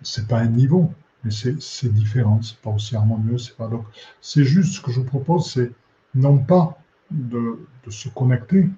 c'est 0.00 0.26
pas 0.26 0.38
un 0.38 0.48
niveau, 0.48 0.92
mais 1.24 1.30
c'est 1.30 1.92
différent, 1.92 2.42
c'est 2.42 2.58
pas 2.58 2.70
aussi 2.70 2.96
harmonieux, 2.96 3.38
c'est 3.38 3.56
pas 3.56 3.68
donc. 3.68 3.84
C'est 4.20 4.44
juste 4.44 4.74
ce 4.74 4.80
que 4.80 4.90
je 4.90 5.00
vous 5.00 5.06
propose, 5.06 5.50
c'est 5.52 5.70
non 6.14 6.38
pas 6.38 6.78
de, 7.10 7.58
se 7.88 8.08
connecter 8.08 8.68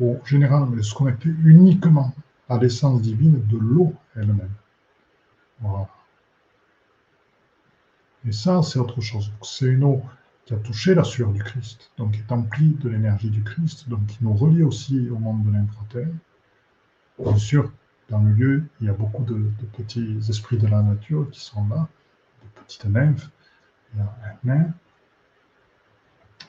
au 0.00 0.16
général, 0.24 0.66
mais 0.70 0.78
de 0.78 0.82
se 0.82 0.94
connecter 0.94 1.28
uniquement 1.44 2.14
à 2.48 2.58
l'essence 2.58 3.02
divine 3.02 3.44
de 3.46 3.58
l'eau 3.58 3.94
elle-même. 4.16 4.50
Voilà. 5.60 5.88
Et 8.26 8.32
ça, 8.32 8.62
c'est 8.62 8.78
autre 8.78 9.00
chose. 9.00 9.32
C'est 9.42 9.66
une 9.66 9.84
eau 9.84 10.02
qui 10.44 10.54
a 10.54 10.56
touché 10.56 10.94
la 10.94 11.04
sueur 11.04 11.30
du 11.32 11.42
Christ, 11.42 11.90
donc 11.98 12.12
qui 12.12 12.20
est 12.20 12.32
emplie 12.32 12.70
de 12.80 12.88
l'énergie 12.88 13.30
du 13.30 13.42
Christ, 13.42 13.88
donc 13.88 14.06
qui 14.06 14.18
nous 14.22 14.34
relie 14.34 14.62
aussi 14.62 15.08
au 15.10 15.18
monde 15.18 15.44
de 15.44 15.50
l'infraterre. 15.50 16.08
Bien 17.18 17.36
sûr, 17.36 17.70
dans 18.08 18.20
le 18.20 18.32
lieu, 18.32 18.64
il 18.80 18.86
y 18.86 18.90
a 18.90 18.94
beaucoup 18.94 19.24
de, 19.24 19.50
petits 19.76 20.18
esprits 20.28 20.58
de 20.58 20.66
la 20.66 20.82
nature 20.82 21.30
qui 21.30 21.40
sont 21.40 21.66
là, 21.68 21.88
de 22.42 22.60
petites 22.60 22.86
nymphes. 22.86 23.30
Il 23.94 24.00
y 24.00 24.02
a 24.02 24.04
un 24.04 24.36
nain 24.44 24.74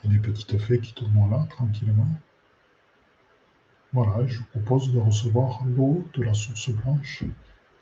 et 0.04 0.08
des 0.08 0.20
petites 0.20 0.58
fées 0.58 0.80
qui 0.80 0.94
tournent 0.94 1.30
là, 1.30 1.46
tranquillement. 1.50 2.08
Voilà, 3.92 4.26
je 4.28 4.38
vous 4.38 4.46
propose 4.46 4.94
de 4.94 5.00
recevoir 5.00 5.64
l'eau 5.66 6.08
de 6.14 6.24
la 6.24 6.34
source 6.34 6.70
blanche. 6.70 7.24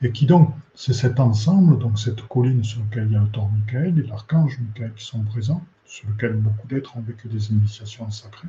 Et 0.01 0.11
qui 0.11 0.25
donc, 0.25 0.53
c'est 0.73 0.93
cet 0.93 1.19
ensemble, 1.19 1.79
donc 1.79 1.99
cette 1.99 2.21
colline 2.27 2.63
sur 2.63 2.81
laquelle 2.81 3.07
il 3.07 3.13
y 3.13 3.15
a 3.15 3.21
le 3.21 3.29
Thor 3.29 3.49
Michael 3.51 3.99
et 3.99 4.03
l'archange 4.03 4.59
Michael 4.59 4.93
qui 4.93 5.05
sont 5.05 5.23
présents, 5.23 5.63
sur 5.85 6.07
lequel 6.09 6.33
beaucoup 6.33 6.67
d'êtres 6.67 6.95
ont 6.97 7.01
vécu 7.01 7.27
des 7.27 7.51
initiations 7.51 8.09
sacrées. 8.11 8.47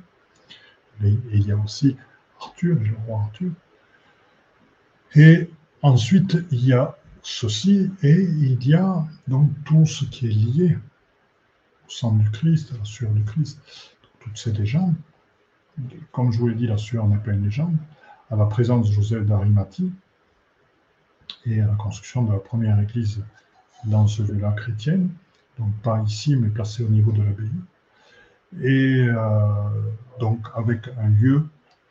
Et, 1.03 1.17
il 1.33 1.47
y 1.47 1.53
a 1.53 1.57
aussi 1.57 1.97
Arthur, 2.41 2.77
le 2.77 2.97
roi 3.07 3.23
Arthur. 3.23 3.51
Et 5.15 5.51
ensuite, 5.83 6.37
il 6.51 6.67
y 6.67 6.73
a 6.73 6.97
ceci, 7.23 7.91
et 8.03 8.23
il 8.23 8.67
y 8.67 8.75
a 8.75 9.05
donc 9.27 9.51
tout 9.65 9.87
ce 9.87 10.05
qui 10.05 10.27
est 10.27 10.31
lié 10.31 10.79
au 11.87 11.91
sang 11.91 12.13
du 12.13 12.31
Christ, 12.31 12.73
à 12.75 12.79
la 12.79 12.85
sueur 12.85 13.11
du 13.13 13.25
Christ, 13.25 13.61
toutes 14.21 14.37
ces 14.37 14.53
légendes. 14.53 14.95
Comme 16.13 16.33
je 16.33 16.39
vous 16.39 16.49
l'ai 16.49 16.55
dit, 16.55 16.67
la 16.67 16.77
sueur 16.77 17.07
n'est 17.07 17.19
pas 17.19 17.33
une 17.33 17.45
légende. 17.45 17.77
À 18.31 18.37
la 18.37 18.47
présence 18.47 18.89
de 18.89 18.95
Joseph 18.95 19.25
d'Arimathie 19.25 19.93
et 21.47 21.61
à 21.61 21.67
la 21.67 21.75
construction 21.75 22.25
de 22.25 22.33
la 22.33 22.39
première 22.39 22.79
église 22.81 23.23
dans 23.85 24.07
ce 24.07 24.23
lieu-là 24.23 24.53
chrétienne, 24.53 25.11
donc 25.59 25.73
pas 25.83 26.03
ici, 26.03 26.37
mais 26.37 26.49
placé 26.49 26.83
au 26.85 26.89
niveau 26.89 27.13
de 27.13 27.23
l'abbaye. 27.23 27.51
Et 28.63 29.07
euh, 29.09 29.53
donc 30.21 30.47
avec 30.55 30.89
un 30.99 31.09
lieu 31.09 31.47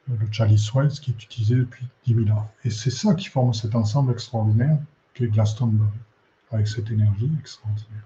le 0.09 0.31
Chalice 0.31 0.73
Wells 0.73 0.99
qui 0.99 1.11
est 1.11 1.23
utilisé 1.23 1.55
depuis 1.55 1.85
10 2.05 2.25
000 2.25 2.29
ans. 2.37 2.49
Et 2.63 2.69
c'est 2.69 2.91
ça 2.91 3.13
qui 3.13 3.27
forme 3.27 3.53
cet 3.53 3.75
ensemble 3.75 4.11
extraordinaire 4.11 4.77
qu'est 5.13 5.27
Glastonbury, 5.27 5.89
avec 6.51 6.67
cette 6.67 6.89
énergie 6.91 7.31
extraordinaire. 7.39 8.03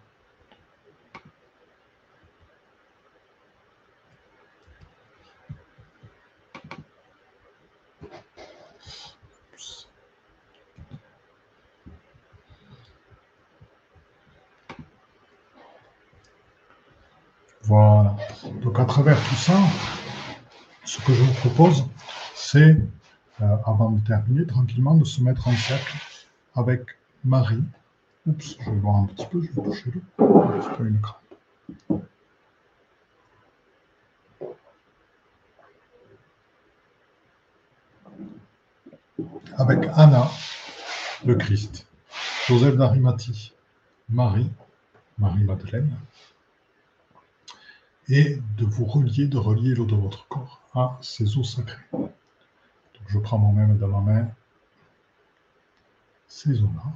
Voilà. 17.63 18.17
Donc 18.61 18.79
à 18.79 18.85
travers 18.85 19.17
tout 19.29 19.35
ça, 19.35 19.53
ce 20.91 20.99
que 21.05 21.13
je 21.13 21.23
vous 21.23 21.33
propose, 21.35 21.85
c'est, 22.35 22.75
euh, 23.41 23.55
avant 23.65 23.91
de 23.91 24.05
terminer, 24.05 24.45
tranquillement, 24.45 24.95
de 24.95 25.05
se 25.05 25.23
mettre 25.23 25.47
en 25.47 25.53
cercle 25.53 25.97
avec 26.53 26.81
Marie. 27.23 27.63
Oups, 28.25 28.57
je 28.59 28.69
vais 28.69 28.77
voir 28.77 28.97
un 28.97 29.05
petit 29.05 29.25
peu, 29.25 29.41
je 29.41 29.51
vais 29.53 29.63
toucher 29.63 29.89
le. 29.91 30.01
Une 30.85 30.99
crampe. 30.99 31.21
Avec 39.57 39.89
Anna, 39.93 40.29
le 41.25 41.35
Christ, 41.35 41.87
Joseph 42.47 42.75
d'Arimathie, 42.75 43.53
Marie, 44.09 44.51
Marie-Madeleine, 45.17 45.95
et 48.09 48.41
de 48.57 48.65
vous 48.65 48.85
relier, 48.85 49.27
de 49.27 49.37
relier 49.37 49.73
l'eau 49.73 49.85
de 49.85 49.95
votre 49.95 50.27
corps 50.27 50.60
à 50.73 50.97
ces 51.01 51.37
eaux 51.37 51.43
sacrées. 51.43 51.85
Je 53.07 53.19
prends 53.19 53.37
moi-même 53.37 53.77
dans 53.77 53.87
ma 53.87 53.99
main 53.99 54.31
ces 56.27 56.61
eaux-là, 56.61 56.93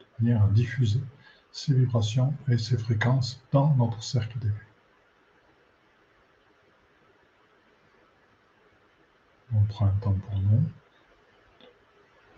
de 0.00 0.24
manière 0.24 0.44
à 0.44 0.48
diffuser 0.48 1.00
ces 1.50 1.72
vibrations 1.72 2.34
et 2.48 2.58
ces 2.58 2.76
fréquences 2.76 3.42
dans 3.50 3.74
notre 3.76 4.02
cercle 4.02 4.38
d'éveil. 4.38 4.58
On 9.54 9.64
prend 9.64 9.86
un 9.86 9.94
temps 10.00 10.12
pour 10.12 10.38
nous, 10.40 10.62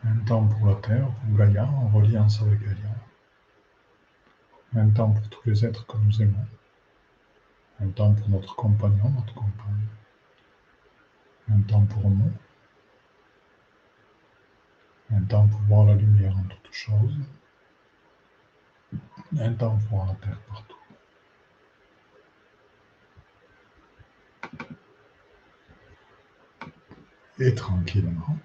un 0.05 0.19
temps 0.27 0.47
pour 0.47 0.67
la 0.69 0.75
Terre, 0.77 1.09
pour 1.11 1.37
Gaïa, 1.37 1.65
en 1.65 1.89
reliance 1.89 2.41
avec 2.43 2.61
Gaïa, 2.61 2.95
un 4.77 4.91
temps 4.91 5.11
pour 5.11 5.29
tous 5.31 5.49
les 5.49 5.65
êtres 5.65 5.85
que 5.87 5.97
nous 5.97 6.23
aimons, 6.23 6.47
un 7.81 7.89
temps 7.89 8.15
pour 8.15 8.29
notre 8.29 8.55
compagnon, 8.55 9.11
notre 9.11 9.35
compagne, 9.35 9.89
un 11.49 11.61
temps 11.63 11.87
pour 11.87 12.11
nous, 12.11 12.33
un 15.11 15.23
temps 15.23 15.47
pour 15.49 15.61
voir 15.63 15.85
la 15.87 15.95
lumière 15.95 16.37
en 16.37 16.43
toutes 16.45 16.73
choses, 16.73 17.17
un 19.39 19.53
temps 19.55 19.79
pour 19.79 19.99
voir 19.99 20.07
la 20.09 20.15
terre 20.15 20.41
partout. 20.49 20.77
Et 27.39 27.55
tranquillement, 27.55 28.39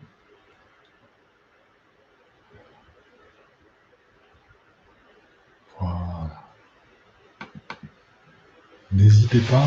N'hésitez 8.92 9.40
pas, 9.50 9.66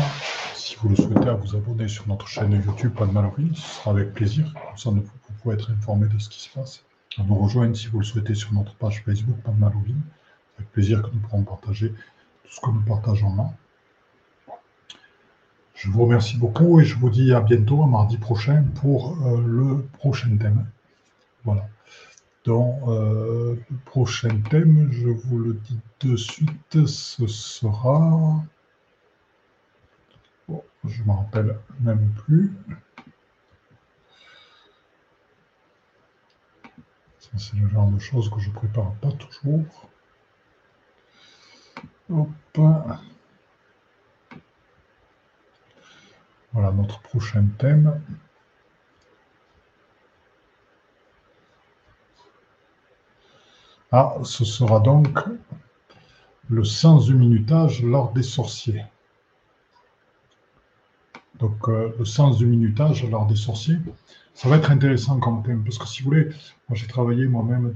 si 0.75 0.81
vous 0.81 0.89
le 0.89 0.95
souhaitez, 0.97 1.29
à 1.29 1.35
vous 1.35 1.55
abonner 1.55 1.87
sur 1.87 2.05
notre 2.05 2.27
chaîne 2.27 2.51
YouTube 2.51 2.93
Pas 2.93 3.05
de. 3.05 3.13
Ce 3.53 3.61
sera 3.61 3.91
avec 3.91 4.13
plaisir. 4.13 4.53
Comme 4.53 4.77
ça, 4.77 4.89
vous 4.89 5.05
pouvez 5.41 5.55
être 5.55 5.71
informé 5.71 6.07
de 6.07 6.19
ce 6.19 6.27
qui 6.27 6.41
se 6.41 6.49
passe. 6.49 6.83
À 7.17 7.23
nous 7.23 7.35
rejoindre 7.35 7.77
si 7.77 7.87
vous 7.87 7.99
le 7.99 8.03
souhaitez 8.03 8.35
sur 8.35 8.51
notre 8.51 8.75
page 8.75 9.01
Facebook 9.05 9.37
Pas 9.37 9.51
de. 9.51 9.65
Avec 10.57 10.71
plaisir 10.73 11.01
que 11.01 11.11
nous 11.13 11.19
pourrons 11.21 11.43
partager 11.43 11.91
tout 11.91 12.51
ce 12.51 12.59
que 12.59 12.71
nous 12.71 12.81
partageons 12.81 13.33
là. 13.37 13.53
Je 15.75 15.89
vous 15.89 16.03
remercie 16.03 16.37
beaucoup 16.37 16.81
et 16.81 16.83
je 16.83 16.97
vous 16.97 17.09
dis 17.09 17.33
à 17.33 17.39
bientôt, 17.39 17.81
à 17.81 17.87
mardi 17.87 18.17
prochain, 18.17 18.65
pour 18.81 19.17
euh, 19.25 19.41
le 19.45 19.81
prochain 19.93 20.35
thème. 20.37 20.65
Voilà. 21.45 21.69
Dans 22.43 22.79
euh, 22.89 23.55
le 23.69 23.77
prochain 23.85 24.41
thème, 24.49 24.89
je 24.91 25.07
vous 25.07 25.39
le 25.39 25.53
dis 25.53 25.79
de 26.01 26.17
suite, 26.17 26.85
ce 26.85 27.27
sera 27.27 28.43
je 30.49 31.01
ne 31.01 31.05
m'en 31.05 31.17
rappelle 31.17 31.59
même 31.79 32.13
plus. 32.25 32.53
c'est 37.37 37.57
le 37.57 37.67
genre 37.67 37.89
de 37.89 37.99
choses 37.99 38.29
que 38.29 38.39
je 38.39 38.49
ne 38.49 38.53
prépare 38.53 38.93
pas 38.95 39.11
toujours. 39.11 39.89
Voilà 46.53 46.71
notre 46.71 47.01
prochain 47.01 47.45
thème. 47.57 48.01
Ah, 53.91 54.15
ce 54.23 54.45
sera 54.45 54.79
donc 54.79 55.19
le 56.49 56.63
sens 56.63 57.05
du 57.05 57.15
minutage 57.15 57.83
lors 57.83 58.13
des 58.13 58.23
sorciers. 58.23 58.85
Donc, 61.39 61.67
euh, 61.67 61.93
le 61.97 62.05
sens 62.05 62.37
du 62.37 62.45
minutage 62.45 63.09
lors 63.09 63.25
des 63.25 63.35
sorciers, 63.35 63.77
ça 64.33 64.49
va 64.49 64.57
être 64.57 64.69
intéressant 64.71 65.19
comme 65.19 65.43
thème, 65.43 65.63
parce 65.63 65.77
que 65.77 65.87
si 65.87 66.03
vous 66.03 66.09
voulez, 66.09 66.25
moi 66.67 66.75
j'ai 66.75 66.87
travaillé 66.87 67.25
moi-même 67.25 67.71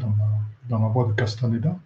dans, 0.68 0.78
la 0.78 0.88
voie 0.88 1.08
de 1.08 1.14
Castaneda, 1.14 1.78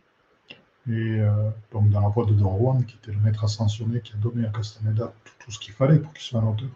et 0.87 0.91
euh, 0.91 1.49
donc 1.71 1.89
dans 1.89 2.01
la 2.01 2.09
voie 2.09 2.25
de 2.25 2.35
Juan, 2.35 2.83
qui 2.83 2.95
était 2.95 3.11
le 3.11 3.19
maître 3.19 3.43
ascensionné 3.43 4.01
qui 4.01 4.13
a 4.13 4.17
donné 4.17 4.45
à 4.45 4.49
Castaneda 4.49 5.13
tout, 5.39 5.51
ce 5.51 5.59
qu'il 5.59 5.73
fallait 5.73 5.99
pour 5.99 6.11
qu'il 6.13 6.23
soit 6.23 6.39
un 6.39 6.47
auteur, 6.47 6.69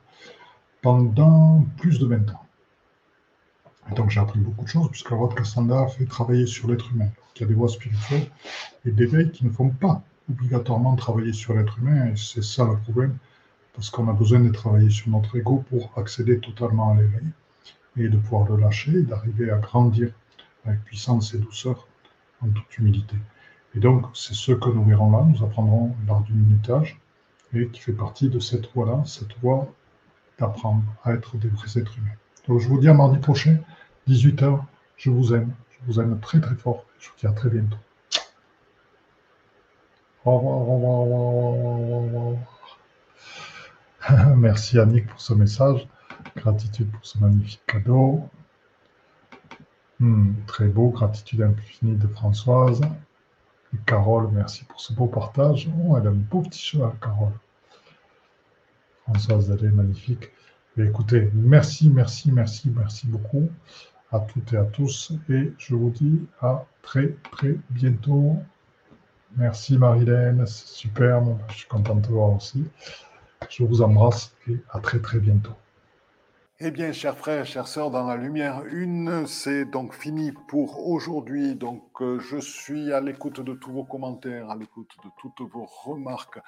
pendant 0.81 1.65
plus 1.77 1.99
de 1.99 2.05
20 2.05 2.29
ans. 2.29 2.43
Et 3.91 3.95
donc 3.95 4.11
j'ai 4.11 4.19
appris 4.19 4.39
beaucoup 4.39 4.63
de 4.63 4.69
choses, 4.69 4.89
puisque 4.89 5.09
la 5.09 5.17
voix 5.17 5.29
de 5.29 5.33
Cassandra 5.33 5.87
fait 5.87 6.05
travailler 6.05 6.45
sur 6.45 6.67
l'être 6.67 6.91
humain. 6.91 7.09
Il 7.35 7.41
y 7.41 7.43
a 7.45 7.47
des 7.47 7.55
voix 7.55 7.67
spirituelles 7.67 8.27
et 8.85 8.91
d'éveil 8.91 9.31
qui 9.31 9.45
ne 9.45 9.49
font 9.49 9.69
pas 9.69 10.03
obligatoirement 10.29 10.95
travailler 10.95 11.33
sur 11.33 11.53
l'être 11.53 11.79
humain, 11.79 12.07
et 12.07 12.15
c'est 12.15 12.43
ça 12.43 12.65
le 12.65 12.77
problème, 12.77 13.17
parce 13.77 13.91
qu'on 13.91 14.09
a 14.09 14.13
besoin 14.13 14.39
de 14.39 14.49
travailler 14.49 14.89
sur 14.89 15.07
notre 15.09 15.37
ego 15.37 15.63
pour 15.69 15.91
accéder 15.97 16.39
totalement 16.39 16.93
à 16.93 16.95
l'éveil, 16.95 17.27
et 17.95 18.09
de 18.09 18.17
pouvoir 18.17 18.49
le 18.49 18.57
lâcher, 18.57 19.03
d'arriver 19.03 19.51
à 19.51 19.59
grandir 19.59 20.09
avec 20.65 20.83
puissance 20.83 21.35
et 21.35 21.37
douceur, 21.37 21.87
en 22.41 22.47
toute 22.47 22.77
humilité. 22.79 23.15
Et 23.75 23.79
donc, 23.79 24.07
c'est 24.15 24.33
ce 24.33 24.51
que 24.51 24.69
nous 24.69 24.83
verrons 24.83 25.11
là, 25.11 25.23
nous 25.23 25.43
apprendrons 25.43 25.95
l'art 26.07 26.21
du 26.21 26.33
minutage, 26.33 26.99
et 27.53 27.67
qui 27.67 27.79
fait 27.79 27.93
partie 27.93 28.29
de 28.29 28.39
cette 28.39 28.73
voie-là, 28.73 29.03
cette 29.05 29.37
voie 29.43 29.71
d'apprendre 30.39 30.83
à 31.03 31.13
être 31.13 31.37
des 31.37 31.47
vrais 31.47 31.77
êtres 31.77 31.99
humains. 31.99 32.17
Donc, 32.47 32.59
je 32.59 32.67
vous 32.67 32.79
dis 32.79 32.89
à 32.89 32.95
mardi 32.95 33.19
prochain, 33.19 33.59
18h, 34.07 34.59
je 34.97 35.11
vous 35.11 35.35
aime, 35.35 35.53
je 35.69 35.85
vous 35.85 35.99
aime 35.99 36.19
très 36.19 36.41
très 36.41 36.55
fort, 36.55 36.83
je 36.99 37.09
vous 37.09 37.15
dis 37.19 37.27
à 37.27 37.31
très 37.31 37.51
bientôt. 37.51 37.77
Au 40.25 40.35
revoir, 40.35 40.57
au 40.57 40.75
revoir, 40.75 40.99
au 40.99 42.01
revoir. 42.01 42.56
Merci 44.37 44.79
Annick 44.79 45.07
pour 45.07 45.19
ce 45.19 45.33
message. 45.33 45.87
Gratitude 46.35 46.89
pour 46.91 47.05
ce 47.05 47.19
magnifique 47.19 47.61
cadeau. 47.67 48.29
Hmm, 49.99 50.33
très 50.45 50.67
beau, 50.67 50.89
gratitude 50.89 51.41
infinie 51.41 51.95
de 51.95 52.07
Françoise. 52.07 52.81
Et 53.73 53.77
Carole, 53.85 54.29
merci 54.31 54.63
pour 54.65 54.79
ce 54.79 54.93
beau 54.93 55.07
partage. 55.07 55.69
Oh, 55.83 55.97
elle 55.97 56.07
a 56.07 56.11
un 56.11 56.13
beau 56.13 56.41
petit 56.41 56.61
cheval, 56.61 56.93
Carole. 57.01 57.33
Françoise, 59.03 59.51
elle 59.51 59.65
est 59.65 59.71
magnifique. 59.71 60.31
écoutez, 60.77 61.29
merci, 61.33 61.89
merci, 61.89 62.31
merci, 62.31 62.71
merci 62.73 63.07
beaucoup 63.07 63.49
à 64.11 64.19
toutes 64.19 64.53
et 64.53 64.57
à 64.57 64.63
tous. 64.63 65.11
Et 65.29 65.51
je 65.57 65.75
vous 65.75 65.89
dis 65.89 66.25
à 66.39 66.65
très, 66.81 67.15
très 67.31 67.57
bientôt. 67.71 68.37
Merci 69.35 69.77
Marilène, 69.77 70.45
c'est 70.45 70.67
super. 70.67 71.23
Je 71.49 71.55
suis 71.55 71.67
content 71.67 71.95
de 71.95 72.01
te 72.07 72.11
voir 72.11 72.33
aussi. 72.35 72.63
Je 73.49 73.63
vous 73.63 73.81
embrasse 73.81 74.33
et 74.49 74.57
à 74.71 74.79
très, 74.79 74.99
très 74.99 75.19
bientôt. 75.19 75.53
Eh 76.59 76.71
bien, 76.71 76.91
chers 76.91 77.15
frères, 77.15 77.45
chères 77.45 77.67
sœurs, 77.67 77.91
dans 77.91 78.07
la 78.07 78.17
lumière 78.17 78.63
une, 78.65 79.27
c'est 79.27 79.63
donc 79.63 79.93
fini 79.93 80.31
pour 80.47 80.87
aujourd'hui. 80.87 81.53
Donc, 81.53 81.83
euh, 82.01 82.17
je 82.19 82.39
suis 82.39 82.91
à 82.91 82.99
l'écoute 82.99 83.41
de 83.41 83.53
tous 83.53 83.71
vos 83.71 83.83
commentaires, 83.83 84.49
à 84.49 84.55
l'écoute 84.55 84.89
de 85.03 85.09
toutes 85.21 85.47
vos 85.51 85.65
remarques, 85.65 86.39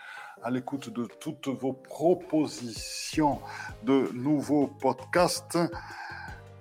à 0.41 0.49
l'écoute 0.49 0.89
de 0.89 1.07
toutes 1.19 1.49
vos 1.49 1.73
propositions 1.73 3.39
de 3.83 4.09
nouveaux 4.15 4.65
podcasts. 4.65 5.59